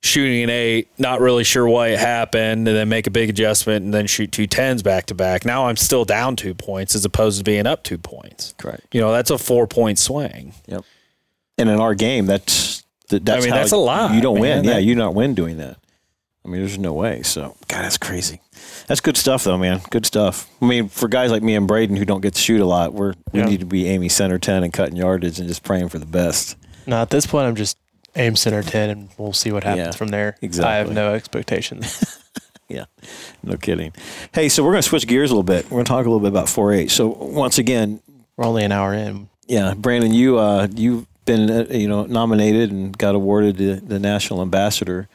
[0.06, 3.84] shooting an eight, not really sure why it happened, and then make a big adjustment
[3.84, 5.44] and then shoot two tens back to back.
[5.44, 8.54] Now I'm still down two points as opposed to being up two points.
[8.58, 8.82] Correct.
[8.92, 10.54] You know, that's a four point swing.
[10.66, 10.84] Yep.
[11.58, 14.56] And in our game, that's th- that's mean, how that's a lot, You don't win.
[14.58, 14.64] man.
[14.64, 15.76] Yeah, That- you not win doing that.
[16.44, 17.22] I mean, there's no way.
[17.22, 18.40] So, God, that's crazy.
[18.86, 19.80] That's good stuff, though, man.
[19.90, 20.48] Good stuff.
[20.62, 22.92] I mean, for guys like me and Braden who don't get to shoot a lot,
[22.94, 23.46] we're we Yeah.
[23.46, 26.54] need to be aiming center ten and cutting yardage and just praying for the best.
[26.86, 27.76] No, at this point, I'm just
[28.16, 30.36] aim center 10 and we'll see what happens Yeah, from there.
[30.42, 30.70] Exactly.
[30.72, 32.22] I have no expectations.
[32.68, 32.86] Yeah,
[33.44, 33.92] no kidding.
[34.32, 35.66] Hey, so we're going to switch gears a little bit.
[35.66, 36.90] We're going to talk a little bit about 4-H.
[36.90, 38.00] So once again,
[38.36, 39.28] We're only an hour in.
[39.46, 44.00] yeah, Brandon, you uh, you've been uh, you know nominated and got awarded the, the
[44.00, 45.08] national ambassador.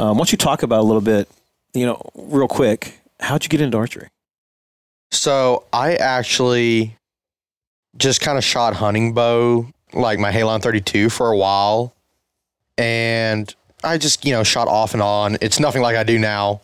[0.00, 1.28] Um, why don't you talk about a little bit,
[1.72, 2.98] you know, real quick?
[3.20, 4.08] How'd you get into archery?
[5.12, 6.96] So I actually
[7.96, 11.94] just kind of shot hunting bow, like my Halon 32 for a while.
[12.78, 15.36] And I just, you know, shot off and on.
[15.40, 16.60] It's nothing like I do now.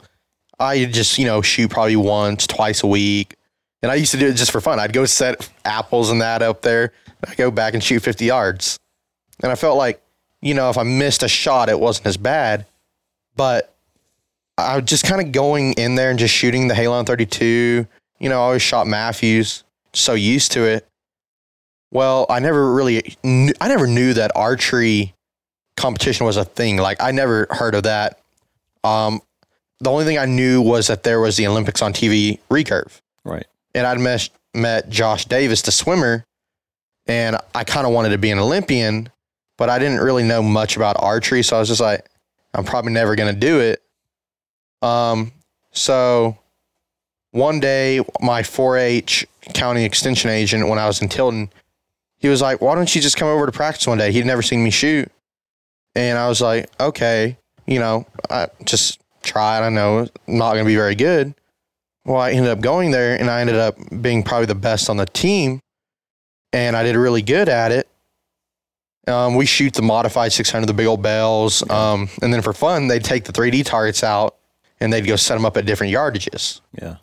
[0.58, 3.34] I just, you know, shoot probably once, twice a week.
[3.82, 4.80] And I used to do it just for fun.
[4.80, 6.92] I'd go set apples and that up there.
[7.26, 8.78] I'd go back and shoot 50 yards.
[9.42, 10.00] And I felt like,
[10.40, 12.66] you know, if I missed a shot, it wasn't as bad.
[13.36, 13.74] But
[14.56, 17.86] I was just kind of going in there and just shooting the Halon 32.
[18.20, 20.86] You know, I always shot Mathews, so used to it.
[21.90, 25.13] Well, I never really, I never knew that archery
[25.76, 26.76] competition was a thing.
[26.76, 28.20] Like I never heard of that.
[28.84, 29.20] Um,
[29.80, 33.46] the only thing I knew was that there was the Olympics on TV recurve, Right.
[33.74, 36.24] and I'd met met Josh Davis, the swimmer,
[37.06, 39.10] and I kind of wanted to be an Olympian,
[39.58, 42.06] but I didn't really know much about archery, so I was just like,
[42.54, 43.82] I'm probably never gonna do it.
[44.80, 45.32] Um,
[45.72, 46.38] so
[47.32, 51.50] one day, my 4-H county extension agent, when I was in Tilton,
[52.18, 54.40] he was like, "Why don't you just come over to practice one day?" He'd never
[54.42, 55.10] seen me shoot,
[55.94, 59.62] and I was like, "Okay, you know, I just try it.
[59.62, 60.08] I know I'm
[60.38, 61.34] not gonna be very good."
[62.04, 64.98] Well, I ended up going there, and I ended up being probably the best on
[64.98, 65.60] the team,
[66.52, 67.88] and I did really good at it.
[69.06, 72.88] Um, we shoot the modified 600, the big old bells, um, and then for fun,
[72.88, 74.36] they'd take the 3D targets out
[74.80, 76.60] and they'd go set them up at different yardages.
[76.80, 76.96] Yeah.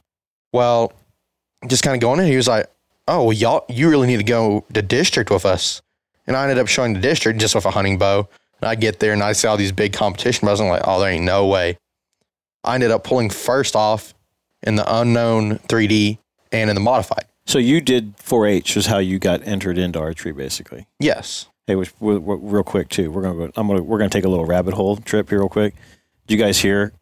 [0.51, 0.93] Well,
[1.67, 2.67] just kind of going in, he was like,
[3.07, 5.81] "Oh, well, y'all, you really need to go to district with us."
[6.27, 8.27] And I ended up showing the district just with a hunting bow.
[8.61, 10.61] And I get there and I see all these big competition bows.
[10.61, 11.77] I'm like, "Oh, there ain't no way."
[12.63, 14.13] I ended up pulling first off
[14.61, 16.19] in the unknown 3D
[16.51, 17.25] and in the modified.
[17.45, 20.85] So you did 4-H is how you got entered into archery, basically.
[20.99, 21.47] Yes.
[21.65, 23.09] Hey, which, we real quick too.
[23.11, 23.51] We're gonna go.
[23.55, 23.81] I'm gonna.
[23.81, 25.75] We're gonna take a little rabbit hole trip here, real quick.
[26.27, 26.93] Did you guys hear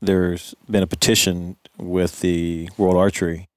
[0.00, 3.48] there's been a petition with the World Archery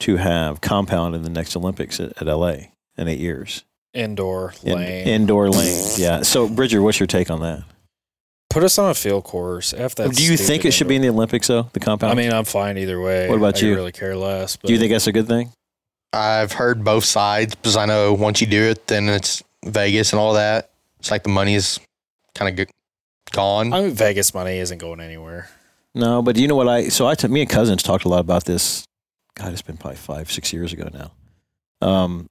[0.00, 2.56] to have compound in the next Olympics at, at LA
[2.96, 3.64] in eight years.
[3.94, 5.06] Indoor In- lane.
[5.06, 5.90] indoor lane.
[5.96, 6.22] Yeah.
[6.22, 7.62] So, Bridger, what's your take on that?
[8.50, 9.72] Put us on a field course.
[9.72, 11.68] F that Do you think stupid it should be in the Olympics though?
[11.72, 12.12] The compound.
[12.12, 13.28] I mean, I'm fine either way.
[13.28, 13.74] What about I you?
[13.74, 14.56] really care less.
[14.56, 15.52] But do you think that's a good thing?
[16.12, 20.20] I've heard both sides because I know once you do it, then it's Vegas and
[20.20, 20.70] all that.
[21.00, 21.80] It's like the money is
[22.36, 22.66] kind of
[23.32, 23.72] gone.
[23.72, 25.48] I mean, Vegas money isn't going anywhere.
[25.96, 26.88] No, but you know what I?
[26.88, 28.84] So I, t- me and cousins talked a lot about this.
[29.36, 31.86] God, it's been probably five, six years ago now.
[31.86, 32.28] Um,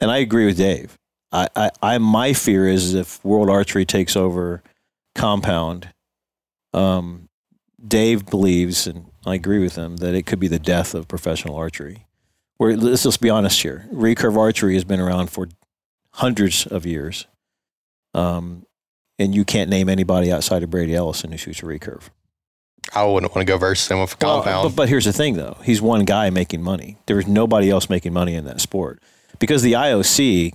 [0.00, 0.96] and I agree with Dave.
[1.32, 4.62] I, I, I, my fear is if World Archery takes over
[5.14, 5.88] Compound,
[6.74, 7.28] um,
[7.86, 11.56] Dave believes, and I agree with him, that it could be the death of professional
[11.56, 12.06] archery.
[12.58, 15.48] Where let's just be honest here, recurve archery has been around for
[16.14, 17.26] hundreds of years,
[18.12, 18.66] um,
[19.18, 22.10] and you can't name anybody outside of Brady Ellison who shoots a recurve.
[22.94, 24.68] I wouldn't want to go versus him with a Well, compound.
[24.70, 25.56] but, but here's the thing, though.
[25.64, 26.98] He's one guy making money.
[27.06, 29.00] There's nobody else making money in that sport
[29.40, 30.52] because the IOC,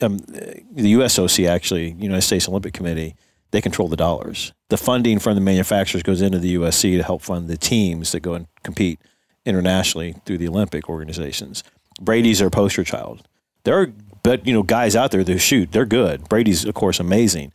[0.00, 3.14] um, the USOC, actually, United States Olympic Committee,
[3.50, 4.52] they control the dollars.
[4.70, 8.20] The funding from the manufacturers goes into the USC to help fund the teams that
[8.20, 8.98] go and compete
[9.44, 11.62] internationally through the Olympic organizations.
[12.00, 13.28] Brady's their poster child.
[13.64, 13.92] There are,
[14.22, 15.70] but you know, guys out there that shoot.
[15.70, 16.28] They're good.
[16.28, 17.52] Brady's, of course, amazing.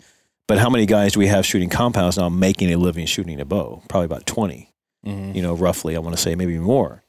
[0.47, 3.45] But how many guys do we have shooting compounds now making a living shooting a
[3.45, 3.81] bow?
[3.89, 4.69] Probably about 20
[5.05, 5.33] Mm-hmm.
[5.33, 7.03] you know, roughly, I want to say maybe more.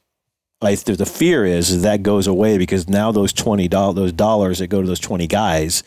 [0.61, 4.67] The, the fear is that goes away because now those twenty dollars, those dollars that
[4.67, 5.83] go to those twenty guys,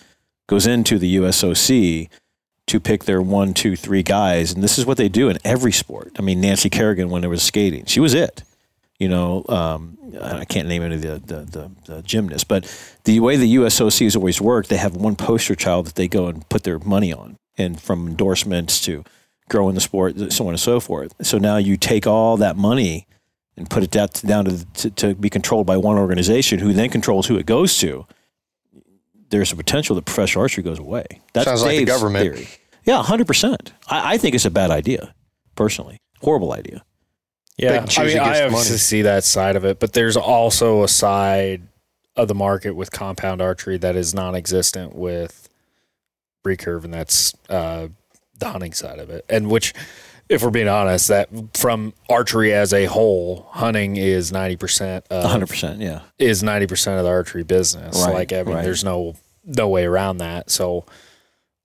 [0.47, 2.09] goes into the USOC
[2.67, 5.73] to pick their one, two, three guys, and this is what they do in every
[5.73, 6.13] sport.
[6.19, 8.43] I mean, Nancy Kerrigan when there was skating, she was it.
[8.99, 12.65] You know, um, I can't name any of the, the, the, the gymnasts, but
[13.05, 16.29] the way the USOC has always worked, they have one poster child that they go
[16.29, 19.05] and put their money on, and from endorsements to
[19.49, 21.13] growing the sport, so on and so forth.
[21.23, 23.07] So now you take all that money
[23.57, 26.91] and put it down, down to, to, to be controlled by one organization who then
[26.91, 28.07] controls who it goes to.
[29.31, 31.07] There's a potential that professional archery goes away.
[31.33, 32.35] That's Sounds like the government.
[32.35, 32.49] theory.
[32.85, 33.73] Yeah, 100%.
[33.89, 35.15] I, I think it's a bad idea,
[35.57, 35.99] personally.
[36.21, 36.85] Horrible idea.
[37.57, 38.79] Yeah, Pick I choose mean, who gets I the obviously money.
[38.79, 41.63] see that side of it, but there's also a side
[42.17, 45.49] of the market with compound archery that is non-existent with
[46.45, 47.89] recurve, and that's uh,
[48.39, 49.25] the hunting side of it.
[49.29, 49.73] And which,
[50.29, 55.09] if we're being honest, that from archery as a whole, hunting is ninety percent.
[55.11, 55.81] 100%.
[55.81, 56.01] Yeah.
[56.19, 58.03] is ninety percent of the archery business.
[58.05, 58.65] Right, like I mean, right.
[58.65, 60.51] there's no no way around that.
[60.51, 60.87] So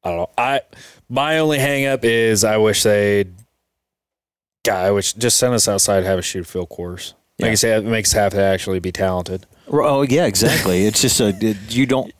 [0.03, 0.29] I don't know.
[0.37, 0.61] I
[1.09, 3.33] my only hang up is I wish they'd
[4.65, 7.13] God, I wish just send us outside, have a shoot field course.
[7.37, 7.45] Yeah.
[7.47, 9.45] Make us have, makes us have to actually be talented.
[9.69, 10.85] Oh, yeah, exactly.
[10.85, 11.31] it's just a,
[11.69, 12.11] you don't,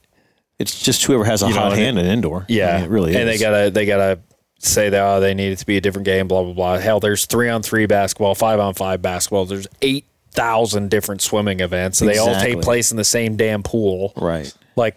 [0.57, 2.41] it's just whoever has a You know, hot and hand in indoor.
[2.43, 3.17] I Yeah, mean, it really is.
[3.17, 4.19] And they gotta they gotta
[4.59, 6.27] say that oh, they need it to be a different game.
[6.27, 6.77] Blah blah blah.
[6.77, 9.45] Hell, there's three on three basketball, five on five basketball.
[9.45, 11.99] There's eight thousand different swimming events.
[11.99, 14.13] They all take place in the same damn pool.
[14.15, 14.53] Right.
[14.75, 14.95] like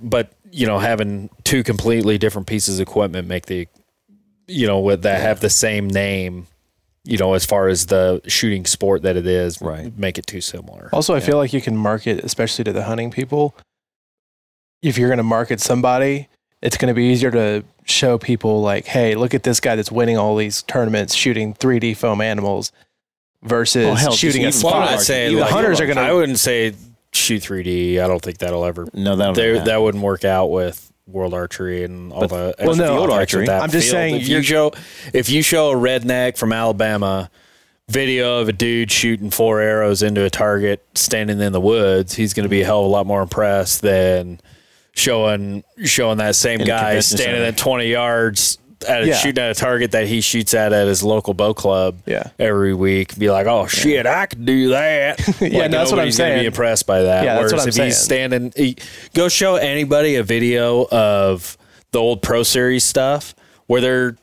[0.00, 3.66] but you know having two completely different pieces of equipment make the
[4.46, 6.46] you know with that have the same name
[7.04, 9.96] you know as far as the shooting sport that it is Right.
[9.96, 13.10] make it too similar Also, I feel like you can market, especially to the hunting
[13.10, 13.54] people.
[14.82, 16.28] If you're going to market somebody,
[16.62, 19.90] it's going to be easier to show people like, "Hey, look at this guy that's
[19.90, 22.72] winning all these tournaments shooting 3D foam animals
[23.42, 26.00] versus Well, hell, shooting a just well, even spot." I'm the like, hunters are gonna.
[26.02, 26.74] i wouldn't say
[27.12, 30.46] shoot 3d i don't think that'll ever No, that they, would that wouldn't work out
[30.50, 33.46] with world archery and all But- the well, no, field archery.
[33.46, 33.92] that I'm just field.
[33.92, 34.72] saying if you you're- show
[35.14, 37.30] if you show a redneck from alabama
[37.88, 42.34] video of a dude shooting four arrows into a target standing in the woods he's
[42.34, 44.38] going to be a hell of a lot more impressed than
[44.98, 47.44] showing showing that same In guy standing center.
[47.46, 48.58] at 20 yards
[48.88, 49.14] at a, Yeah.
[49.16, 52.24] shooting at a target that he shoots at at his local bow club Yeah.
[52.38, 55.98] every week be like oh shit i could do that Yeah, like, no, that's what
[56.00, 56.40] I'm saying.
[56.40, 58.30] be impressed by that Yeah, that's what I'm if he's saying.
[58.30, 58.76] standing he,
[59.14, 61.56] go show anybody a video of
[61.92, 63.34] the old pro series stuff
[63.66, 64.16] where they're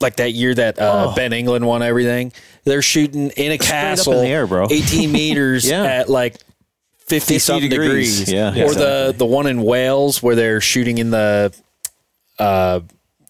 [0.00, 1.14] like that year that uh, Oh.
[1.14, 2.32] ben england won everything
[2.64, 4.66] they're shooting in a in castle the air, bro.
[4.70, 5.82] 18 meters Yeah.
[5.84, 6.36] at like
[7.10, 8.20] 50, 50 something degrees.
[8.20, 8.62] degrees, Yeah, or the
[9.10, 9.12] exactly.
[9.18, 11.52] the one in wales where they're shooting in the
[12.38, 12.80] uh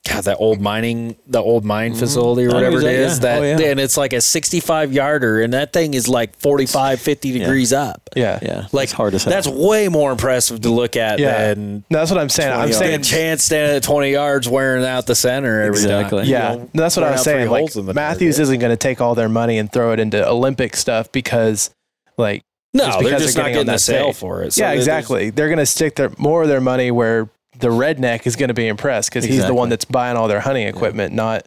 [0.08, 2.56] God, that old mining, the old mine facility or Mm-hmm.
[2.56, 3.56] I know whatever it exactly, yeah.
[3.56, 3.70] that, Oh, yeah.
[3.72, 8.08] and it's like a 65 yarder, and that thing is like 45, 50 degrees up.
[8.16, 8.38] Yeah.
[8.40, 8.66] Yeah.
[8.72, 9.32] Like it's hard as hell.
[9.32, 11.52] That's way more impressive to look at Yeah.
[11.54, 12.50] than No, that's what I'm saying.
[12.50, 16.20] I'm 20 saying chance standing at 20 yards wearing out the center every Exactly.
[16.22, 16.28] time.
[16.30, 17.50] Yeah, You know, no, that's what I was saying.
[17.50, 18.42] Like holes in the Mathews target.
[18.42, 21.68] isn't going to take all their money and throw it into Olympic stuff because,
[22.16, 22.42] like,
[22.72, 24.16] No, just they're because just they're not getting on getting a sale stage.
[24.20, 24.52] for it.
[24.52, 25.30] So yeah, there's- exactly.
[25.30, 27.28] They're going to stick their more of their money where
[27.58, 30.40] the redneck is going to be impressed because he's the one that's buying all their
[30.40, 31.44] hunting equipment, not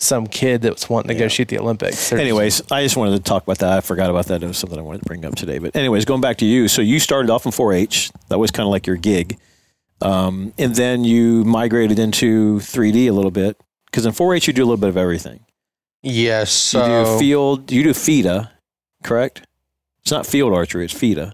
[0.00, 1.20] some kid that's wanting to Yeah.
[1.20, 2.08] go shoot the Olympics.
[2.10, 3.70] They're just- Anyways, I just wanted to talk about that.
[3.72, 4.42] I forgot about that.
[4.42, 5.58] It was something I wanted to bring up today.
[5.58, 6.66] But anyways, going back to you.
[6.68, 8.10] So you started off in 4-H.
[8.28, 9.38] That was kind of like your gig,
[10.00, 14.62] um, and then you migrated into 3D a little bit because in 4-H you do
[14.62, 15.40] a little bit of everything.
[16.02, 16.74] Yes.
[16.74, 17.70] You do field.
[17.70, 18.50] You do FITA,
[19.04, 19.42] correct?
[20.02, 20.84] It's not field archery.
[20.84, 21.32] It's FITA.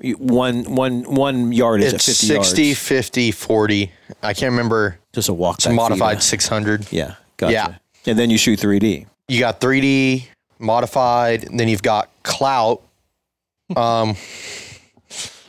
[0.00, 2.78] You, one one one yard is it's at 50 60, yards.
[2.80, 3.92] 50, 40.
[4.22, 4.98] I can't remember.
[5.12, 5.56] Just a walk.
[5.58, 6.22] It's back modified FITA.
[6.22, 6.92] 600.
[6.92, 7.14] Yeah.
[7.36, 7.52] Gotcha.
[7.52, 7.74] Yeah.
[8.06, 9.06] And then you shoot 3D.
[9.28, 10.24] You got 3D
[10.58, 11.42] modified.
[11.56, 12.82] Then you've got clout.
[13.76, 14.14] Um,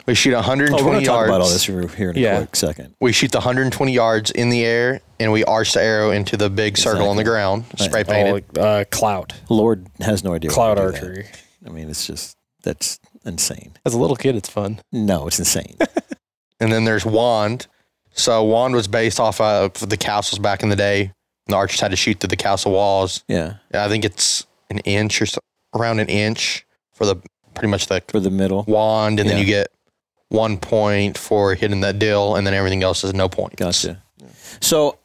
[0.06, 1.30] we shoot Oh, 120 we're going to talk yards.
[1.30, 2.38] about all this here here in a Yeah.
[2.38, 2.94] quick second.
[3.02, 6.50] We shoot the 120 yards in the air, and we arch the arrow into the
[6.50, 7.24] big circle on the Exactly.
[7.24, 8.32] ground, spray Oh, painted.
[8.34, 10.50] like, uh, clout, Lord has no idea.
[10.50, 10.94] clout why that.
[10.96, 11.26] archery.
[11.66, 13.74] I mean, it's just that's insane.
[13.86, 14.80] as a little kid, it's fun.
[14.92, 15.78] No, it's insane.
[16.60, 17.68] and then there's wand.
[18.12, 21.12] So wand was based off of the castles back in the day.
[21.48, 23.24] The archers had to shoot through the castle walls.
[23.28, 25.40] yeah, And I think it's an inch or so,
[25.76, 27.18] around an inch for the
[27.54, 28.64] pretty much the for the middle.
[28.68, 29.68] wand, and then you get
[30.30, 33.56] one point for hitting that dill, and then everything else is no points.
[33.58, 34.02] Gotcha.
[34.62, 34.98] So,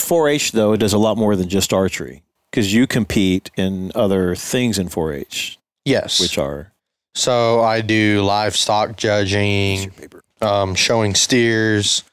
[0.00, 4.78] 4-H though does a lot more than just archery because you compete in other things
[4.78, 5.57] in 4-H,
[5.88, 6.20] Yes.
[6.20, 6.72] which are
[7.18, 9.92] so I do livestock judging,
[10.40, 12.04] um, showing steers.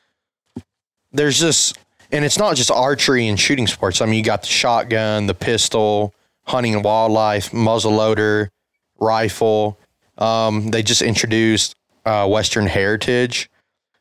[1.12, 1.78] There's just,
[2.12, 4.02] and it's not just archery and shooting sports.
[4.02, 6.12] I mean, you got the shotgun, the pistol,
[6.44, 8.50] hunting and wildlife, muzzle loader,
[8.98, 9.78] rifle.
[10.18, 11.76] Um, they just introduced
[12.06, 13.52] uh, Western heritage.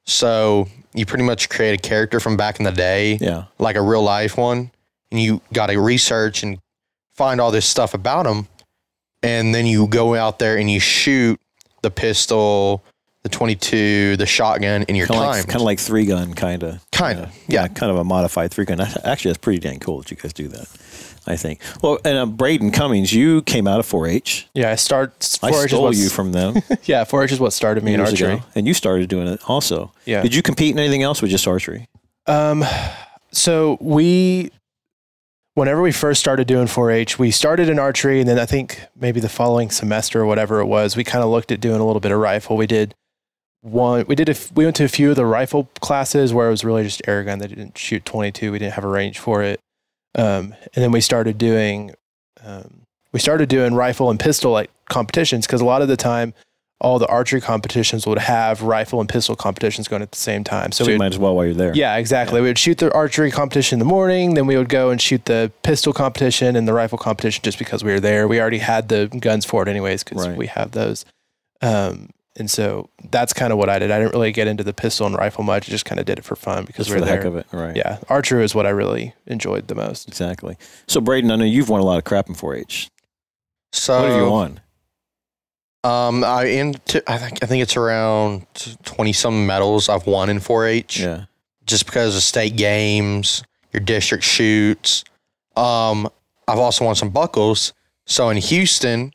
[0.06, 3.82] So you pretty much create a character from back in the day, yeah, like a
[3.82, 4.70] real life one,
[5.10, 6.58] and you got to research and
[7.12, 8.48] find all this stuff about them.
[9.24, 11.40] And then you go out there and you shoot
[11.82, 12.84] the pistol,
[13.22, 15.36] the 22, the shotgun in your kind of time.
[15.38, 17.68] like, kind of like three gun, kind of, Kind of, yeah.
[17.68, 18.80] kind of a modified three gun.
[18.80, 20.68] Actually, that's pretty dang cool that you guys do that.
[21.26, 21.60] I think.
[21.82, 24.46] Well, and uh, Braden Cummings, you came out of 4-H.
[24.52, 25.38] Yeah, I start.
[25.42, 28.34] I 4-H is stole you from them Yeah, 4-H is what started me in archery.
[28.34, 29.90] ago, and you started doing it also.
[30.04, 30.20] Yeah.
[30.20, 31.88] Did you compete in anything else with just archery?
[32.26, 32.62] Um,
[33.32, 34.50] so we,
[35.54, 39.20] whenever we first started doing 4-H, we started in archery, and then I think maybe
[39.20, 42.00] the following semester or whatever it was, we kind of looked at doing a little
[42.00, 42.56] bit of rifle.
[42.56, 42.94] We did
[43.62, 44.04] one.
[44.06, 44.28] We did.
[44.28, 47.02] A, we went to a few of the rifle classes where it was really just
[47.08, 47.38] air gun.
[47.38, 48.52] They didn't shoot 22.
[48.52, 49.60] We didn't have a range for it.
[50.16, 51.92] Um, and then we started doing,
[52.44, 52.82] um,
[53.12, 56.34] we started doing rifle and pistol like competitions because a lot of the time.
[56.84, 60.70] All the archery competitions would have rifle and pistol competitions going at the same time.
[60.70, 61.72] So, we you would- might as well while you're there.
[61.74, 62.40] yeah, exactly.
[62.42, 65.24] We would shoot the archery competition in the morning, then we would go and shoot
[65.24, 68.28] the pistol competition and the rifle competition just because we were there.
[68.28, 70.36] We already had the guns for it anyways because Right.
[70.36, 71.04] we have those.
[71.62, 73.90] Um, and so that's kind of what I did.
[73.90, 75.68] I didn't really get into the pistol and rifle much.
[75.68, 77.16] I just kind of did it for fun because just we for the there.
[77.16, 77.76] heck of it, right?
[77.76, 80.08] Yeah, archery is what I really enjoyed the most.
[80.08, 80.56] exactly.
[80.86, 82.88] So, Braden, I know you've won a lot of crap in 4-H.
[83.72, 84.60] So What have you won?
[85.84, 88.46] Um, I into I think I think it's around
[88.84, 90.98] twenty some medals I've won in 4-H.
[90.98, 91.24] Yeah.
[91.66, 93.42] just because of state games,
[93.72, 95.04] your district shoots.
[95.56, 96.08] Um,
[96.48, 97.72] I've also won some buckles.
[98.06, 99.12] So in Houston,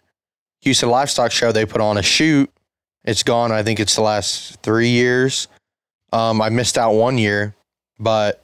[0.62, 2.50] Houston Livestock Show, they put on a shoot.
[3.04, 3.52] It's gone.
[3.52, 5.48] I think it's the last three years.
[6.14, 7.56] Um, I missed out one year,
[8.00, 8.44] but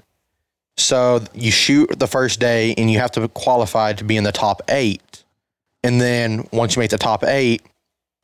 [0.78, 4.32] so you shoot the first day and you have to qualify to be in the
[4.32, 5.24] top eight.
[5.84, 7.62] And then once you make the top eight,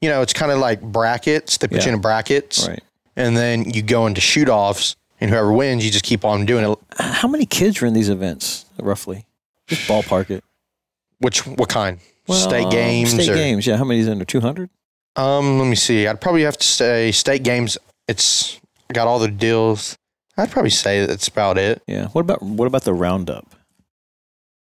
[0.01, 1.57] you know, it's kind of like brackets.
[1.57, 1.85] They put Yeah.
[1.87, 2.83] you in brackets Right.
[3.15, 6.69] and then you go into shoot offs, and whoever wins, you just keep on doing
[6.71, 6.79] it.
[6.99, 9.25] How many kids are in these events, roughly?
[9.67, 10.43] Just ballpark it.
[11.19, 11.99] Which what kind?
[12.27, 13.65] Well, state games State or games.
[13.67, 13.77] Yeah.
[13.77, 14.25] How many's in there?
[14.25, 14.69] 200?
[15.15, 15.59] um?
[15.59, 16.07] Let me see.
[16.07, 17.77] I'd probably have to say state games.
[18.07, 18.59] It's
[18.93, 19.97] got all the deals.
[20.37, 21.81] I'd probably say that's about it.
[21.87, 22.07] Yeah.
[22.07, 23.53] What about what about the roundup?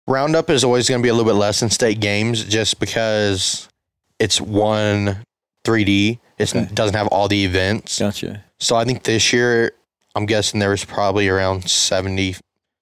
[0.08, 3.68] Roundup is always going to be a little bit less than state games, just because
[4.22, 5.24] it's one
[5.64, 6.18] 3D.
[6.38, 6.68] It Okay.
[6.72, 7.98] doesn't have all the events.
[7.98, 8.44] Gotcha.
[8.58, 9.72] So I think this year,
[10.14, 12.36] I'm guessing there was probably around 70,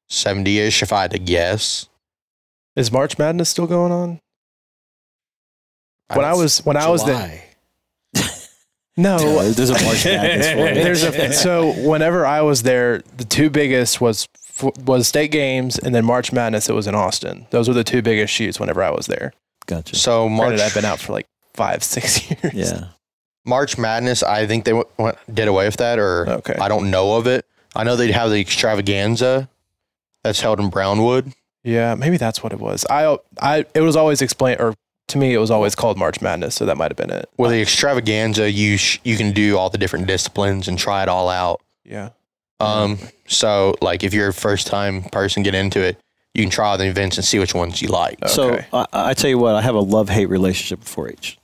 [0.09, 1.89] 70 ish, if I had to guess.
[2.77, 4.21] Is March Madness still going on?
[6.15, 7.43] When I was when I was there,
[8.97, 13.25] no, Yeah, there's a March Madness for there's a so whenever I was there, the
[13.25, 14.27] two biggest was
[14.85, 16.69] was state games and then March Madness.
[16.69, 17.47] It was in Austin.
[17.51, 19.33] Those were the two biggest shoots whenever I was there.
[19.71, 19.97] Gotcha.
[19.97, 22.53] So March, Granted, I've been out for like five, six years.
[22.53, 22.89] Yeah.
[23.47, 26.55] March Madness, I think they w- went, did away with that, or Okay.
[26.61, 27.47] I don't know of it.
[27.75, 29.49] I know they'd have the extravaganza
[30.23, 31.33] that's held in Brownwood.
[31.65, 32.85] Yeah, maybe that's what it was.
[32.91, 34.75] I I it was always explained or
[35.09, 37.29] to me it was always called March Madness, so that might have been it.
[37.39, 41.09] Well, the extravaganza, you sh- you can do all the different disciplines and try it
[41.09, 41.61] all out.
[41.85, 42.11] Yeah.
[42.61, 45.99] Um, so like if you're a first time person get into it,
[46.35, 48.19] you can try the events and see which ones you like.
[48.29, 48.67] So Okay.
[48.73, 51.39] I, I tell you what, I have a love hate relationship with 4-H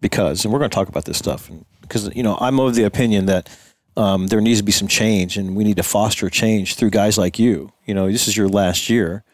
[0.00, 1.50] because, and we're going to talk about this stuff,
[1.80, 3.48] because you know I'm of the opinion that
[3.96, 7.18] um, there needs to be some change, and we need to foster change through guys
[7.18, 7.72] like you.
[7.84, 9.24] You know, this is your last year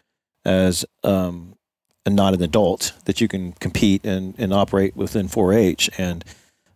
[0.44, 1.56] as um,
[2.06, 6.24] a not an adult that you can compete and, and operate within 4-H, and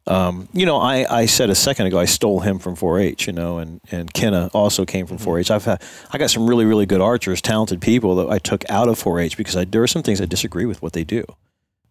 [0.09, 3.33] um, you know, I, I said a second ago I stole him from 4-H, you
[3.33, 5.51] know, and and Kenna also came from 4-H.
[5.51, 8.89] I've had I got some really really good archers, talented people that I took out
[8.89, 11.25] of 4-H because I, there are some things I disagree with what they do.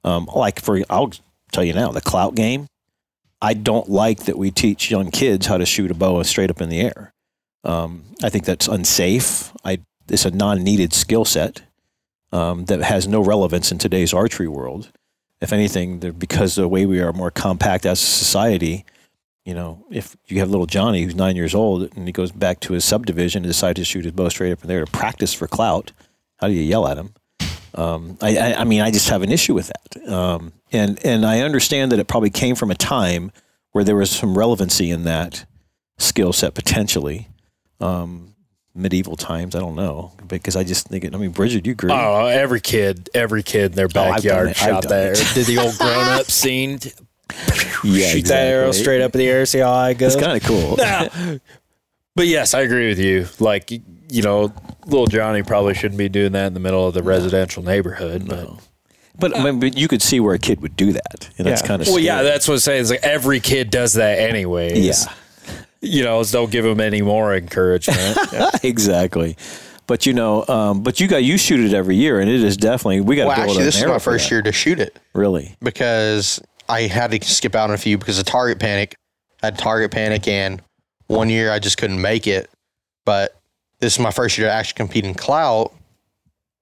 [0.04, 1.12] Um, like for I'll
[1.52, 2.68] tell you now, the clout game.
[3.40, 6.60] I don't like that we teach young kids how to shoot a bow straight up
[6.60, 7.14] in the air.
[7.64, 9.52] Um, I think that's unsafe.
[9.64, 9.80] I
[10.10, 11.62] it's a non-needed skill set
[12.32, 14.92] um, that has no relevance in today's archery world.
[15.40, 18.86] If anything, because the way we are more compact as a society,
[19.46, 22.60] you know, if you have little Johnny who's nine years old and he goes back
[22.62, 25.34] to his subdivision and decides to shoot his bow straight up in there to practice
[25.34, 25.92] for clout,
[26.38, 27.14] how do you yell at him?
[27.76, 30.12] Um, I, I, I mean, I just have an issue with that.
[30.12, 33.32] Um, and, and I understand that it probably came from a time
[33.72, 35.46] where there was some relevancy in that
[36.00, 37.28] skill set potentially.
[37.80, 38.34] Um,
[38.78, 40.12] medieval times, I don't know.
[40.28, 41.92] Because I just think it, I mean, Bridger, you agree?
[41.92, 44.50] Oh, every kid, every kid in their Oh, backyard.
[44.50, 45.16] I've shot that.
[45.34, 46.80] Did the old grown up scene?
[47.84, 50.16] yeah, shoot that arrow straight up in the air, see how high it goes.
[50.16, 50.78] It's kind of cool.
[50.78, 51.38] Nah.
[52.16, 53.28] But yes, I agree with you.
[53.40, 54.52] Like, you know,
[54.88, 58.28] little Johnny probably shouldn't be doing that in the middle of the residential neighborhood.
[58.28, 58.60] But No.
[59.20, 61.62] But, I mean, but you could see where a kid would do that, and that's
[61.62, 61.68] Yeah.
[61.68, 62.82] kind of well, yeah, that's what I'm saying.
[62.84, 64.78] Is like every kid does that anyways.
[64.78, 65.14] yeah,
[65.82, 68.18] You know, so don't give them any more encouragement.
[68.64, 69.38] exactly.
[69.86, 72.58] But you know, um, but you got you shoot it every year, and it is
[72.58, 74.32] definitely we got to Well, build actually, this is my first that.
[74.32, 75.56] year to shoot it Really?
[75.62, 78.96] because I had to skip out on a few because of target panic.
[79.42, 80.62] I had target panic, and
[81.08, 82.50] one year I just couldn't make it.
[83.06, 83.38] But
[83.80, 85.72] this is my first year to actually compete in clout,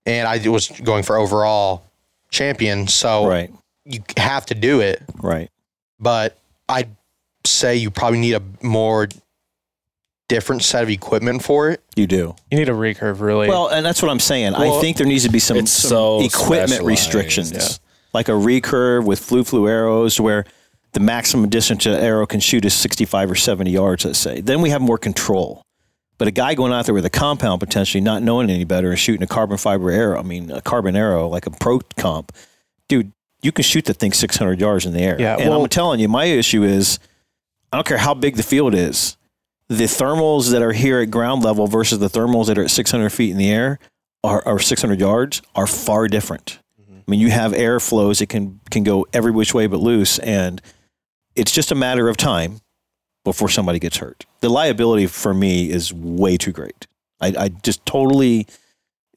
[0.05, 1.83] and I was going for overall
[2.29, 2.87] champion.
[2.87, 3.49] So Right.
[3.85, 5.01] you have to do it.
[5.15, 5.49] Right.
[5.99, 6.37] but
[6.69, 6.89] I'd
[7.45, 9.07] say you probably need a more
[10.27, 11.83] different set of equipment for it.
[11.95, 12.35] You do.
[12.51, 13.47] You need a recurve, really.
[13.47, 14.53] Well, and that's what I'm saying.
[14.53, 17.67] Well, I think there needs to be some, some so equipment restrictions, yeah.
[18.13, 20.45] like a recurve with flu flu arrows, where
[20.93, 24.05] the maximum distance an arrow can shoot is 65 or 70 yards.
[24.05, 24.41] Let's say.
[24.41, 25.61] Then we have more control.
[26.17, 28.97] But a guy going out there with a compound potentially not knowing any better and
[28.97, 32.31] shooting a carbon fiber arrow, I mean a carbon arrow like a pro comp,
[32.87, 33.11] dude,
[33.41, 35.17] you can shoot the thing 600 yards in the air.
[35.19, 36.99] Yeah, and well- I'm telling you, my issue is
[37.75, 39.17] I don't care how big the field is.
[39.67, 43.09] The thermals that are here at ground level versus the thermals that are at 600
[43.09, 43.79] feet in the air
[44.23, 46.59] are, or 600 yards are far different.
[46.81, 46.95] Mm-hmm.
[46.95, 50.19] I mean, you have air flows that can can go every which way but loose,
[50.19, 50.61] and
[51.35, 52.61] it's just a matter of time
[53.25, 54.25] before somebody gets hurt.
[54.39, 56.87] The liability for me is way too great.
[57.19, 58.47] I, I just totally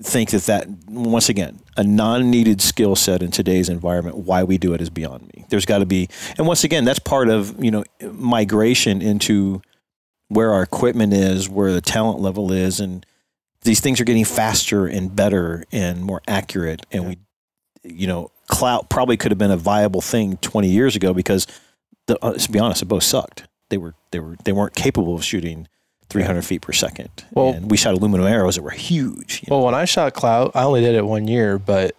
[0.03, 4.73] think that that once again a non-needed skill set in today's environment why we do
[4.73, 5.45] it is beyond me.
[5.49, 9.61] There's got to be and once again that's part of you know migration into
[10.29, 13.05] where our equipment is where the talent level is and
[13.63, 17.19] these things are getting faster and better and more accurate and we
[17.83, 21.47] you know clout probably could have been a viable thing 20 years ago because
[22.07, 23.47] the, uh, to be honest it both sucked.
[23.69, 25.69] They were they were they weren't capable of shooting
[26.11, 29.57] 300 feet per second Well- and we shot aluminum arrows that were huge you know.
[29.59, 31.95] well, when I shot clout, I only did it one year, but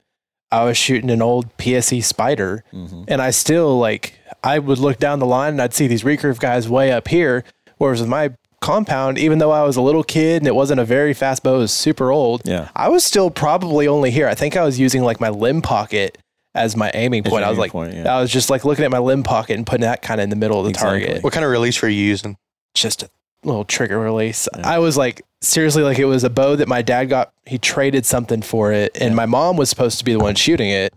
[0.51, 3.05] I was shooting an old PSE Spider, Mhm.
[3.07, 4.13] and I still like
[4.43, 7.43] I would look down the line and I'd see these recurve guys way up here.
[7.77, 8.31] Whereas with my
[8.61, 11.55] compound, even though I was a little kid and it wasn't a very fast bow,
[11.55, 12.41] it was super old.
[12.45, 14.27] yeah I was still probably only here.
[14.27, 16.17] I think I was using like my limb pocket
[16.55, 17.41] as my aiming point.
[17.41, 18.17] your I was like, point, yeah.
[18.17, 20.29] I was just like looking at my limb pocket and putting that kind of in
[20.31, 21.01] the middle of the Exactly.
[21.05, 21.23] target.
[21.23, 22.37] What kind of release were you using?
[22.73, 23.09] Just a
[23.43, 24.47] little trigger release.
[24.57, 24.67] Yeah.
[24.69, 27.31] I was like, seriously, like it was a bow that my dad got.
[27.45, 29.15] He traded something for it, and Yeah.
[29.15, 30.93] my mom was supposed to be the one shooting it.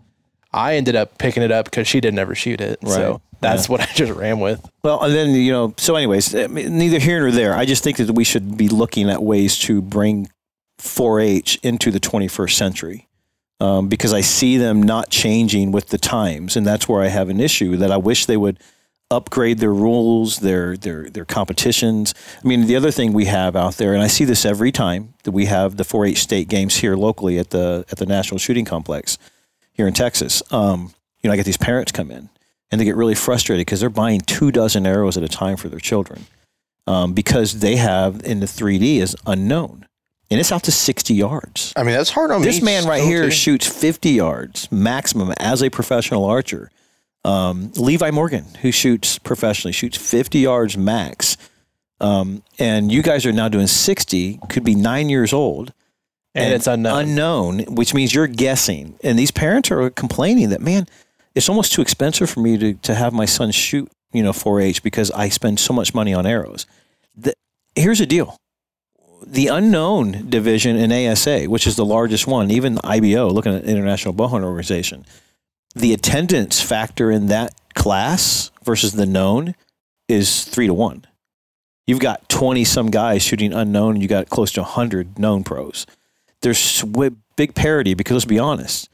[0.51, 2.77] I ended up picking it up because she didn't ever shoot it.
[2.83, 2.91] Right.
[2.91, 4.63] So that's what I just ran with.
[4.83, 5.73] Well, and then you know.
[5.77, 7.55] So, anyways, neither here nor there.
[7.55, 10.29] I just think that we should be looking at ways to bring
[10.79, 13.07] 4-H into the 21st century,
[13.59, 17.29] um, because I see them not changing with the times, and that's where I have
[17.29, 17.77] an issue.
[17.77, 18.59] That I wish they would
[19.11, 22.13] upgrade their rules, their their their competitions.
[22.43, 25.13] I mean, the other thing we have out there, and I see this every time
[25.23, 28.65] that we have the 4-H state games here locally at the at the National Shooting
[28.65, 29.17] Complex
[29.71, 30.41] here in Texas.
[30.51, 32.29] Um, you know, I get these parents come in
[32.71, 35.69] and they get really frustrated because they're buying two dozen arrows at a time for
[35.69, 36.25] their children
[36.87, 39.87] um, because they have in the 3D is unknown
[40.29, 41.73] and it's out to 60 yards.
[41.75, 42.47] I mean, that's hard on me.
[42.47, 46.71] This man right here shoots 50 yards maximum as a professional archer.
[47.25, 51.37] Um, Levi Morgan, who shoots professionally, shoots 50 yards max.
[52.01, 55.73] Um, and you guys are now doing 60, could be nine years old.
[56.35, 56.99] And it's unknown.
[56.99, 58.97] Unknown, which means you're guessing.
[59.03, 60.87] And these parents are complaining that, man,
[61.35, 64.83] it's almost too expensive for me to, to have my son shoot, you know, 4-H
[64.83, 66.65] because I spend so much money on arrows.
[67.15, 67.33] The,
[67.75, 68.37] here's the deal.
[69.25, 74.13] The unknown division in ASA, which is the largest one, even IBO, looking at International
[74.13, 75.05] Bowhunter Organization,
[75.75, 79.55] the attendance factor in that class versus the known
[80.07, 81.05] is three to one.
[81.87, 85.85] You've got 20 some guys shooting unknown, and you got close to 100 known pros.
[86.41, 86.83] There's
[87.35, 88.89] big parity because let's be honest,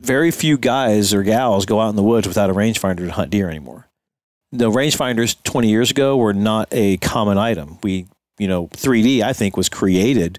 [0.00, 3.30] very few guys or gals go out in the woods without a rangefinder to hunt
[3.30, 3.88] deer anymore.
[4.52, 7.78] The rangefinders 20 years ago were not a common item.
[7.82, 8.06] We,
[8.38, 10.38] you know, 3D, I think, was created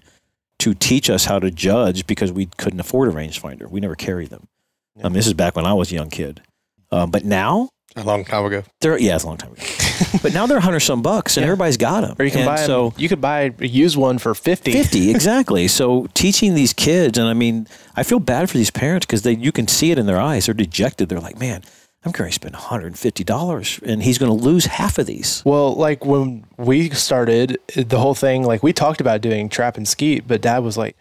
[0.58, 3.70] to teach us how to judge because we couldn't afford a rangefinder.
[3.70, 4.48] We never carried them.
[4.96, 5.04] Yeah.
[5.06, 6.42] Um, this is back when I was a young kid.
[6.90, 8.62] Um, but now, A long time ago.
[8.80, 9.62] they're, yeah, it's a long time ago.
[10.22, 11.48] but now they're 100 some bucks and Yeah.
[11.52, 12.16] everybody's got them.
[12.18, 14.72] Or you can and buy so you could buy a used one for 50.
[14.72, 17.66] 50 exactly so teaching these kids and i mean
[17.96, 20.46] i feel bad for these parents because they you can see it in their eyes
[20.46, 21.62] they're dejected they're like man
[22.04, 26.04] i'm going to spend $150 and he's going to lose half of these Well, like
[26.04, 30.40] when we started the whole thing, like we talked about doing trap and skeet, but
[30.42, 30.96] dad was like,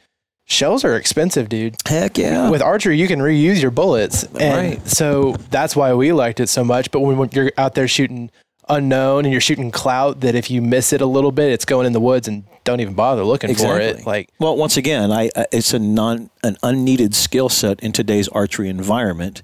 [0.52, 1.76] shells are expensive, dude.
[1.88, 4.24] heck yeah With archery, you can reuse your bullets.
[4.40, 4.88] And Right.
[4.88, 6.92] so that's why we liked it so much.
[6.92, 8.30] But when, you're out there shooting
[8.70, 11.88] unknown and you're shooting clout, that if you miss it a little bit, it's going
[11.88, 14.06] in the woods and don't even bother looking for it.
[14.06, 18.28] Like, well once again i I- it's a non an unneeded skill set in today's
[18.28, 19.42] archery environment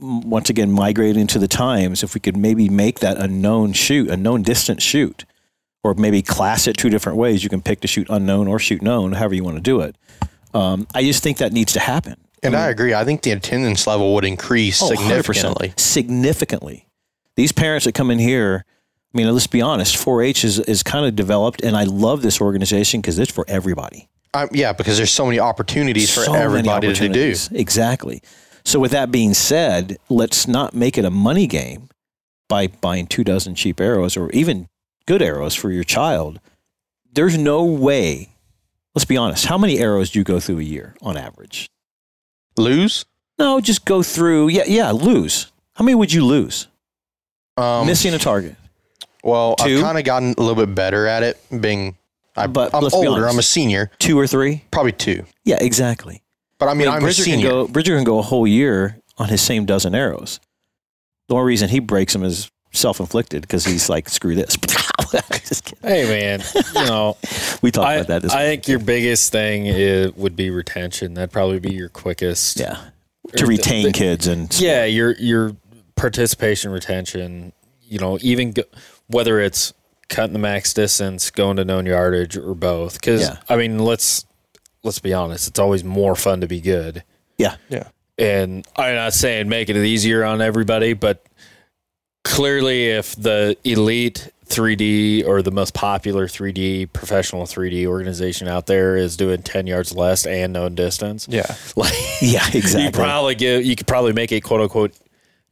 [0.00, 4.10] once again migrating to the times if we could maybe make that a known shoot
[4.10, 5.24] a known distance shoot
[5.86, 8.82] or maybe class it two different ways you can pick to shoot unknown or shoot
[8.82, 9.96] known however you want to do it
[10.54, 12.92] um, i just think that needs to happen And I agree.
[12.94, 15.72] I think the attendance level would increase Oh, significantly.
[15.76, 16.86] Significantly.
[17.34, 18.64] These parents that come in here,
[19.12, 22.40] I mean, let's be honest, 4-H is, is kind of developed, and I love this
[22.40, 24.08] organization because it's for everybody.
[24.34, 27.34] Um, yeah, because there's so many opportunities for So everybody to do.
[27.52, 28.22] Exactly.
[28.64, 31.88] So with that being said, let's not make it a money game
[32.48, 34.68] by buying two dozen cheap arrows or even
[35.06, 36.40] good arrows for your child.
[37.12, 38.30] There's no way.
[38.94, 39.46] Let's be honest.
[39.46, 41.68] How many arrows do you go through a year on average?
[42.56, 43.04] Lose?
[43.38, 44.48] No, just go through.
[44.48, 45.50] Yeah, yeah, lose.
[45.74, 46.68] How many would you lose?
[47.56, 48.56] Um, Missing a target.
[49.22, 49.76] Well, Two?
[49.78, 51.38] I've kind of gotten a little bit better at it.
[51.60, 51.96] Being,
[52.36, 53.22] I, But I'm let's be older.
[53.22, 53.32] honest.
[53.34, 53.90] I'm a senior.
[53.98, 54.64] Two or three?
[54.70, 55.24] Probably two.
[55.44, 56.22] Yeah, exactly.
[56.58, 57.50] But I mean, I'm a Bridger can senior.
[57.50, 57.68] go.
[57.68, 60.40] Bridger can go a whole year on his same dozen arrows.
[61.28, 64.56] The only reason he breaks them is self-inflicted because he's like, "Screw this."
[65.82, 66.42] Hey man,
[66.74, 67.16] you know,
[67.62, 68.22] We talked I, about that.
[68.22, 71.14] This I think your biggest thing is, would be retention.
[71.14, 72.58] That'd probably be your quickest.
[72.58, 72.88] yeah,
[73.36, 75.56] to retain kids and Yeah, your your
[75.94, 77.52] participation retention.
[77.82, 78.62] You know, even go,
[79.06, 79.72] whether it's
[80.08, 82.94] cutting the max distance, going to known yardage, or both.
[82.94, 83.36] Because Yeah.
[83.48, 84.26] I mean, let's
[84.82, 85.48] let's be honest.
[85.48, 87.04] It's always more fun to be good.
[87.38, 87.88] yeah, yeah.
[88.18, 91.24] And I'm not saying making it easier on everybody, but
[92.26, 98.96] clearly, if the elite 3D or the most popular 3D professional 3D organization out there
[98.96, 101.54] is doing 10 yards less and known distance, yeah.
[101.76, 102.90] like yeah, you exactly.
[102.92, 104.92] probably give you could probably make a quote unquote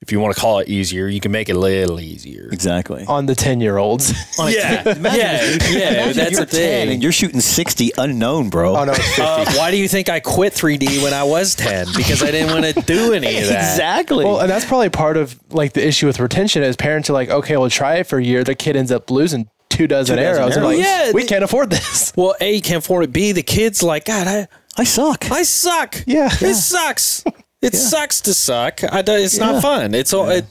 [0.05, 2.49] if you want to call it easier, you can make it a little easier.
[2.53, 3.05] exactly.
[3.09, 4.13] On the 10 year olds.
[4.39, 6.87] On a- Yeah, Imagine yeah, yeah, imagine that's you're the thing.
[6.87, 8.77] 10 and you're shooting sixty unknown, bro.
[8.77, 9.23] oh no, 50.
[9.23, 11.87] Uh, why do you think I quit 3D when I was 10?
[11.97, 13.73] Because I didn't want to do any of that.
[13.73, 14.25] exactly.
[14.25, 17.31] Well, and that's probably part of like the issue with retention is parents are like,
[17.31, 18.45] okay, we'll try it for a year.
[18.45, 20.55] The kid ends up losing two dozen Two dozen arrows.
[20.55, 20.77] They're arrows.
[20.79, 22.13] like, Yeah, we can't afford this.
[22.15, 23.13] Well, A, you can't afford it.
[23.13, 25.31] B, the kid's like, God, I, I suck.
[25.31, 25.97] I suck.
[26.07, 26.29] Yeah.
[26.31, 27.25] It sucks.
[27.65, 28.81] It sucks to suck.
[28.83, 29.45] It's Yeah.
[29.53, 29.95] not fun.
[29.95, 30.29] It's all.
[30.29, 30.45] It,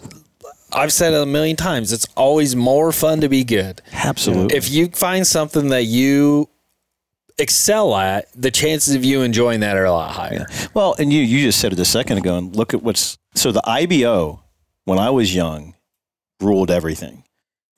[0.72, 1.94] I've said it a million times.
[1.94, 3.81] It's always more fun to be good.
[3.94, 4.57] Absolutely.
[4.57, 6.49] If you find something that you
[7.38, 10.45] excel at, the chances of you enjoying that are a lot higher.
[10.73, 13.52] Well, and you you just said it a second ago, and look at what's so
[13.52, 14.41] the IBO
[14.85, 15.76] when I was young
[16.41, 17.23] ruled everything.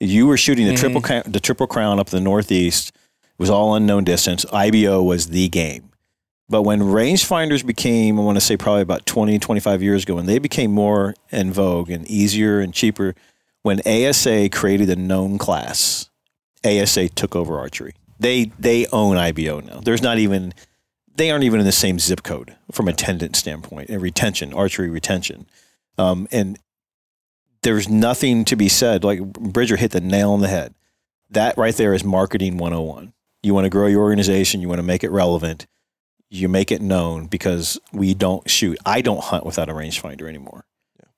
[0.00, 1.06] You were shooting the triple Mm-hmm.
[1.06, 2.88] crown, the triple crown up the northeast.
[2.88, 4.44] It was all unknown distance.
[4.52, 5.90] IBO was the game.
[6.48, 10.26] But when rangefinders became, I want to say probably about 20, 25 years ago, when
[10.26, 13.14] they became more in vogue and easier and cheaper,
[13.62, 16.08] when ASA created a known class,
[16.64, 17.94] ASA took over archery.
[18.18, 19.80] They they own IBO now.
[19.80, 20.54] There's not even
[21.16, 25.46] they aren't even in the same zip code from attendance standpoint and retention, archery retention.
[25.98, 26.58] Um, and
[27.62, 29.02] there's nothing to be said.
[29.02, 30.74] Like Bridger hit the nail on the head.
[31.30, 33.12] That right there is marketing 101.
[33.42, 35.66] You want to grow your organization, you want to make it relevant,
[36.36, 38.78] you make it known because we don't shoot.
[38.84, 40.64] I don't hunt without a rangefinder anymore.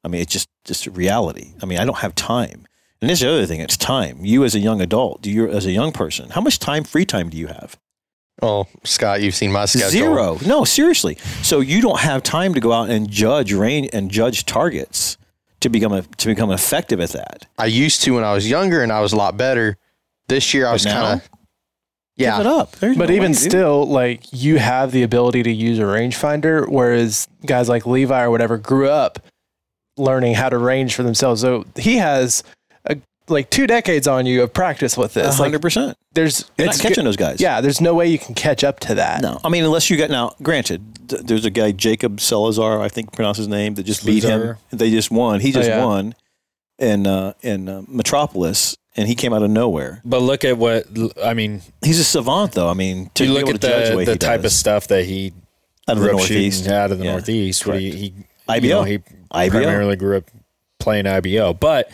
[0.05, 1.55] I mean, it's just just reality.
[1.63, 2.67] I mean, I don't have time.
[3.01, 4.25] And this is the other thing, it's time.
[4.25, 7.05] You as a young adult, do you as a young person, how much time, free
[7.05, 7.79] time do you have?
[8.43, 9.91] Oh, Scott, you've seen my schedule.
[9.91, 10.39] Zero.
[10.47, 11.17] No, seriously.
[11.43, 15.17] So you don't have time to go out and judge range and judge targets
[15.61, 17.47] to become a, to become effective at that.
[17.59, 19.77] I used to when I was younger, and I was a lot better.
[20.29, 21.29] This year, I was kind of
[22.19, 22.37] yeah.
[22.37, 22.73] Give it up.
[22.73, 26.69] There's But no even way, still, like you have the ability to use a rangefinder,
[26.69, 29.21] whereas guys like Levi or whatever grew up
[29.97, 31.41] learning how to range for themselves.
[31.41, 32.43] So he has
[32.87, 32.97] a,
[33.29, 35.39] like two decades on you of practice with A this.
[35.39, 35.97] Like hundred percent.
[36.13, 37.41] there's You're not it's catching those guys.
[37.41, 39.23] Yeah, there's no way you can catch up to that.
[39.23, 40.35] No, I mean unless you get now.
[40.43, 44.25] Granted, th- there's a guy Jacob Salazar, I think pronounce his name, that just beat
[44.25, 44.57] him.
[44.71, 45.41] They just won.
[45.41, 45.85] He just yeah.
[45.85, 46.15] won
[46.79, 50.03] in uh, in uh, Metropolis, and he came out of nowhere.
[50.05, 50.87] But look at what
[51.25, 51.63] I mean.
[51.83, 52.69] He's a savant, though.
[52.69, 55.33] I mean, to you look at the the he type of stuff that he
[55.89, 57.63] out of the Northeast, out of the Yeah, Northeast.
[57.65, 58.15] He, he
[58.49, 58.67] IBO.
[58.67, 58.99] you know, he
[59.31, 59.51] IBO.
[59.51, 60.25] primarily grew up
[60.81, 61.55] playing IBO.
[61.55, 61.91] But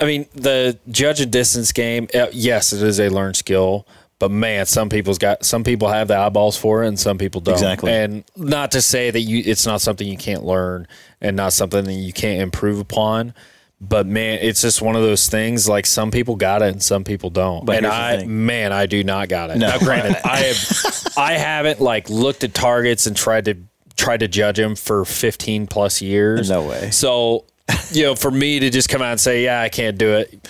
[0.00, 2.08] I mean, the judge and distance game.
[2.14, 3.86] uh, Yes, it is a learned skill.
[4.18, 7.40] But man, some people's got some people have the eyeballs for it, and some people
[7.40, 7.54] don't.
[7.54, 7.92] Exactly.
[7.92, 10.88] And not to say that you it's not something you can't learn,
[11.20, 13.32] and not something that you can't improve upon.
[13.80, 15.68] But man, it's just one of those things.
[15.68, 17.64] Like some people got it, and some people don't.
[17.64, 19.58] But and I, man, I do not got it.
[19.58, 19.68] No.
[19.68, 23.56] Now, granted, I have, I haven't like looked at targets and tried to
[23.98, 26.48] tried to judge him for 15 plus years.
[26.48, 26.90] No way.
[26.90, 27.44] So,
[27.90, 30.48] you know, for me to just come out and say, yeah, I can't do it,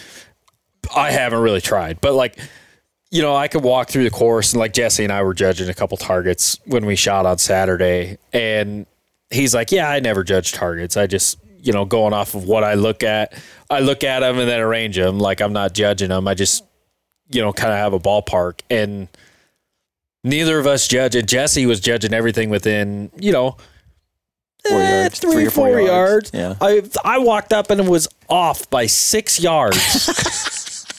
[0.94, 2.00] I haven't really tried.
[2.00, 2.38] But like,
[3.10, 5.68] you know, I could walk through the course and like Jesse and I were judging
[5.70, 8.18] a couple targets when we shot on Saturday.
[8.34, 8.86] And
[9.30, 10.96] he's like, yeah, I never judge targets.
[10.96, 13.34] I just, you know, going off of what I look at,
[13.70, 15.18] I look at them and then arrange them.
[15.18, 16.28] Like I'm not judging them.
[16.28, 16.64] I just,
[17.30, 18.60] you know, kind of have a ballpark.
[18.70, 19.08] And
[20.24, 21.26] neither of us judge it.
[21.26, 23.56] Jesse was judging everything within, you know,
[24.68, 26.32] Four eh, yards, three, three or four four yards.
[26.32, 26.60] yards.
[26.60, 26.66] Yeah.
[26.66, 29.76] I I walked up and it was off by six yards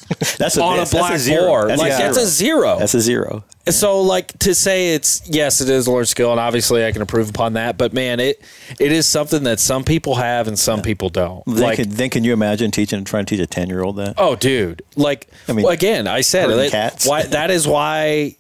[0.37, 1.45] That's a, on a that's black zero.
[1.45, 1.69] board.
[1.69, 2.79] That's like a that's a zero.
[2.79, 3.43] That's a zero.
[3.67, 7.01] so like to say it's yes, it is a learned skill, and obviously I can
[7.01, 7.77] improve upon that.
[7.77, 8.41] But man, it
[8.79, 11.45] it is something that some people have and some people don't.
[11.45, 13.97] Then, like can, then can you imagine teaching trying to teach a ten year old
[13.97, 14.15] that?
[14.17, 14.81] Oh, dude!
[14.95, 17.05] Like, I mean, again, I said cats.
[17.05, 18.35] Why that is why,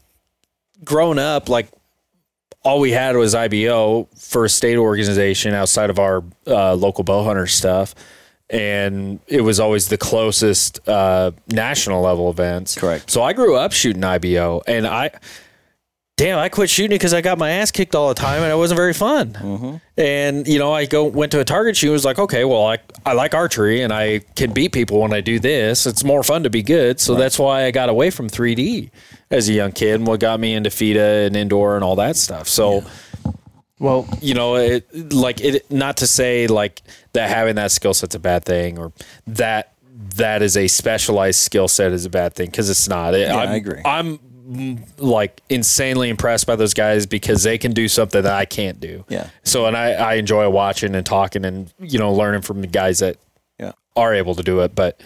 [0.83, 1.67] grown up, like
[2.63, 7.23] all we had was IBO for a state organization outside of our uh, local bow
[7.23, 7.95] hunter stuff,
[8.49, 12.75] and it was always the closest uh, national level events.
[12.75, 13.09] Correct.
[13.09, 15.11] So I grew up shooting IBO, and I.
[16.17, 18.55] Damn, I quit shooting because I got my ass kicked all the time and it
[18.57, 19.31] wasn't very fun.
[19.35, 19.75] Mm-hmm.
[19.97, 21.87] And you know, I go went to a target shoot.
[21.87, 25.13] and Was like, okay, well, I I like archery and I can beat people when
[25.13, 25.87] I do this.
[25.87, 28.91] It's more fun to be good, so that's why I got away from 3D
[29.31, 29.95] as a young kid.
[29.95, 32.49] And what got me into FITA and indoor and all that stuff.
[32.49, 32.83] So
[33.79, 35.71] Well, you know, it like it.
[35.71, 36.81] Not to say like
[37.13, 38.91] that having that skill set's a bad thing or
[39.27, 39.73] that
[40.15, 43.13] that is a specialized skill set is a bad thing because it's not.
[43.17, 43.81] Yeah, I'm, agree.
[43.85, 44.19] I'm
[44.97, 49.05] like insanely impressed by those guys because they can do something that I can't do.
[49.07, 49.29] Yeah.
[49.43, 52.99] So and I, I enjoy watching and talking and you know learning from the guys
[52.99, 53.17] that
[53.59, 53.73] Yeah.
[53.95, 54.75] are able to do it.
[54.75, 54.99] But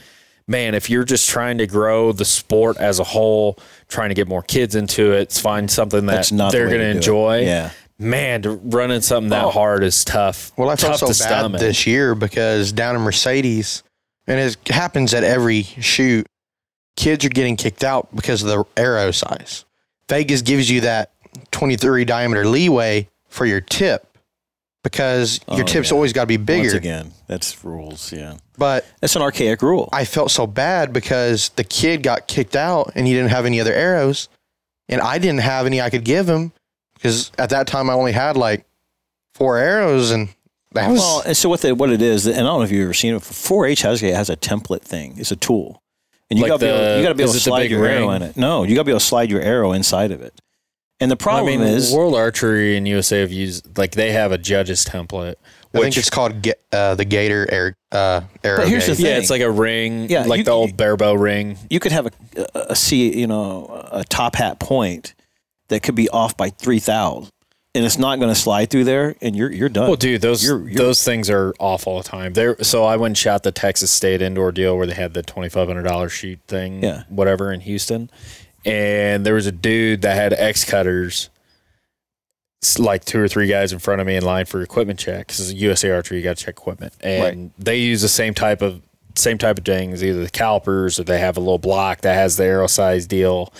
[0.47, 4.27] man, if you're just trying to grow the sport as a whole, trying to get
[4.27, 6.95] more kids into it, find something that That's not they're way going to do it.
[6.97, 7.41] enjoy.
[7.41, 7.69] Yeah.
[8.03, 9.49] Man, to running something that Oh.
[9.51, 10.51] hard is tough.
[10.57, 11.59] Well, I felt tough so bad stomach.
[11.61, 13.81] this year because down in Mercedes,
[14.27, 16.25] and it happens at every shoot,
[16.95, 19.65] kids are getting kicked out because of the arrow size.
[20.09, 21.11] Vegas gives you that
[21.51, 24.05] 23 diameter leeway for your tip
[24.83, 25.95] because your Oh, tip's yeah.
[25.95, 26.75] always got to be Once bigger.
[26.77, 28.11] again, that's rules.
[28.11, 28.35] Yeah.
[28.57, 29.89] But That's an archaic rule.
[29.91, 33.59] I felt so bad because the kid got kicked out and he didn't have any
[33.59, 34.29] other arrows,
[34.89, 36.51] and I didn't have any I could give him
[37.03, 38.65] because at that time I only had like
[39.35, 40.29] four arrows, and
[40.71, 42.71] that was Well, and so what the, what it is, and I don't know if
[42.71, 43.21] you've ever seen it.
[43.21, 45.15] 4-H has has a template thing.
[45.17, 45.83] It's a tool,
[46.29, 47.71] and you Like got to be able, you got to be able to slide big
[47.71, 48.37] your arrow in it.
[48.37, 50.33] No, you got to be able to slide your arrow inside of it.
[51.01, 54.31] And the problem I mean, is, World Archery and USA have used like they have
[54.31, 55.35] a judge's template.
[55.73, 58.57] I think which- it's called uh, the Gator Air uh, Arrow.
[58.59, 59.07] But here's the thing.
[59.07, 61.57] Yeah, it's like a ring, Yeah, like you- the old bare bow ring.
[61.69, 62.11] you could have a,
[62.55, 65.13] a, a C, you know, a top hat point
[65.73, 67.29] that could be off by three thousand,
[67.75, 69.87] and it's not going to slide through there, and you're you're done.
[69.87, 72.33] Well, dude, those You're- you're- those things are off all the time.
[72.33, 75.21] There, so I went and shot the Texas State indoor deal where they had the
[75.23, 77.03] twenty five hundred dollar sheet thing, Yeah.
[77.09, 78.09] whatever in Houston,
[78.65, 81.29] and there was a dude that had X cutters,
[82.79, 85.51] like two or three guys in front of me in line for equipment check because
[85.53, 88.81] USA Archery you got to check equipment, and they use the same type of
[89.15, 92.37] same type of things, either the calipers or they have a little block that has
[92.37, 93.53] the arrow size deal.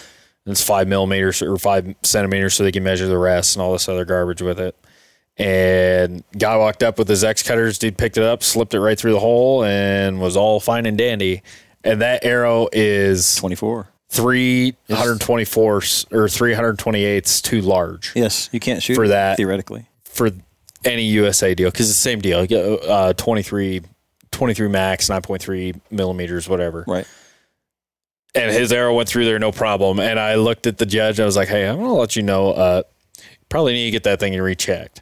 [0.46, 3.88] It's five millimeters or five centimeters, so they can measure the rest and all this
[3.88, 4.76] other garbage with it.
[5.38, 7.78] And guy walked up with his X cutters.
[7.80, 10.98] Dude picked it up, slipped it right through the hole, and was all fine and
[10.98, 11.42] dandy.
[11.84, 13.88] And that arrow is twenty four.
[14.10, 19.88] 324 or 328 too large Yes, you can't shoot For that- theoretically.
[20.04, 20.30] for
[20.86, 22.46] any USA deal because it's the same deal.
[22.46, 23.82] Get, Uh, 23,
[24.32, 26.84] 23 max, 9.3 millimeters, whatever.
[26.88, 27.08] Right.
[28.36, 30.00] And his arrow went through there no problem.
[30.00, 31.20] And I looked at the judge.
[31.20, 32.52] I was like, hey, I'm going to let you know.
[32.52, 32.84] Uh,
[33.50, 35.02] probably need to get that thing rechecked.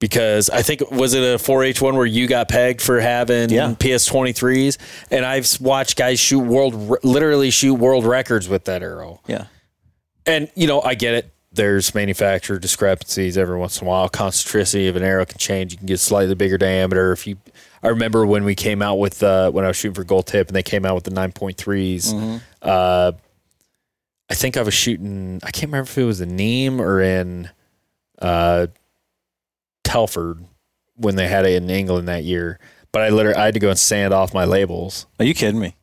[0.00, 3.70] Because I think was it a 4H one where you got pegged for having Yeah.
[3.78, 4.76] PS23s,
[5.10, 6.74] and I've watched guys shoot world,
[7.04, 9.20] literally shoot world records with that arrow.
[9.26, 9.46] Yeah.
[10.26, 11.30] And you know, I get it.
[11.52, 14.08] There's manufacturer discrepancies every once in a while.
[14.08, 15.72] Concentricity of an arrow can change.
[15.72, 17.12] You can get slightly bigger diameter.
[17.12, 17.36] If you,
[17.84, 20.48] I remember when we came out with uh, when I was shooting for gold tip,
[20.48, 22.40] and they came out with the 9.3s.
[22.62, 23.12] Uh,
[24.30, 25.38] I think I was shooting.
[25.42, 27.50] I can't remember if it was in Nîmes or in
[28.20, 28.68] uh,
[29.84, 30.44] Telford
[30.96, 32.58] when they had it in England that year.
[32.92, 35.06] But I literally I had to go and sand off my labels.
[35.18, 35.76] Are you kidding me?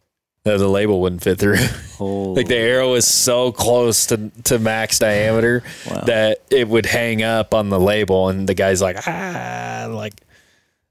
[0.43, 1.57] that The label wouldn't fit through.
[1.99, 6.01] Like the arrow is so close to, to max diameter Wow.
[6.07, 10.15] that it would hang up on the label, and the guy's like, ah, like,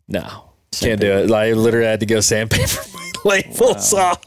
[0.07, 1.29] no, can't do it.
[1.31, 4.21] Like, I literally had to go sandpaper my labels off.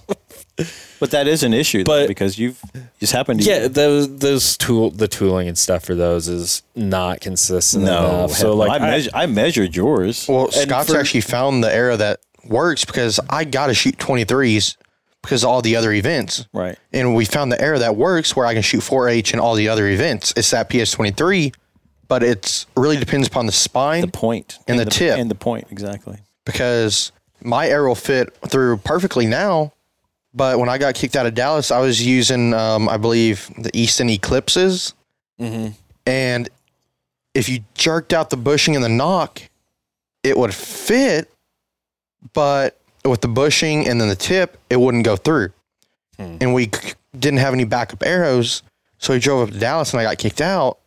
[0.99, 2.61] but that is an issue, though, But- because you've
[2.99, 7.21] just happened to Yeah, those those tool the tooling and stuff for those is not
[7.21, 8.31] consistent No, enough.
[8.31, 10.27] So like, I, I- measure, I measured yours.
[10.27, 14.75] Well, Scott's for- actually found the arrow that works because I got to shoot 23s
[15.21, 16.45] because of all the other events.
[16.51, 16.77] right.
[16.91, 19.69] And we found the arrow that works where I can shoot 4H and all the
[19.69, 20.33] other events.
[20.35, 21.55] It's that PS23,
[22.09, 25.17] but it's really depends upon the spine The point And the tip.
[25.17, 26.17] and the point exactly.
[26.45, 27.11] Because
[27.41, 29.73] my arrow fit through perfectly now.
[30.33, 33.69] But when I got kicked out of Dallas, I was using, um, I believe, the
[33.73, 34.93] Easton Eclipses.
[36.05, 36.49] And
[37.33, 39.41] if you jerked out the bushing and the nock,
[40.23, 41.31] it would fit.
[42.33, 45.49] But with the bushing and then the tip, it wouldn't go through.
[46.41, 46.69] And we
[47.17, 48.63] didn't have any backup arrows.
[48.97, 50.79] So we drove up to Dallas and I got kicked out.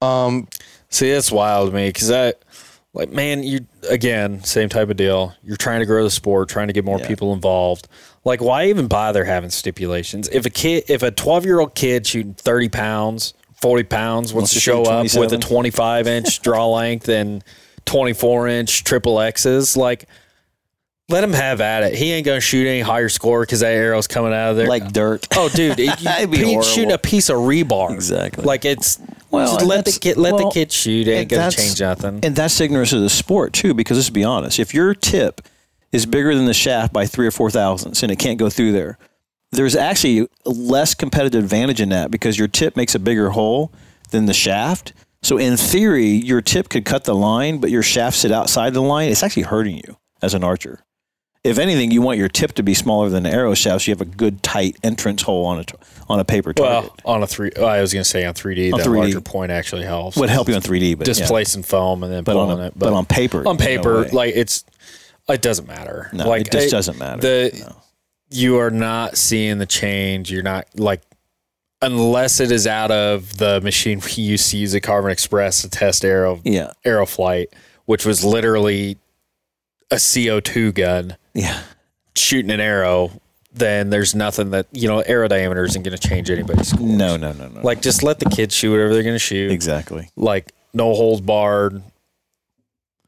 [0.00, 0.48] Um,
[0.88, 2.34] see, that's wild to me because I,
[2.94, 5.34] like, man, you again, same type of deal.
[5.42, 7.08] You're trying to grow the sport, trying to get more Yeah.
[7.08, 7.88] people involved.
[8.24, 10.28] Like, why even bother having stipulations?
[10.30, 14.34] If a kid, if a 12 year old kid shooting 30 pounds, 40 pounds wants
[14.34, 17.42] Wants to to show up with a 25 inch draw length and
[17.84, 20.06] 24 inch triple X's, like,
[21.12, 21.94] let him have at it.
[21.94, 24.66] He ain't gonna shoot any higher score because that arrow's coming out of there.
[24.66, 25.26] Like dirt.
[25.36, 26.62] Oh, dude, it, you, That'd be he's horrible.
[26.64, 27.92] shooting a piece of rebar.
[27.92, 28.44] Exactly.
[28.44, 28.98] Like it's
[29.30, 31.06] Well, well, and let the that's- kid let well, the kid shoot.
[31.06, 32.20] It ain't and gonna that's- change nothing.
[32.24, 35.40] And that's ignorance of the sport too, because let's be honest, if your tip
[35.92, 38.72] is bigger than the shaft by three or four thousandths and it can't go through
[38.72, 38.98] there,
[39.52, 43.70] there's actually less competitive advantage in that because your tip makes a bigger hole
[44.10, 44.94] than the shaft.
[45.22, 48.80] So in theory, your tip could cut the line, but your shaft sit outside the
[48.82, 49.10] line.
[49.10, 50.80] It's actually hurting you as an archer.
[51.44, 53.94] If anything, you want your tip to be smaller than the arrow shaft, so you
[53.96, 55.64] have a good tight entrance hole on a
[56.08, 56.92] on a paper target.
[57.04, 58.96] well, on a three, oh, I was gonna say on 3D, On that 3D.
[58.98, 60.16] larger point actually helps.
[60.16, 61.14] would help you on 3D, but yeah.
[61.14, 62.74] displacing foam and then But on a- it.
[62.78, 64.08] but on paper, on paper, way.
[64.10, 64.64] like it's
[65.28, 66.10] it doesn't matter.
[66.12, 67.20] No, like it just doesn't matter.
[67.20, 67.76] The No.
[68.30, 70.30] you are not seeing the change.
[70.30, 71.00] You're not like
[71.80, 75.68] unless it is out of the machine we used to use at Carbon Express to
[75.70, 77.46] test arrow Yeah, Aeroflight,
[77.86, 78.98] which was literally
[79.92, 81.62] a CO2 gun yeah.
[82.16, 83.10] shooting an arrow,
[83.52, 86.86] then there's nothing that, you know, arrow diameter isn't going to change anybody's score.
[86.86, 87.60] No, no, no, no.
[87.60, 89.50] Like, just let the kids shoot whatever they're going to shoot.
[89.50, 90.08] exactly.
[90.16, 91.82] Like, no holds barred,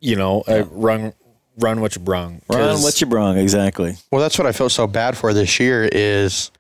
[0.01, 1.13] you know, uh, run,
[1.59, 2.43] run what you brung.
[2.49, 3.39] Run 'Cause- what you brung.
[3.39, 3.97] Exactly.
[4.11, 6.51] Well, that's what I felt so bad for this year is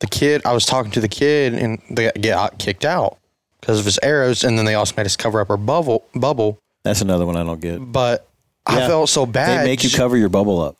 [0.00, 0.42] the kid.
[0.44, 3.18] I was talking to the kid and they got kicked out
[3.60, 6.04] because of his arrows, and then they also made us cover up our bubble.
[6.14, 7.92] Bubble, That's another one I don't get.
[7.92, 8.26] but
[8.70, 9.60] I felt so bad.
[9.60, 10.76] They make you cover your bubble up.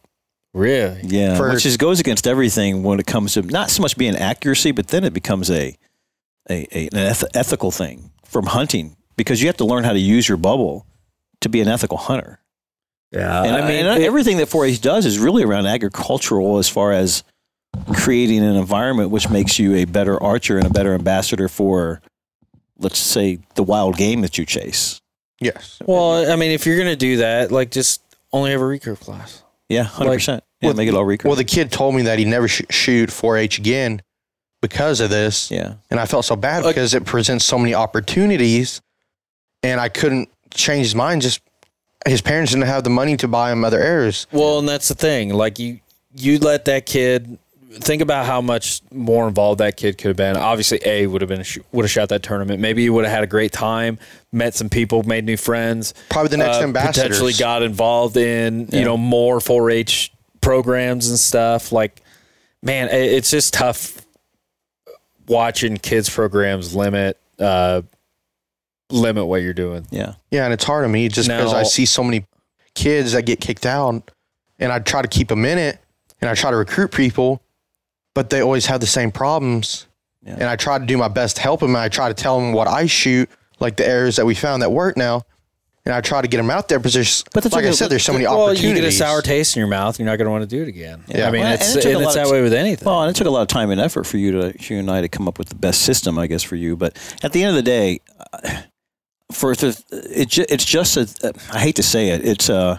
[0.53, 1.01] Really?
[1.05, 4.17] Yeah, For- which is goes against everything when it comes to not so much being
[4.17, 5.77] accuracy, but then it becomes a,
[6.49, 9.99] a, a an eth- ethical thing from hunting because you have to learn how to
[9.99, 10.87] use your bubble
[11.41, 12.41] to be an ethical hunter.
[13.13, 13.43] Yeah.
[13.43, 17.25] And I mean, everything that 4-H does is really around agricultural as far as
[17.95, 22.01] creating an environment which makes you a better archer and a better ambassador for,
[22.79, 25.01] let's say, the wild game that you chase.
[25.41, 25.79] Yes.
[25.87, 28.03] well, I mean, if you're going to do that, like, just
[28.33, 29.43] only have a recurve class.
[29.69, 30.45] Yeah, hundred percent.
[30.61, 31.25] Yeah, well, make it all recurve.
[31.25, 34.03] Well, the kid told me that he'd never sh- shoot 4-H again
[34.61, 37.73] because of this, yeah, and I felt so bad Like- because it presents so many
[37.75, 38.83] opportunities,
[39.63, 41.23] and I couldn't change his mind.
[41.23, 41.41] Just
[42.07, 44.27] his parents didn't have the money to buy him other arrows.
[44.33, 45.31] Well, and that's the thing.
[45.33, 45.81] Like, you,
[46.15, 47.39] you let that kid
[47.71, 50.37] think about how much more involved that kid could have been.
[50.37, 52.61] Obviously, A would have been would have shot that tournament.
[52.61, 53.99] Maybe he would have had a great time,
[54.33, 55.95] met some people, made new friends.
[56.09, 57.03] Probably the next uh, ambassadors.
[57.19, 58.79] potentially got involved in Yeah.
[58.81, 61.71] you know more 4-H programs and stuff.
[61.73, 62.03] Like,
[62.63, 64.05] man, it- it's just tough.
[65.29, 67.83] watching kids programs limit uh,
[68.91, 69.87] limit what you're doing.
[69.91, 70.15] Yeah.
[70.31, 72.27] Yeah, and it's hard on me just because I see so many
[72.75, 74.11] kids that get kicked out,
[74.59, 75.79] and I try to keep them in it,
[76.21, 77.41] and I try to recruit people,
[78.15, 79.87] but they always have the same problems.
[80.23, 80.35] Yeah.
[80.35, 82.39] And I try to do my best to help them, and I try to tell
[82.39, 85.23] them what I shoot, like the areas that we found that work now,
[85.87, 86.79] and I try to get them out there.
[86.79, 88.69] But there's, But that's like I said, there's so many well, opportunities.
[88.69, 90.61] you get a sour taste in your mouth, you're not going to want to do
[90.63, 91.03] it again.
[91.09, 91.27] Yeah.
[91.27, 92.85] I mean, Well, it's and it and it's that t- way with anything.
[92.85, 94.91] Well, and it took a lot of time and effort for you to you and
[94.91, 96.77] I to come up with the best system, I guess, for you.
[96.77, 98.01] But at the end of the day,
[98.35, 98.61] uh,
[99.33, 101.33] for the, it, it's just a.
[101.51, 102.79] I hate to say it, it's a,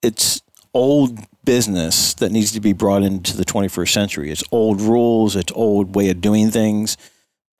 [0.00, 0.42] it's
[0.74, 4.30] old business that needs to be brought into the 21st century.
[4.30, 6.96] It's old rules, it's old way of doing things,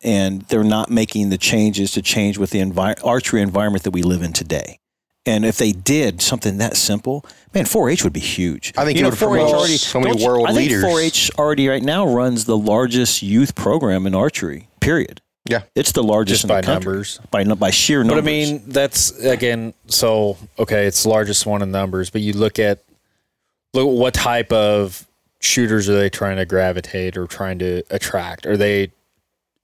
[0.03, 4.03] and they're not making the changes to change with the envi- archery environment that we
[4.03, 4.79] live in today.
[5.25, 8.73] And if they did something that simple, man, 4-H would be huge.
[8.77, 11.31] I think you it know, would promote so many don't you- world I think 4-H
[11.39, 14.69] already right now runs the largest youth program in archery.
[14.81, 15.21] Period.
[15.49, 15.63] Yeah.
[15.75, 16.93] it's the largest Just in by the country.
[16.93, 17.21] numbers.
[17.33, 18.23] by nu- by sheer But numbers.
[18.25, 19.75] I mean, that's again.
[19.89, 22.11] So okay, it's the largest one in numbers.
[22.11, 22.79] But you look at
[23.75, 25.07] look what type of
[25.41, 28.47] shooters are they trying to gravitate or trying to attract?
[28.47, 28.93] Are they?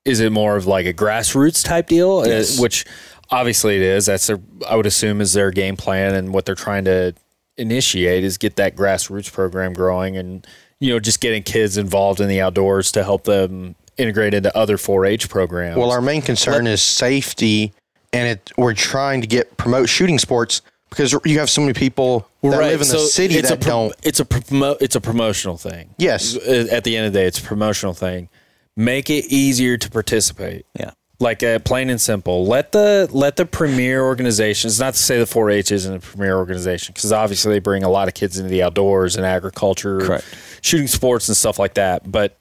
[0.05, 2.21] Is it more of like a grassroots type deal?
[2.21, 2.59] Uh, Yes.
[2.59, 2.85] which
[3.31, 4.07] obviously it is.
[4.07, 4.41] That's their.
[4.69, 7.15] I would assume is their game plan and what they're trying to
[7.57, 10.47] initiate is get that grassroots program growing and
[10.79, 14.77] you know just getting kids involved in the outdoors to help them integrate into other
[14.77, 15.77] 4-H programs.
[15.77, 17.73] Well, our main concern is safety,
[18.13, 22.29] and it we're trying to get promote shooting sports because you have so many people
[22.43, 23.95] that live in the city it's that a pro- don't.
[24.03, 25.95] It's a promo- it's a promotional thing.
[25.99, 26.37] Yes.
[26.37, 28.29] At the end of the day, it's a promotional thing.
[28.77, 30.67] Make it easier to participate.
[30.79, 30.93] Yeah.
[31.21, 32.47] Like uh, plain and simple.
[32.47, 34.79] Let the let the premier organizations.
[34.79, 38.07] Not to say the 4-H isn't a premier organization, because obviously they bring a lot
[38.07, 40.25] of kids into the outdoors and agriculture, Correct.
[40.63, 42.09] shooting sports and stuff like that.
[42.11, 42.39] But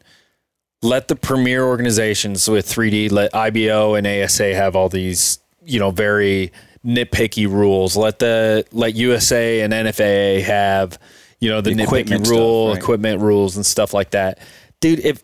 [0.84, 5.90] let the premier organizations with 3D, let IBO and ASA have all these, you know,
[5.90, 6.52] very
[6.88, 7.98] nitpicky rules.
[7.98, 10.98] Let the let USA and NFAA have,
[11.40, 12.78] you know, the, The equipment nitpicky stuff, rule, right.
[12.78, 14.40] equipment rules and stuff like that.
[14.80, 15.22] Dude, if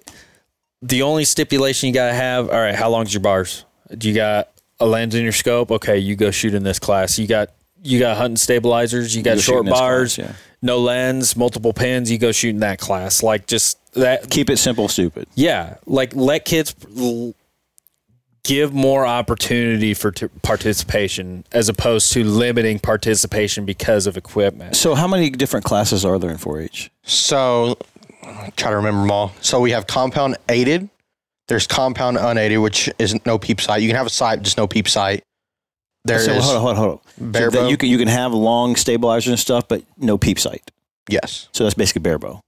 [0.81, 3.63] the only stipulation you gotta have, all right, how long's your bars?
[3.97, 4.49] Do you got
[4.79, 5.71] a lens in your scope?
[5.71, 7.17] Okay, you go shoot in this class.
[7.17, 7.49] You got
[7.81, 10.35] you got hunting stabilizers, you got go short bars, class, yeah.
[10.61, 13.21] no lens, multiple pins, you go shoot in that class.
[13.23, 15.27] Like just that Keep it simple, stupid.
[15.35, 16.73] yeah, like let kids
[18.43, 24.75] give more opportunity for t- participation as opposed to limiting participation because of equipment.
[24.75, 26.91] So, how many different classes are there in 4-H?
[27.03, 27.77] So,
[28.57, 29.31] try to remember them all.
[29.41, 30.89] So we have compound aided.
[31.47, 33.81] There's compound unaided, which is no peep sight.
[33.81, 35.23] You can have a sight, just no peep sight.
[36.05, 37.31] There is so, hold on, hold on, hold on.
[37.31, 37.67] bare So bow.
[37.69, 40.69] you can you can have long stabilizers and stuff, but no peep sight.
[41.09, 42.41] yes, So that's basically bare bow.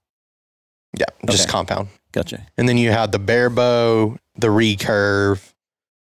[0.97, 1.51] yeah, just Okay.
[1.51, 1.87] compound.
[2.11, 2.45] Gotcha.
[2.57, 5.53] And then you have the bare bow, the recurve,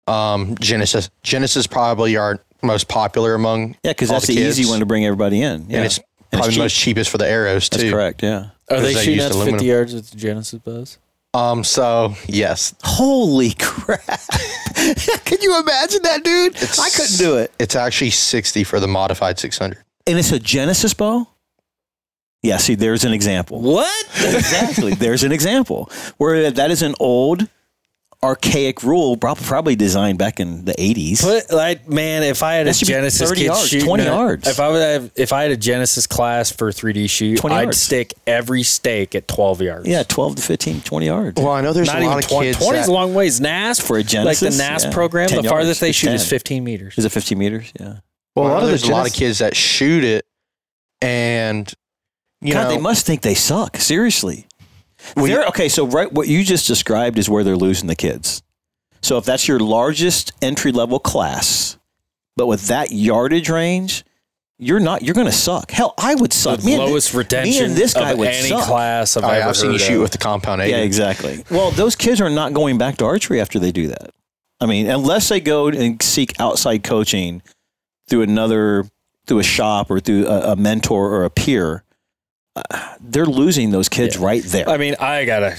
[0.07, 1.09] um, Genesis.
[1.23, 5.05] Genesis probably our most popular among, Yeah, because that's the, the easy one to bring
[5.05, 5.69] everybody in.
[5.69, 7.77] Yeah, and it's And probably it's the most cheapest for the arrows too.
[7.79, 8.23] That's correct.
[8.23, 8.49] Yeah.
[8.69, 9.59] Are they they shooting used at aluminum.
[9.59, 10.97] 50 yards with the Genesis bows?
[11.33, 13.99] Um, so yes, Holy crap!
[15.25, 16.55] Can you imagine that, dude?
[16.55, 17.51] It's- I couldn't do it.
[17.59, 19.79] it's actually sixty for the modified six hundred.
[20.07, 21.27] And it's a Genesis bow.
[22.41, 22.57] Yeah.
[22.57, 23.59] See, there's an example.
[23.61, 24.05] What?
[24.23, 24.93] exactly.
[24.93, 27.49] There's an example where that is an old,
[28.25, 31.21] archaic rule, probably designed back in the 80s.
[31.21, 33.87] Put like man, if I had a That should be Genesis 30 kid yards, shooting
[33.87, 34.47] 20 yards.
[34.47, 37.81] if I would have, if I had a Genesis class for 3D shoot, I'd yards.
[37.81, 39.87] stick every stake at 12 yards.
[39.87, 41.41] yeah, 12 to 15, 20 yards.
[41.41, 42.47] Well, I know there's not a lot even of 20.
[42.47, 43.39] kids 20 is a long ways.
[43.39, 44.91] NASP For a Genesis, like the NASP yeah.
[44.91, 45.79] program, 10 the farthest yards.
[45.79, 46.95] they It's shoot is 15 meters.
[46.97, 47.71] Is it 15 meters?
[47.79, 47.97] Yeah.
[48.35, 50.25] Well, a lot of the there's a lot of kids that shoot it,
[51.01, 51.71] and
[52.41, 53.77] you God, know, they must think they suck.
[53.77, 54.47] Seriously.
[55.15, 58.41] Well, They're- okay, so right, what you just described is where they're losing the kids.
[59.01, 61.77] So if that's your largest entry level class,
[62.35, 64.03] but with that yardage range,
[64.57, 65.01] you're not.
[65.03, 65.69] You're going to suck.
[65.71, 66.59] Hell, I would suck.
[66.61, 68.63] the Me and thi- lowest me retention and this guy of would any suck.
[68.65, 70.01] class I've oh, I, ever I've seen you shoot of.
[70.03, 70.77] with the compound aided.
[70.77, 71.43] Yeah, exactly.
[71.51, 74.11] Well, those kids are not going back to archery after they do that.
[74.61, 77.41] I mean, unless they go and seek outside coaching
[78.09, 78.85] through another,
[79.27, 81.83] through a shop or through a, a mentor or a peer,
[83.01, 84.25] they're losing those kids Yeah.
[84.25, 84.69] right there.
[84.69, 85.57] I mean, I gotta.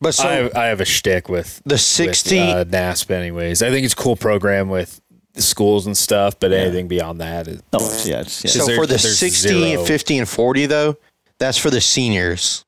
[0.00, 3.62] But so I, have, I have a shtick with the with, 60 uh, NASP, anyways.
[3.62, 5.00] I think it's a cool program with
[5.36, 6.58] schools and stuff, but Yeah.
[6.58, 8.50] anything beyond that, is, oh, yeah, it's, yeah.
[8.50, 9.84] so there- for the there's 60 zero.
[9.84, 10.96] 50 and 40 though
[11.38, 12.64] that's for the seniors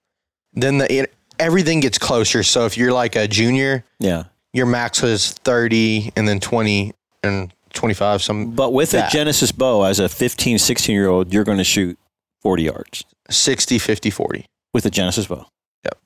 [0.52, 4.24] then the it, everything gets closer so if you're like a junior yeah.
[4.52, 6.92] your max is 30 and then 20
[7.22, 9.08] and 25 some But with that.
[9.10, 11.98] a Genesis bow, as a 15, 16 year old, you're going to shoot
[12.42, 15.46] 40 yards 60 50 40 with the Genesis bow.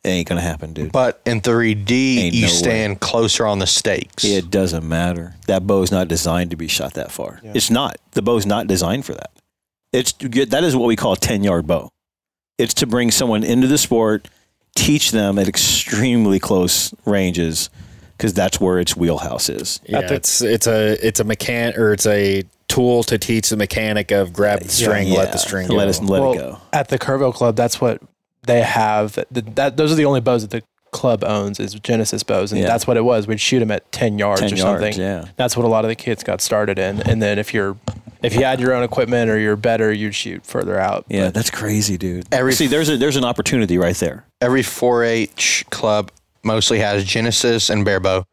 [0.04, 0.92] It ain't gonna happen, dude.
[0.92, 2.52] But in 3D, Ain't you no way.
[2.52, 4.24] stand closer on the stakes.
[4.24, 5.34] It doesn't matter.
[5.46, 7.40] That bow is not designed to be shot that far.
[7.42, 7.96] It's not.
[8.12, 9.30] The bow's not designed for that.
[9.92, 11.88] It's to that is what we call a ten yard bow.
[12.58, 14.28] It's to bring someone into the sport,
[14.76, 17.68] teach them at extremely close ranges,
[18.16, 19.80] because that's where its wheelhouse is.
[19.86, 23.56] Yeah, the- it's it's a it's a mechan or it's a tool to teach the
[23.56, 25.74] mechanic of grab the string, let the string go.
[25.74, 26.58] let us let well, it go.
[26.72, 28.00] At the Kerrville Club, that's what
[28.44, 29.12] they have.
[29.14, 32.60] That, that those are the only bows that the club owns is Genesis bows, and
[32.60, 32.66] Yeah.
[32.66, 33.26] that's what it was.
[33.26, 35.00] We'd shoot them at ten yards 10 or yards, something.
[35.00, 35.24] yeah.
[35.36, 37.00] that's what a lot of the kids got started in.
[37.02, 37.76] And then if you're
[38.22, 41.04] if you had your own equipment or you're better, you'd shoot further out.
[41.08, 42.26] Yeah, But that's crazy, dude.
[42.30, 44.24] Every- See, there's a there's an opportunity right there.
[44.40, 46.10] Every 4-H club
[46.44, 48.24] mostly has Genesis and Barebow.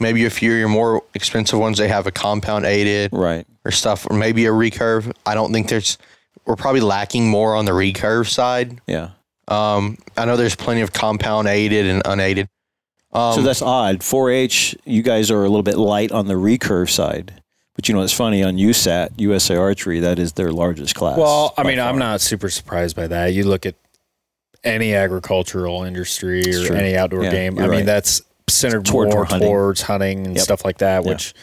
[0.00, 3.46] Maybe a few of your more expensive ones, they have a compound aided Right.
[3.64, 5.12] or stuff, or maybe a recurve.
[5.26, 5.98] I don't think there's.
[6.46, 8.80] We're probably lacking more on the recurve side.
[8.86, 9.10] Yeah.
[9.48, 12.48] Um, I know there's plenty of compound aided and unaided.
[13.12, 14.00] Um, so that's odd.
[14.00, 17.42] 4-H, you guys are a little bit light on the recurve side.
[17.74, 21.16] But you know it's funny on USAT, USA Archery, that is their largest class.
[21.16, 23.34] Well, I by mean, I'm not super surprised by that.
[23.34, 23.74] You look at
[24.64, 27.58] any agricultural industry or any outdoor Yeah, game.
[27.58, 29.48] I you're mean, that's centered Toward- more toward hunting.
[29.48, 30.44] towards hunting and Yep.
[30.44, 31.04] stuff like that.
[31.04, 31.10] Yeah.
[31.10, 31.34] Which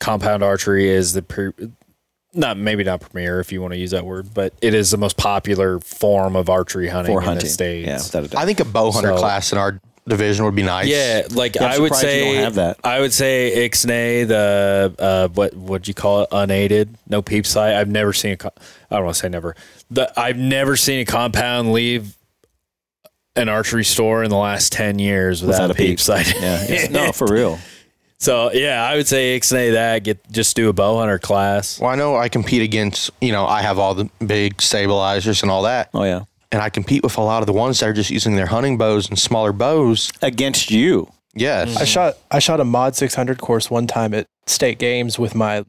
[0.00, 1.52] compound archery is the pre-
[2.34, 4.96] not maybe not premier if you want to use that word, but it is the
[4.96, 7.44] most popular form of archery hunting for in hunting.
[7.44, 7.86] the states.
[7.86, 8.42] Yeah, without a doubt.
[8.42, 9.78] I think a bow hunter So- class in our
[10.08, 10.88] division would be nice.
[10.88, 12.78] Yeah, like Yeah, I'm would surprised you say, don't have that.
[12.82, 17.74] I would say Ixnay, the uh, what would you call it, unaided, no peep sight.
[17.76, 18.36] I've never seen a.
[18.36, 18.50] co-
[18.90, 19.54] I don't want to say never.
[19.90, 22.16] The I've never seen a compound leave
[23.36, 26.32] an archery store in the last ten years without, a peep, sight.
[26.40, 26.86] Yeah, yeah.
[26.90, 27.58] no, for real.
[28.18, 31.80] so yeah, I would say Ixnay that get just do a bow hunter class.
[31.80, 35.50] Well, I know I compete against, you know, I have all the big stabilizers and
[35.50, 35.90] all that.
[35.94, 38.36] Oh yeah, And I compete with a lot of the ones that are just using
[38.36, 40.12] their hunting bows and smaller bows.
[40.20, 41.10] against you.
[41.34, 41.76] Yes.
[41.76, 45.64] I shot I shot a mod 600 course one time at state games with my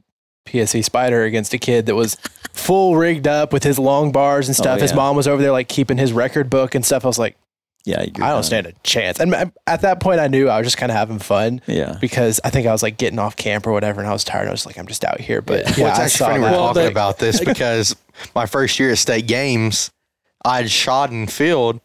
[0.45, 2.18] PSE Spider against a kid that was
[2.52, 4.81] full rigged up with his long bars and oh, stuff.
[4.81, 4.98] His yeah.
[4.98, 7.06] mom was over there like keeping his record book and stuff.
[7.06, 7.38] I was like,
[7.85, 8.43] Yeah, you're I don't done.
[8.43, 9.19] stand a chance.
[9.19, 11.61] And um, at that point, I knew I was just kind of having fun.
[11.68, 11.97] Yeah.
[11.99, 14.47] Because I think I was like getting off camp or whatever, and I was tired.
[14.47, 15.41] I was like, I'm just out here.
[15.41, 16.45] But yeah, well, it's I actually saw funny that.
[16.45, 17.95] we're Well, talking they- about this because
[18.34, 19.91] my first year at state games,
[20.45, 21.81] I had shot in field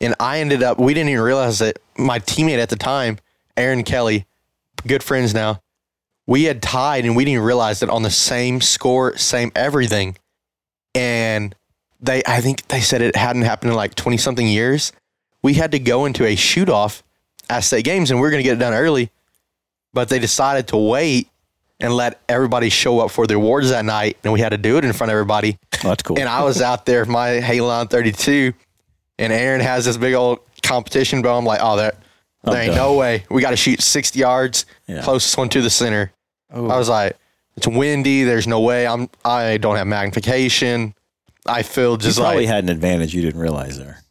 [0.00, 3.18] and I ended up, we didn't even realize that my teammate at the time,
[3.56, 4.26] Aaron Kelly,
[4.86, 5.60] good friends now,
[6.26, 10.16] we had tied and we didn't realize that on the same score, same everything.
[10.94, 11.54] And
[12.00, 14.92] they, I think they said it hadn't happened in like 20 something years.
[15.42, 17.02] We had to go into a shoot off
[17.48, 19.10] at state games and we are going to get it done early.
[19.92, 21.28] But they decided to wait
[21.80, 24.18] and let everybody show up for the awards that night.
[24.22, 25.58] And we had to do it in front of everybody.
[25.84, 26.18] Oh, that's cool.
[26.18, 28.52] And I was out there my Halon 32,
[29.18, 31.38] and Aaron has this big old competition bow.
[31.38, 31.92] I'm like, oh, there,
[32.44, 32.76] there I'm ain't done.
[32.76, 33.24] no way.
[33.30, 35.02] We got to shoot 60 yards, Yeah.
[35.02, 36.12] closest one to the center.
[36.56, 36.68] Ooh.
[36.70, 37.16] I was like,
[37.56, 38.24] it's windy.
[38.24, 38.86] There's no way.
[38.86, 39.08] I'm.
[39.24, 40.94] I don't have magnification.
[41.46, 44.02] I feel you just probably like had an advantage you didn't realize there.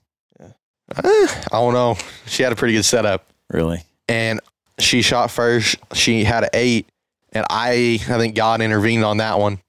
[0.98, 1.98] Eh, I don't know.
[2.26, 3.84] She had a pretty good setup, Really?
[4.08, 4.40] and
[4.80, 5.76] she shot first.
[5.94, 6.88] She had an eight,
[7.34, 9.60] and I I think God intervened on that one,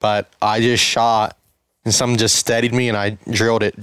[0.00, 1.36] but I just shot,
[1.84, 3.74] and something just steadied me, and I drilled it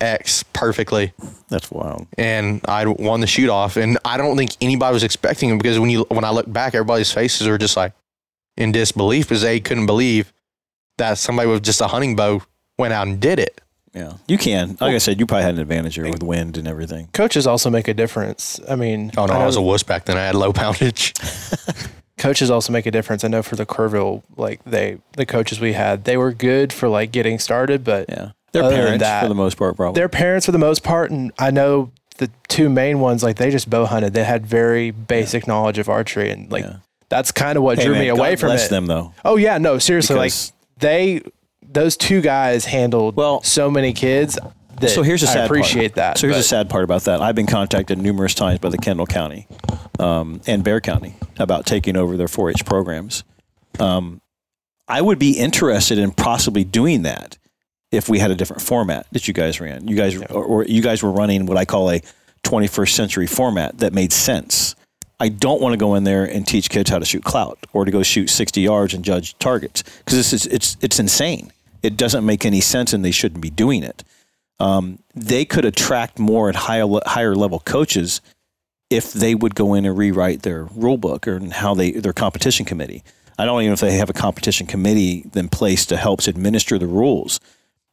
[0.00, 1.12] X perfectly.
[1.48, 2.06] That's wild.
[2.16, 3.76] and I won the shoot off.
[3.76, 6.74] And I don't think anybody was expecting it because when you when I look back,
[6.74, 7.92] everybody's faces were just like
[8.56, 10.32] in disbelief because they couldn't believe
[10.98, 12.42] that somebody with just a hunting bow
[12.78, 13.60] went out and did it.
[13.98, 14.76] Yeah, you can.
[14.80, 17.08] Like I said, you probably had an advantage here with wind and everything.
[17.12, 18.60] coaches also make a difference.
[18.68, 20.16] I mean, Oh no, I I, know was a wuss back then.
[20.16, 21.12] I had low poundage.
[22.18, 23.24] coaches also make a difference.
[23.24, 26.88] I know for the Kerrville, like they, the coaches we had, they were good for
[26.88, 29.98] like getting started, but Yeah, they're Other than parents that, for the most part, probably.
[29.98, 33.50] their parents for the most part, and I know the two main ones, like they
[33.50, 34.14] just bow hunted.
[34.14, 36.76] They had very basic knowledge of archery, and like Yeah.
[37.08, 38.70] that's kind of what Hey, drew man, me away God from bless it.
[38.70, 39.12] them though.
[39.24, 41.22] Oh yeah, no, seriously, Because- like they,
[41.70, 44.38] those two guys handled Well- so many kids.
[44.80, 46.14] That So here's the sad I appreciate part.
[46.14, 46.18] that.
[46.18, 47.20] So here's the but- sad part about that.
[47.20, 49.48] I've been contacted numerous times by the Kendall County
[49.98, 53.24] um, and Bexar County about taking over their 4-H programs.
[53.80, 54.20] Um,
[54.86, 57.36] I would be interested in possibly doing that
[57.90, 59.88] if we had a different format that you guys ran.
[59.88, 62.00] You guys or, or you guys were running what I call a
[62.44, 64.76] 21st century format that made sense.
[65.20, 67.84] I don't want to go in there and teach kids how to shoot clout or
[67.84, 71.50] to go shoot 60 yards and judge targets because this is it's it's insane.
[71.82, 74.04] It doesn't make any sense, and they shouldn't be doing it
[74.60, 78.20] um, they could attract more and higher higher level coaches
[78.90, 82.12] if they would go in and rewrite their rule book or and how they their
[82.12, 83.02] competition committee.
[83.38, 86.76] I don't even know if they have a competition committee in place to help administer
[86.76, 87.38] the rules.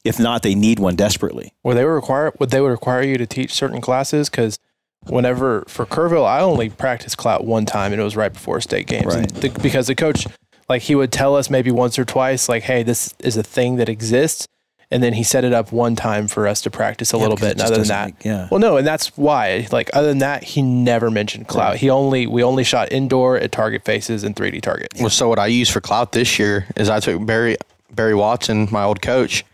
[0.04, 1.54] If not, they need one desperately.
[1.64, 4.30] Would they require would they would require you to teach certain classes?
[4.30, 4.58] Because
[5.04, 8.88] whenever for Kerrville, I only practiced clout one time, and it was right before state
[8.88, 9.16] games.
[9.16, 9.30] Right.
[9.30, 10.26] the, because the coach,
[10.68, 13.76] like, he would tell us maybe once or twice, like, "Hey, this is a thing
[13.78, 14.48] that exists,"
[14.92, 17.54] and then he set it up one time for us to practice a little bit.
[17.54, 18.48] And other than that, make- yeah.
[18.50, 19.68] well, no, and that's why.
[19.72, 21.78] Like, other than that, he never mentioned clout.
[21.78, 25.00] He only we only shot indoor at target faces and 3D targets.
[25.00, 27.58] Well, so what I used for clout this year is I took Barry
[27.92, 29.46] Barry Watson, my old coach.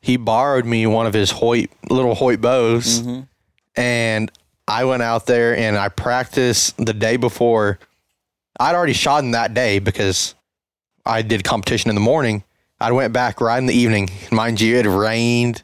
[0.00, 3.22] He borrowed me one of his Hoyt little Hoyt bows, mm-hmm.
[3.80, 4.30] and
[4.68, 7.78] I went out there and I practiced the day before.
[8.58, 10.34] I'd already shot in that day because
[11.06, 12.42] I did competition in the morning.
[12.80, 14.10] I went back right in the evening.
[14.30, 15.62] Mind you, it rained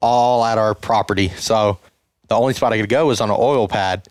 [0.00, 1.78] all at our property, so
[2.28, 4.06] the only spot I could go was on an oil pad.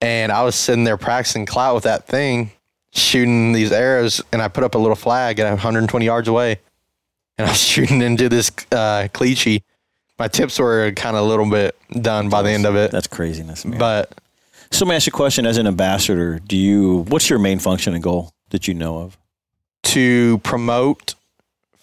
[0.00, 2.50] And I was sitting there practicing clout with that thing,
[2.92, 6.60] shooting these arrows, and I put up a little flag at 120 yards away,
[7.38, 9.62] and I was shooting into this uh, caliche.
[10.18, 13.06] My tips were kind of a little bit done by the end of it, That's
[13.06, 13.78] craziness, man.
[13.78, 14.12] but
[14.70, 15.46] so let me ask you a question.
[15.46, 17.04] As an ambassador, do you?
[17.08, 19.16] What's your main function and goal that you know of?
[19.86, 21.14] To promote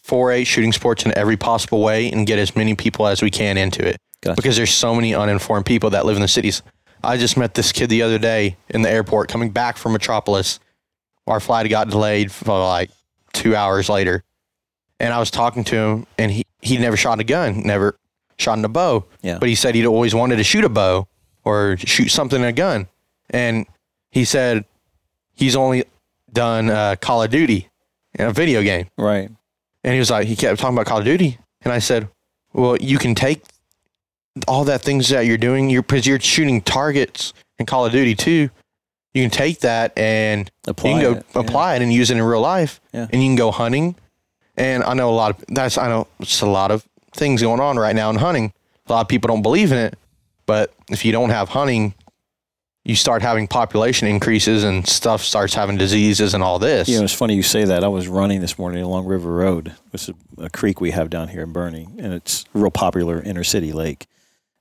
[0.05, 3.57] 4-H shooting sports in every possible way and get as many people as we can
[3.57, 3.97] into it.
[4.21, 4.35] Gotcha.
[4.35, 6.61] Because there's so many uninformed people that live in the cities.
[7.03, 10.59] I just met this kid the other day in the airport coming back from Metropolis.
[11.27, 12.91] Our flight got delayed for like
[13.33, 14.23] two hours later.
[14.99, 17.97] And I was talking to him and he, he never shot a gun, never
[18.37, 19.05] shot in a bow.
[19.21, 19.39] Yeah.
[19.39, 21.07] But he said he'd always wanted to shoot a bow
[21.43, 22.87] or shoot something in a gun.
[23.29, 23.65] And
[24.11, 24.65] he said
[25.35, 25.85] he's only
[26.31, 27.69] done uh, Call of Duty
[28.15, 28.87] in a video game.
[28.97, 29.29] Right.
[29.83, 31.37] And he was like, he kept talking about Call of Duty.
[31.61, 32.09] And I said,
[32.53, 33.43] well, you can take
[34.47, 38.15] all that things that you're doing, you're, because you're shooting targets in Call of Duty
[38.15, 38.49] too.
[39.13, 41.41] You can take that and Apply you can go it, yeah.
[41.41, 42.81] apply it and use it in real life.
[42.93, 43.07] Yeah.
[43.11, 43.95] And you can go hunting.
[44.57, 47.59] And I know a lot of that's I know it's a lot of things going
[47.59, 48.53] on right now in hunting.
[48.87, 49.97] A lot of people don't believe in it,
[50.45, 51.93] but if you don't have hunting,
[52.85, 56.89] you start having population increases and stuff starts having diseases and all this.
[56.89, 57.83] You know, it's funny you say that.
[57.83, 61.09] I was running this morning along River Road, which is a, a creek we have
[61.09, 64.07] down here in Boerne, and it's a real popular inner city lake.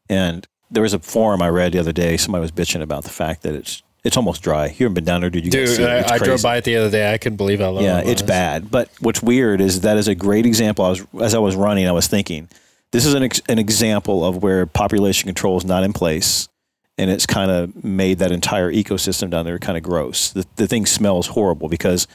[0.09, 2.16] And there was a forum I read the other day.
[2.16, 4.66] Somebody was bitching about the fact that it's it's almost dry.
[4.66, 5.89] You haven't been down there, did You Dude, see it.
[5.89, 7.12] I, I drove by it the other day.
[7.12, 8.70] I couldn't believe how low Yeah, it it's bad.
[8.70, 10.85] But what's weird is that is a great example.
[10.85, 12.49] I was as I was running, I was thinking,
[12.93, 16.49] this is an ex- an example of where population control is not in place,
[16.98, 20.31] and it's kind of made that entire ecosystem down there kind of gross.
[20.31, 22.06] The the thing smells horrible because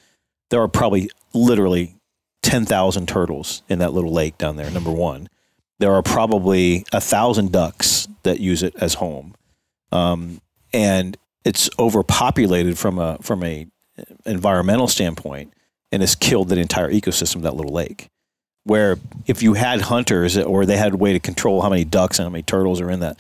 [0.50, 1.96] there are probably literally
[2.44, 4.70] ten thousand turtles in that little lake down there.
[4.70, 5.30] Number one,
[5.80, 9.36] there are probably a thousand ducks that use it as home,
[9.92, 10.42] um,
[10.74, 13.68] and it's overpopulated from a from a
[14.26, 15.52] environmental standpoint
[15.92, 18.10] and it's killed the entire ecosystem of that little lake.
[18.64, 22.20] Where if you had hunters or they had a way to control how many ducks
[22.20, 23.18] and how many turtles are in that,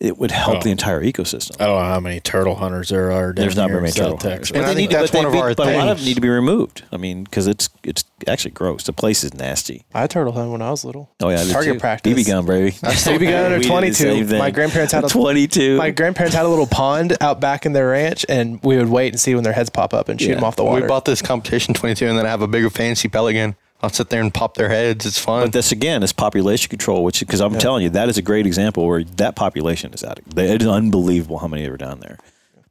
[0.00, 0.60] it would help Oh.
[0.62, 1.56] the entire ecosystem.
[1.60, 3.34] I don't know how many turtle hunters there are.
[3.34, 4.48] There's not very many turtle hunters.
[4.48, 4.56] Texas.
[4.56, 6.06] And I they need that's but one they- of our But a lot of them
[6.06, 6.82] need to be removed.
[6.90, 8.84] I mean, because it's it's actually gross.
[8.84, 9.84] The place is nasty.
[9.94, 11.10] I turtle hunted when I was little.
[11.20, 11.80] Oh yeah, Target too.
[11.80, 12.12] practice.
[12.14, 12.70] BB gun, baby.
[12.72, 14.38] BB gun We or did the 22.
[14.38, 15.76] My grandparents had a 22.
[15.76, 19.12] my grandparents had a little pond out back in their ranch, and we would wait
[19.12, 20.34] and see when their heads pop up and shoot Yeah.
[20.36, 20.80] them off the water.
[20.82, 23.54] We bought this competition 22 and then I have a bigger fancy pellet gun.
[23.82, 25.06] I'll sit there and pop their heads.
[25.06, 25.44] It's fun.
[25.44, 28.46] But this again is population control, which because I'm telling you that is a great
[28.46, 30.18] example where that population is out.
[30.18, 32.18] Of, it is unbelievable how many are down there.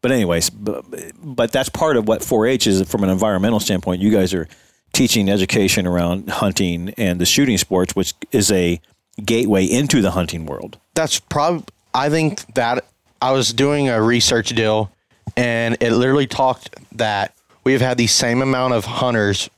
[0.01, 0.85] But anyways, but,
[1.21, 4.01] but that's part of what 4-H is from an environmental standpoint.
[4.01, 4.47] You guys are
[4.93, 8.79] teaching education around hunting and the shooting sports, which is a
[9.23, 10.79] gateway into the hunting world.
[10.93, 12.85] That's probably, I think that
[13.21, 14.91] I was doing a research deal
[15.35, 19.49] and it literally talked that we've had the same amount of hunters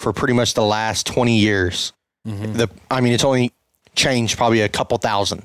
[0.00, 1.92] for pretty much the last 20 years.
[2.26, 2.54] Mm-hmm.
[2.54, 3.52] The, I mean, it's only
[3.94, 5.44] changed probably a couple thousand.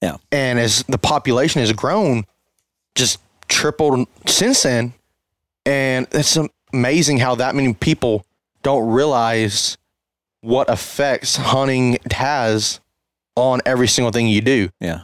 [0.00, 0.18] Yeah.
[0.30, 2.24] And as the population has grown,
[2.94, 3.18] just
[3.48, 4.94] tripled since then.
[5.66, 6.38] And it's
[6.72, 8.24] amazing how that many people
[8.62, 9.76] don't realize
[10.42, 12.78] what effects hunting has
[13.34, 14.70] on every single thing you do.
[14.80, 15.02] Yeah.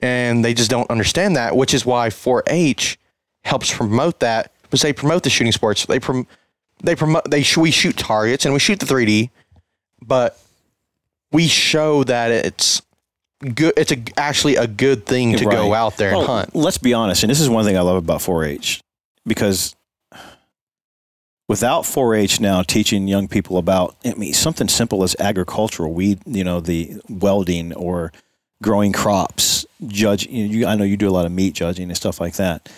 [0.00, 2.96] And they just don't understand that, which is why 4-H
[3.42, 5.84] helps promote that because they promote the shooting sports.
[5.86, 6.28] They prom-
[6.82, 9.30] they promote they sh- we shoot targets and we shoot the 3D,
[10.02, 10.38] but
[11.32, 12.82] we show that it's
[13.54, 13.74] good.
[13.76, 16.54] It's a, actually a good thing to go out there and hunt.
[16.54, 18.80] Let's be honest, and this is one thing I love about 4-H
[19.26, 19.74] because
[21.48, 26.44] without 4-H now teaching young people about I mean something simple as agricultural weed, you
[26.44, 28.12] know, the welding or
[28.62, 30.26] growing crops, judge.
[30.26, 32.68] You, you, I know you do a lot of meat judging and stuff like that.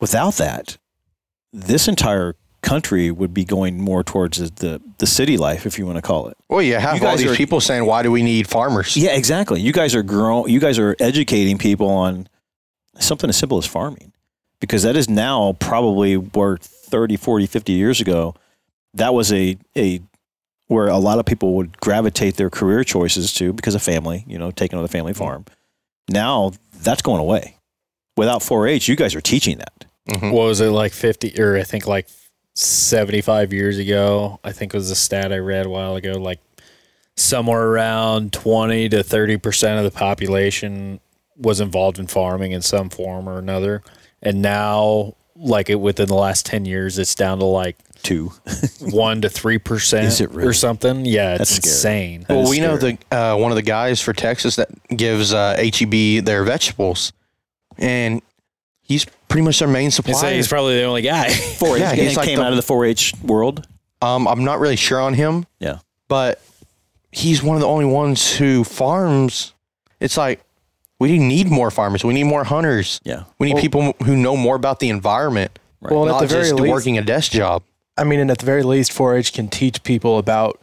[0.00, 0.76] Without that,
[1.52, 5.86] this entire country would be going more towards the the, the city life, if you
[5.86, 6.36] want to call it.
[6.48, 9.10] Well, you have You all these are- people saying, "Why do we need farmers?" Yeah,
[9.16, 9.60] exactly.
[9.60, 10.46] You guys are grow.
[10.46, 12.28] You guys are educating people on
[12.98, 14.12] something as simple as farming
[14.60, 18.34] because that is now probably where 30 40 50 years ago
[18.94, 20.00] that was a a
[20.66, 24.36] where a lot of people would gravitate their career choices to because of family you
[24.38, 25.44] know taking on the family farm
[26.10, 27.56] now that's going away
[28.16, 30.32] without 4-h you guys are teaching that Mhm.
[30.32, 32.08] what was it like 50 or I think like
[32.58, 34.40] 75 years ago?
[34.42, 36.12] I think was a stat I read a while ago.
[36.12, 36.40] Like
[37.16, 41.00] somewhere around 20 to 30% of the population
[41.36, 43.82] was involved in farming in some form or another.
[44.22, 48.26] And now, like it within the last 10 years, it's down to like two,
[48.80, 50.48] 1 to 3% Is it really?
[50.48, 51.04] or something.
[51.04, 52.20] Yeah, it's That's insane.
[52.22, 55.32] That Well, is we know the uh, one of the guys for Texas that gives
[55.32, 57.12] uh, HEB their vegetables,
[57.76, 58.20] and
[58.88, 60.34] he's pretty much their main He's, supplier.
[60.34, 61.26] he's probably the only guy.
[61.28, 63.66] 4-H Yeah, he's like came the- out of the 4-H world
[64.02, 65.46] Um, I'm not really sure on him.
[65.60, 65.78] Yeah.
[66.08, 66.40] But
[67.12, 69.52] he's one of the only ones who farms.
[70.00, 70.40] It's like
[70.98, 72.02] we need more farmers.
[72.04, 73.00] We need more hunters.
[73.04, 75.92] yeah We need Well- people who know more about the environment, Right.
[75.94, 77.62] Well, not at the very just least, working a desk job.
[77.96, 80.60] I mean, and at the very least, 4-H can teach people about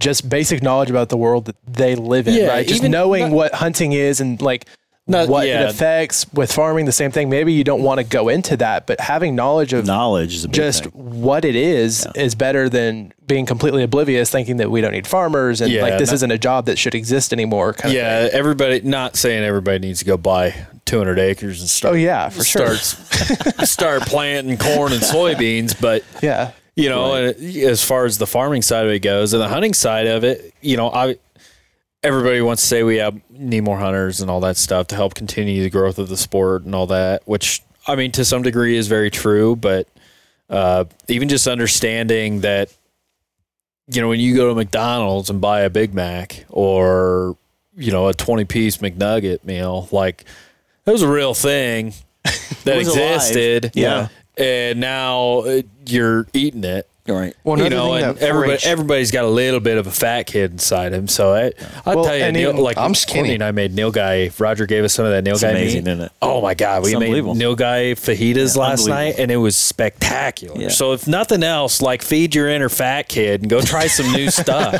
[0.00, 2.66] just basic knowledge about the world that they live in, Yeah, right?
[2.66, 4.64] Just knowing not- what hunting is and like
[5.08, 5.62] Not- what yeah.
[5.64, 6.84] it affects with farming.
[6.84, 7.28] The same thing.
[7.30, 10.48] Maybe you don't want to go into that, but having knowledge of knowledge is a
[10.48, 10.92] big just thing.
[11.22, 12.22] what it is Yeah.
[12.22, 15.98] is better than being completely oblivious, thinking that we don't need farmers and Yeah, like
[15.98, 17.72] this not- isn't a job that should exist anymore.
[17.72, 18.30] Kind yeah, thing.
[18.38, 20.54] everybody, not saying everybody needs to go buy
[20.84, 22.74] 200 acres and start Oh yeah, for sure.
[23.64, 26.52] start planting corn and soybeans, but Yeah.
[26.76, 29.48] you know, and uh, as far as the farming side of it goes, and the
[29.48, 31.16] hunting side of it, you know, I
[32.02, 35.14] everybody wants to say we have need more hunters and all that stuff to help
[35.14, 38.76] continue the growth of the sport and all that, which I mean to some degree
[38.76, 39.88] is very true, but
[40.48, 42.72] uh, even just understanding that
[43.88, 47.36] you know when you go to McDonald's and buy a Big Mac or
[47.76, 50.24] you know a 20 piece McNugget meal, like
[50.86, 51.92] it was a real thing
[52.64, 53.14] that was alive.
[53.16, 53.72] existed.
[53.74, 54.08] Yeah.
[54.36, 56.88] And now uh, you're eating it.
[57.08, 59.86] Right Well, you know, thing and that everybody, 4-H everybody's got a little bit of
[59.86, 61.08] a fat kid inside him.
[61.08, 61.52] So I,
[61.86, 63.34] I'll Well, tell you, Neil, even- like I'm skinny.
[63.34, 64.38] And I made nilgai.
[64.38, 65.90] Roger gave us some of that Neil it's Guy amazing meat.
[65.92, 67.34] isn't it Oh my god, we made unbelievable.
[67.34, 70.60] nilgai fajitas Yeah, last night, and it was spectacular.
[70.60, 70.68] Yeah.
[70.68, 74.30] So if nothing else, like feed your inner fat kid and go try some new
[74.30, 74.74] stuff.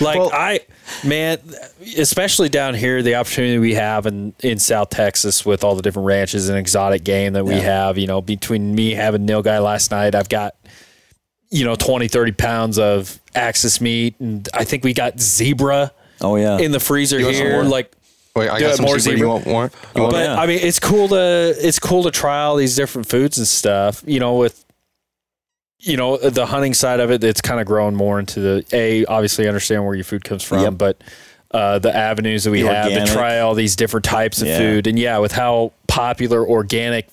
[0.00, 0.60] Like Well- I,
[1.04, 1.38] man,
[1.96, 6.06] especially down here, the opportunity we have in in South Texas with all the different
[6.06, 7.60] ranches and exotic game that we Yeah.
[7.86, 7.98] have.
[7.98, 10.54] You know, between me having nilgai last night, I've got
[11.52, 15.92] you know 20 30 pounds of axis meat and i think we got zebra
[16.22, 17.92] oh yeah in the freezer You want some here like
[18.34, 19.18] Wait, I got some more zebra.
[19.18, 19.18] zebra.
[19.18, 19.70] You want more?
[19.94, 20.40] You want but yeah.
[20.40, 24.02] i mean it's cool to it's cool to try all these different foods and stuff
[24.06, 24.64] you know with
[25.80, 29.04] you know the hunting side of it it's kind of growing more into the a
[29.06, 30.78] obviously understand where your food comes from Yep.
[30.78, 31.02] but
[31.50, 33.08] uh, the avenues that we The have organic.
[33.08, 34.56] to try all these different types of Yeah.
[34.58, 37.08] food and yeah with how popular organic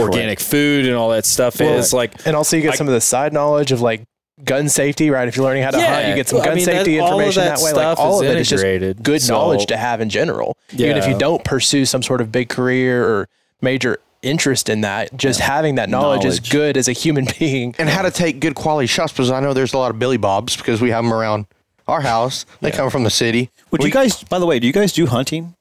[0.00, 2.88] organic food and all that stuff Well, is like And also you get I- some
[2.88, 4.02] of the side knowledge of like
[4.44, 5.28] gun safety, right?
[5.28, 7.12] If you're learning how to hunt, you get some I gun mean, safety all of
[7.26, 7.72] information that that, way.
[7.72, 10.56] Like all is of it is just good So- knowledge to have in general.
[10.72, 13.28] Even if you don't pursue some sort of big career or
[13.60, 17.74] major interest in that, just having that knowledge, is good as a human being.
[17.78, 20.16] and how to take good quality shots because I know there's a lot of Billy
[20.16, 21.46] Bobs because we have them around
[21.88, 22.46] our house.
[22.60, 23.50] They come from the city.
[23.70, 25.54] Would We- you guys, by the way, do you guys do hunting?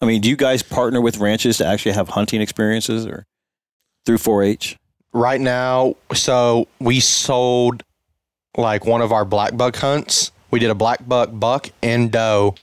[0.00, 3.24] I mean, do you guys partner with ranches to actually have hunting experiences or
[4.06, 4.76] through 4-H?
[5.12, 7.82] right now so we sold
[8.56, 10.30] like one of our black buck hunts.
[10.50, 12.54] We did a black buck buck and doe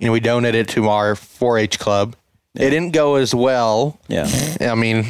[0.00, 2.16] and we donated it to our 4-h club.
[2.54, 3.98] It didn't go as well.
[4.08, 4.28] Yeah,
[4.60, 5.06] i mean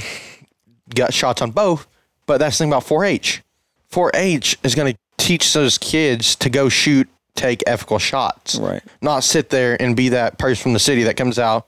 [0.95, 1.87] got shots on both
[2.27, 3.43] but that's the thing about 4-h
[3.91, 8.57] 4-h is going to teach those kids to go shoot take ethical shots.
[8.57, 8.83] Right.
[9.01, 11.67] not sit there and be that person from the city that comes out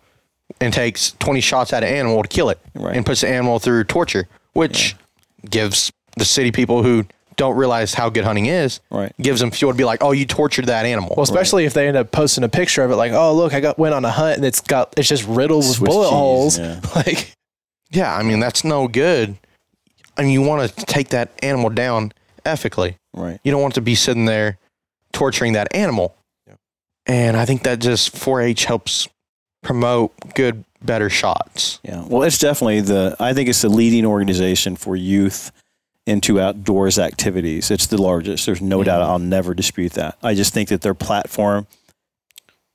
[0.61, 2.97] and takes 20 shots at an animal to kill it Right.
[2.97, 4.97] and puts the animal through torture, which
[5.49, 7.05] gives the city people who
[7.37, 9.13] don't realize how good hunting is, Right.
[9.21, 11.15] gives them fuel to be like, oh, you tortured that animal.
[11.17, 13.61] Well, especially if they end up posting a picture of it, like, oh look, I
[13.61, 16.59] got went on a hunt and it's got it's just riddled with bullet cheese, holes.
[16.59, 16.81] yeah.
[16.95, 17.35] Like,
[17.91, 19.37] yeah, I mean, that's no good.
[20.17, 22.13] I mean, you want to take that animal down
[22.45, 22.97] ethically.
[23.13, 23.41] Right.
[23.43, 24.59] You don't want to be sitting there
[25.13, 26.15] torturing that animal.
[27.07, 29.09] And I think that just 4 H helps
[29.65, 31.81] promote good, better shots.
[31.83, 32.05] Yeah.
[32.07, 33.17] Well, it's definitely the.
[33.19, 35.51] I think it's the leading organization for youth
[36.07, 37.71] into outdoors activities.
[37.71, 38.47] It's the largest.
[38.47, 38.85] There's no mm-hmm.
[38.85, 39.03] doubt.
[39.03, 40.17] I'll never dispute that.
[40.23, 41.67] I just think that their platform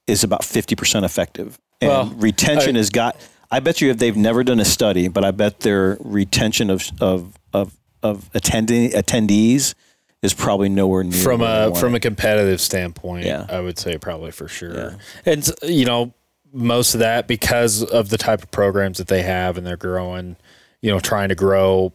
[0.08, 3.16] is about fifty percent effective, and Well, retention I- has got.
[3.52, 6.90] I bet you if they've never done a study, but I bet their retention of
[7.00, 9.74] of of of attending attendees
[10.22, 13.46] is probably nowhere near from a from a competitive standpoint, Yeah.
[13.50, 14.74] I would say probably for sure.
[14.76, 14.92] Yeah.
[15.26, 16.14] And you know,
[16.54, 20.36] most of that because of the type of programs that they have and they're growing,
[20.82, 21.92] you know, trying to grow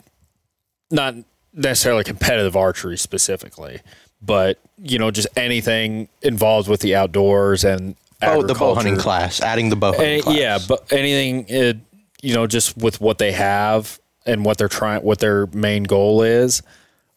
[0.90, 1.14] not
[1.52, 3.81] necessarily competitive archery specifically,
[4.22, 9.40] but you know, just anything involved with the outdoors and Oh, the bow hunting class,
[9.43, 10.36] adding the bow hunting Any- class.
[10.36, 11.74] yeah, but anything, uh,
[12.22, 16.22] you know, just with what they have and what they're trying, what their main goal
[16.22, 16.62] is.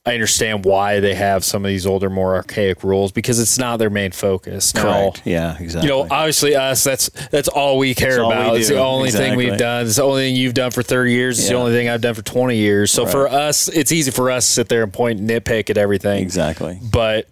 [0.08, 3.78] I understand why they have some of these older, more archaic rules because it's not
[3.78, 4.74] their main focus.
[4.74, 5.22] Now, Correct.
[5.26, 5.90] Yeah, exactly.
[5.90, 8.58] you know, obviously us, that's that's all we care all we about.
[8.58, 9.86] It's the only thing we've done.
[9.86, 11.40] It's the only thing you've done for 30 years.
[11.40, 12.90] It's the only thing I've done for 20 years.
[12.92, 15.78] So for us, it's easy for us to sit there and point and nitpick at
[15.78, 16.24] everything.
[16.24, 16.80] exactly.
[16.90, 17.28] But,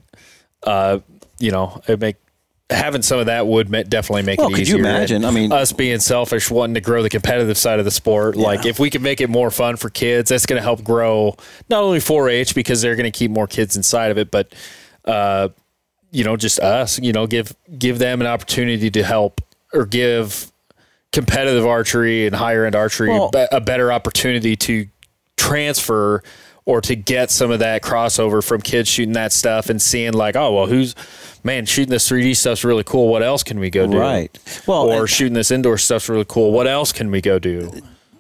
[0.64, 1.00] uh,
[1.40, 2.18] you know, it make
[2.72, 4.78] having some of that would definitely make Well, it could easier.
[4.78, 5.24] you imagine?
[5.24, 8.36] I mean, us being selfish, wanting to grow the competitive side of the sport.
[8.36, 11.36] Like if we can make it more fun for kids, that's going to help grow
[11.70, 14.54] not only 4-H because they're going to keep more kids inside of it, but
[15.06, 15.50] uh,
[16.12, 16.98] you know, just us.
[17.00, 19.42] You know, give give them an opportunity to help
[19.74, 20.52] or give
[21.12, 24.88] competitive archery and higher end archery Well- a better opportunity to
[25.38, 26.24] transfer
[26.66, 30.36] or to get some of that crossover from kids shooting that stuff and seeing like,
[30.36, 30.96] oh well, who's
[31.44, 33.08] man shooting this 3D stuff's really cool.
[33.10, 34.00] What else can we go do?
[34.00, 34.64] Right.
[34.68, 36.52] Well, or shooting this indoor stuff's really cool.
[36.52, 37.72] What else can we go do?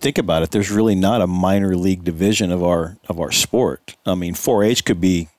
[0.05, 0.51] think about it.
[0.51, 3.95] There's really not a minor league division of our of our sport.
[4.05, 5.29] I mean, 4-H could be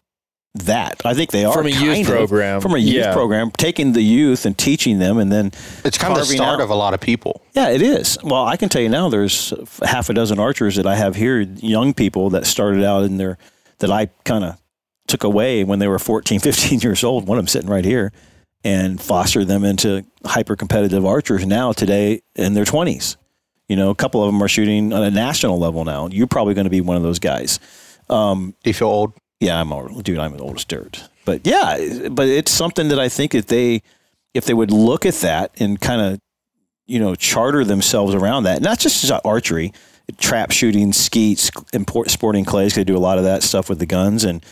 [0.60, 1.02] that.
[1.04, 3.12] I think they are From a youth of, program, From a youth yeah.
[3.12, 5.52] program, taking the youth and teaching them, and then
[5.84, 7.42] It's kind of the start out- of a lot of people.
[7.54, 8.18] Yeah, it is.
[8.22, 9.52] Well, I can tell you now, there's
[9.84, 13.38] half a dozen archers that I have here, young people that started out in their
[13.78, 14.58] that I kind of
[15.06, 17.26] took away when they were 14, 15 years old.
[17.28, 18.12] One of them sitting right here,
[18.64, 23.16] and fostered them into hyper competitive archers now today in their 20s.
[23.68, 26.06] You know, a couple of them are shooting on a national level now.
[26.08, 27.58] You're probably going to be one of those guys.
[28.08, 29.12] Um, Do you feel old?
[29.40, 30.18] Yeah, I'm old, dude.
[30.18, 31.08] I'm an old as dirt.
[31.24, 33.82] But yeah, but it's something that I think that they,
[34.34, 36.20] if they would look at that and kind of,
[36.86, 39.72] you know, charter themselves around that, not just archery,
[40.18, 42.74] trap shooting, skeets, import sporting clays.
[42.74, 44.44] They do a lot of that stuff with the guns, and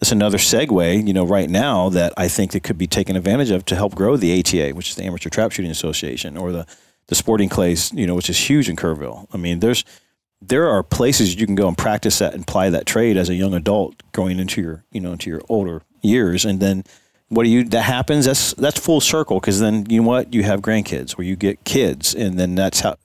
[0.00, 1.06] it's another segue.
[1.06, 3.94] You know, right now that I think that could be taken advantage of to help
[3.94, 6.66] grow the ATA, which is the Amateur Trap Shooting Association, or the
[7.06, 7.92] the sporting clays.
[7.92, 9.26] You know, which is huge in Kerrville.
[9.32, 9.84] I mean, there's
[10.40, 13.34] there are places you can go and practice that and apply that trade as a
[13.34, 16.44] young adult going into your you know into your older years.
[16.44, 16.84] And then
[17.28, 20.32] what do you that happens that's that's full circle because then you know what?
[20.32, 22.96] You have grandkids where you get kids and then that's how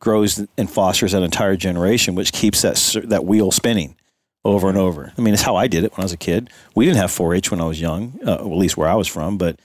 [0.00, 3.96] grows and fosters that entire generation which keeps that that wheel spinning
[4.44, 5.12] over and over.
[5.16, 6.50] I mean it's how i did it when i was a kid.
[6.74, 9.06] We didn't have 4-h when i was young uh, well, at least where i was
[9.06, 9.60] from but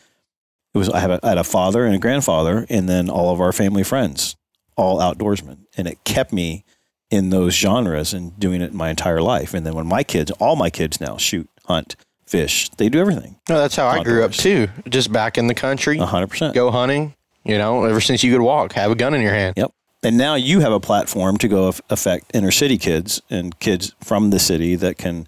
[0.74, 3.34] it was I, have a, I had a father and a grandfather and then all
[3.34, 4.36] of our family friends
[4.78, 5.66] all outdoorsmen.
[5.76, 6.64] And it kept me
[7.10, 9.54] in those genres and doing it my entire life.
[9.54, 13.40] And then when my kids, all my kids now shoot, hunt, fish, they do everything.
[13.48, 14.68] No, that's how I grew up too.
[14.90, 16.54] Just back in the country, hundred percent.
[16.54, 17.14] go hunting.
[17.44, 19.54] You know, ever since you could walk, have a gun in your hand.
[19.56, 19.72] Yep.
[20.04, 24.30] And now you have a platform to go affect inner city kids and kids from
[24.32, 25.28] the city that can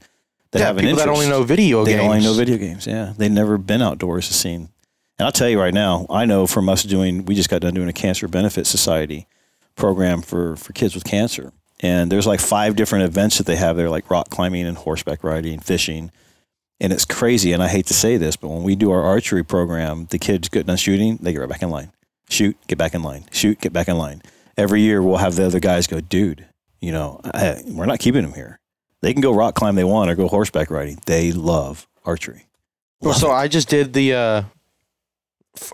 [0.51, 1.05] that yeah, have an people interest.
[1.05, 2.03] that only know video they games.
[2.03, 2.85] only know video games.
[2.85, 4.69] Yeah, they've never been outdoors to seen.
[5.17, 7.73] And I'll tell you right now, I know from us doing, we just got done
[7.73, 9.27] doing a cancer benefit society
[9.75, 13.77] program for for kids with cancer, and there's like five different events that they have
[13.77, 16.11] there, like rock climbing and horseback riding, fishing,
[16.79, 17.53] and it's crazy.
[17.53, 20.49] And I hate to say this, but when we do our archery program, the kids
[20.49, 21.91] get done shooting, they get right back in line.
[22.29, 23.25] Shoot, get back in line.
[23.31, 24.21] Shoot, get back in line.
[24.57, 26.45] Every year we'll have the other guys go, dude,
[26.81, 28.59] you know, I, we're not keeping them here.
[29.01, 30.99] They can go rock climb they want or go horseback riding.
[31.05, 32.45] They love archery.
[33.01, 34.43] Well, so I just did the uh,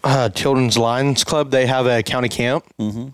[0.04, 1.50] uh, Children's Lions Club.
[1.52, 3.10] They have a county camp, Mm-hmm.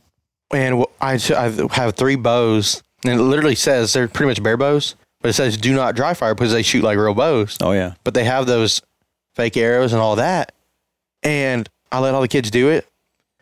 [0.53, 4.95] And I, I have three bows, and it literally says they're pretty much bare bows,
[5.21, 7.57] but it says do not dry fire because they shoot like real bows.
[7.61, 7.93] Oh yeah.
[8.03, 8.81] But they have those
[9.35, 10.53] fake arrows and all that,
[11.23, 12.87] and I let all the kids do it,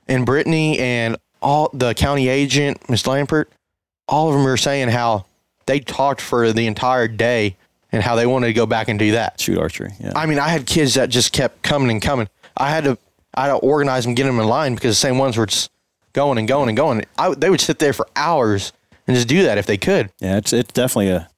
[0.08, 3.46] and Brittany and all the county agent, Miss Lampert,
[4.08, 5.26] all of them were saying how
[5.66, 7.56] they talked for the entire day
[7.92, 9.40] and how they wanted to go back and do that.
[9.40, 9.94] Shoot archery.
[10.00, 10.14] Yeah.
[10.16, 12.28] I mean, I had kids that just kept coming and coming.
[12.58, 12.98] I had to,
[13.34, 15.72] I had to organize them, get them in line because the same ones were just
[16.14, 17.06] going and going and going.
[17.18, 18.74] I, they would sit there for hours
[19.08, 20.12] and just do that if they could.
[20.20, 21.30] Yeah, it's it's definitely a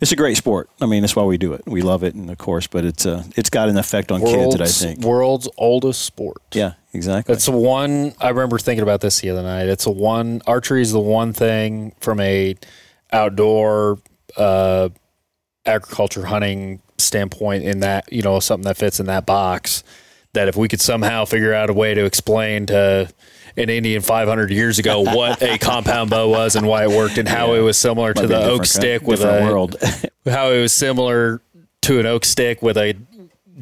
[0.00, 0.70] it's a great sport.
[0.80, 1.62] I mean, that's why we do it.
[1.66, 4.60] We love it, and of course, but it's uh it's got an effect on kids
[4.60, 5.00] I think.
[5.00, 6.38] world's oldest sport.
[6.52, 7.34] Yeah, exactly.
[7.34, 9.68] It's one I remember thinking about this the other night.
[9.68, 12.56] It's a one archery is the one thing from a
[13.12, 13.98] outdoor
[14.36, 14.88] uh,
[15.66, 19.84] agriculture hunting standpoint in that you know something that fits in that box
[20.32, 23.08] that if we could somehow figure out a way to explain to
[23.56, 27.28] an Indian 500 years ago what a compound bow was and why it worked and
[27.28, 29.76] how it was similar Might to the oak stick with a world.
[30.26, 31.40] how it was similar
[31.82, 32.94] to an oak stick with a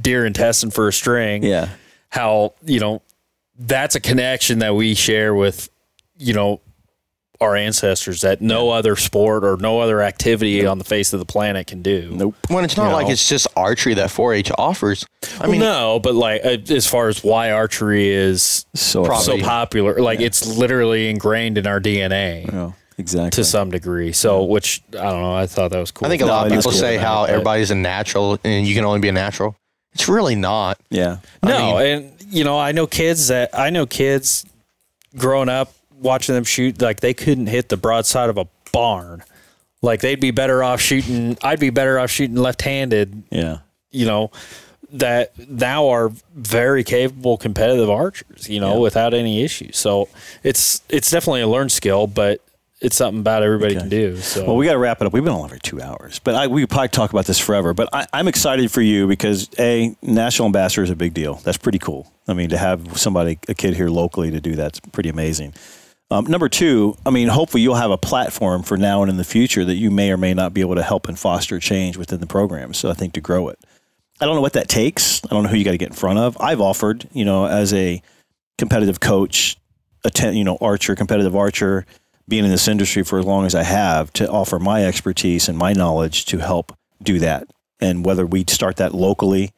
[0.01, 1.43] deer intestine for a string.
[1.43, 1.69] Yeah,
[2.09, 3.03] how you know
[3.59, 5.69] that's a connection that we share with,
[6.17, 6.61] you know,
[7.43, 11.27] our ancestors that no other sport or no other activity on the face of the
[11.27, 12.11] planet can do.
[12.13, 12.35] Nope.
[12.49, 13.13] When it's not You like know.
[13.13, 15.05] it's just archery that 4-H offers.
[15.41, 19.41] I mean, no, but like uh, as far as why archery is So Probably.
[19.41, 23.31] so popular, like it's literally ingrained in our DNA Yeah, exactly.
[23.31, 24.13] to some degree.
[24.13, 26.07] So, which I don't know, I thought that was cool.
[26.07, 27.71] I think a No, lot of it is people cool, say man, how but- everybody's
[27.71, 29.57] a natural and you can only be a natural.
[29.95, 30.79] It's really not.
[30.91, 31.19] yeah.
[31.43, 34.47] No, and you know, I know kids that I know kids
[35.17, 35.73] growing up
[36.03, 39.23] watching them shoot like they couldn't hit the broadside of a barn.
[39.81, 41.37] Like they'd be better off shooting.
[41.43, 43.25] I'd be better off shooting left-handed.
[43.31, 43.59] Yeah.
[43.91, 44.31] You know,
[44.93, 48.49] that now are very capable competitive archers.
[48.49, 48.79] You know, Yeah.
[48.81, 49.77] without any issues.
[49.79, 50.09] So
[50.43, 52.41] it's it's definitely a learned skill, but
[52.81, 53.81] it's something about everybody Okay.
[53.81, 54.17] can do.
[54.19, 55.13] So Well, we got to wrap it up.
[55.13, 57.73] We've been on for two hours, but I, we could probably talk about this forever.
[57.75, 61.35] But I, I'm excited for you because a national ambassador is a big deal.
[61.45, 62.11] That's pretty cool.
[62.27, 65.55] I mean, to have somebody, a kid here locally, to do that's pretty amazing.
[66.13, 69.25] Um, number two, I mean, hopefully you'll have a platform for now and in the
[69.25, 72.21] future that you may or may not be able to help and foster change within
[72.21, 72.75] the program.
[72.75, 73.59] So I think to grow it.
[74.21, 75.25] I don't know what that takes.
[75.25, 76.37] I don't know who you got to get in front of.
[76.39, 78.03] I've offered, you know, as a
[78.59, 79.57] competitive coach,
[80.05, 81.87] attend, you know, archer, competitive archer,
[82.29, 85.57] being in this industry for as long as I have, to offer my expertise and
[85.57, 87.49] my knowledge to help do that.
[87.81, 89.51] And whether we start that locally,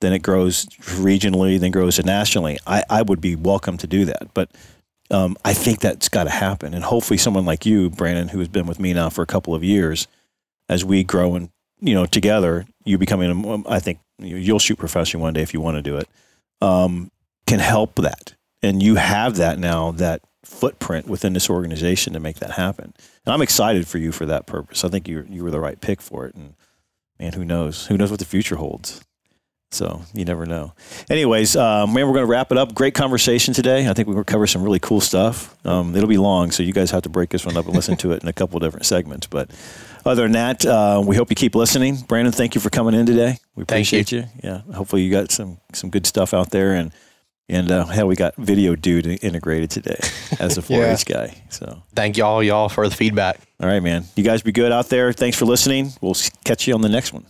[0.00, 2.58] then it grows regionally, then grows nationally.
[2.66, 4.32] I, I would be welcome to do that.
[4.32, 4.50] But
[5.10, 6.74] um, I think that's got to happen.
[6.74, 9.54] And hopefully, someone like you, Brandon, who has been with me now for a couple
[9.54, 10.06] of years,
[10.68, 14.78] as we grow and you know together, you becoming, a, I think you- you'll shoot
[14.78, 16.08] professionally one day if you want to do it,
[16.60, 17.10] um,
[17.46, 18.34] can help that.
[18.62, 22.92] And you have that now, that footprint within this organization to make that happen.
[23.24, 24.84] And I'm excited for you for that purpose.
[24.84, 26.34] I think you you were the right pick for it.
[26.34, 26.54] And
[27.20, 27.86] man, who knows?
[27.86, 29.00] Who knows what the future holds?
[29.70, 30.72] So you never know.
[31.10, 32.74] Anyways, um, man, we're going to wrap it up.
[32.74, 33.86] Great conversation today.
[33.88, 35.54] I think we will cover some really cool stuff.
[35.66, 37.96] Um, it'll be long, so you guys have to break this one up and listen
[37.98, 39.26] to it in a couple of different segments.
[39.26, 39.50] But
[40.06, 41.96] other than that, uh, we hope you keep listening.
[42.08, 43.36] Brandon, thank you for coming in today.
[43.56, 43.98] We Thank you.
[43.98, 44.24] appreciate you.
[44.42, 46.90] Yeah, hopefully you got some some good stuff out there, and
[47.50, 49.98] and uh, hell, we got video dude integrated today
[50.40, 51.42] as a 4-H guy.
[51.50, 53.40] So Thank y'all, y'all, for the feedback.
[53.60, 54.04] all right, man.
[54.16, 55.12] You guys be good out there.
[55.12, 55.92] Thanks for listening.
[56.00, 57.26] We'll catch you on the next one.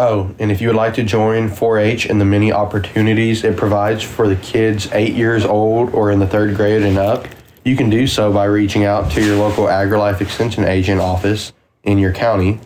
[0.00, 3.56] Oh, and if you would like to join 4 H and the many opportunities it
[3.56, 7.26] provides for the kids eight years old or in the third grade and up,
[7.64, 11.52] you can do so by reaching out to your local AgriLife Extension agent office
[11.82, 12.60] in your county.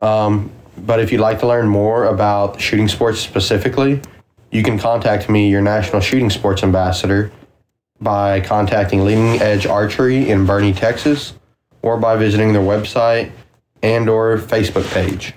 [0.00, 4.00] Um, but if you'd like to learn more about shooting sports specifically,
[4.52, 7.32] you can contact me, your National Shooting Sports Ambassador,
[8.00, 11.34] by contacting Leading Edge Archery in Boerne, Texas,
[11.82, 13.32] or by visiting their website
[13.82, 15.34] and or Facebook page.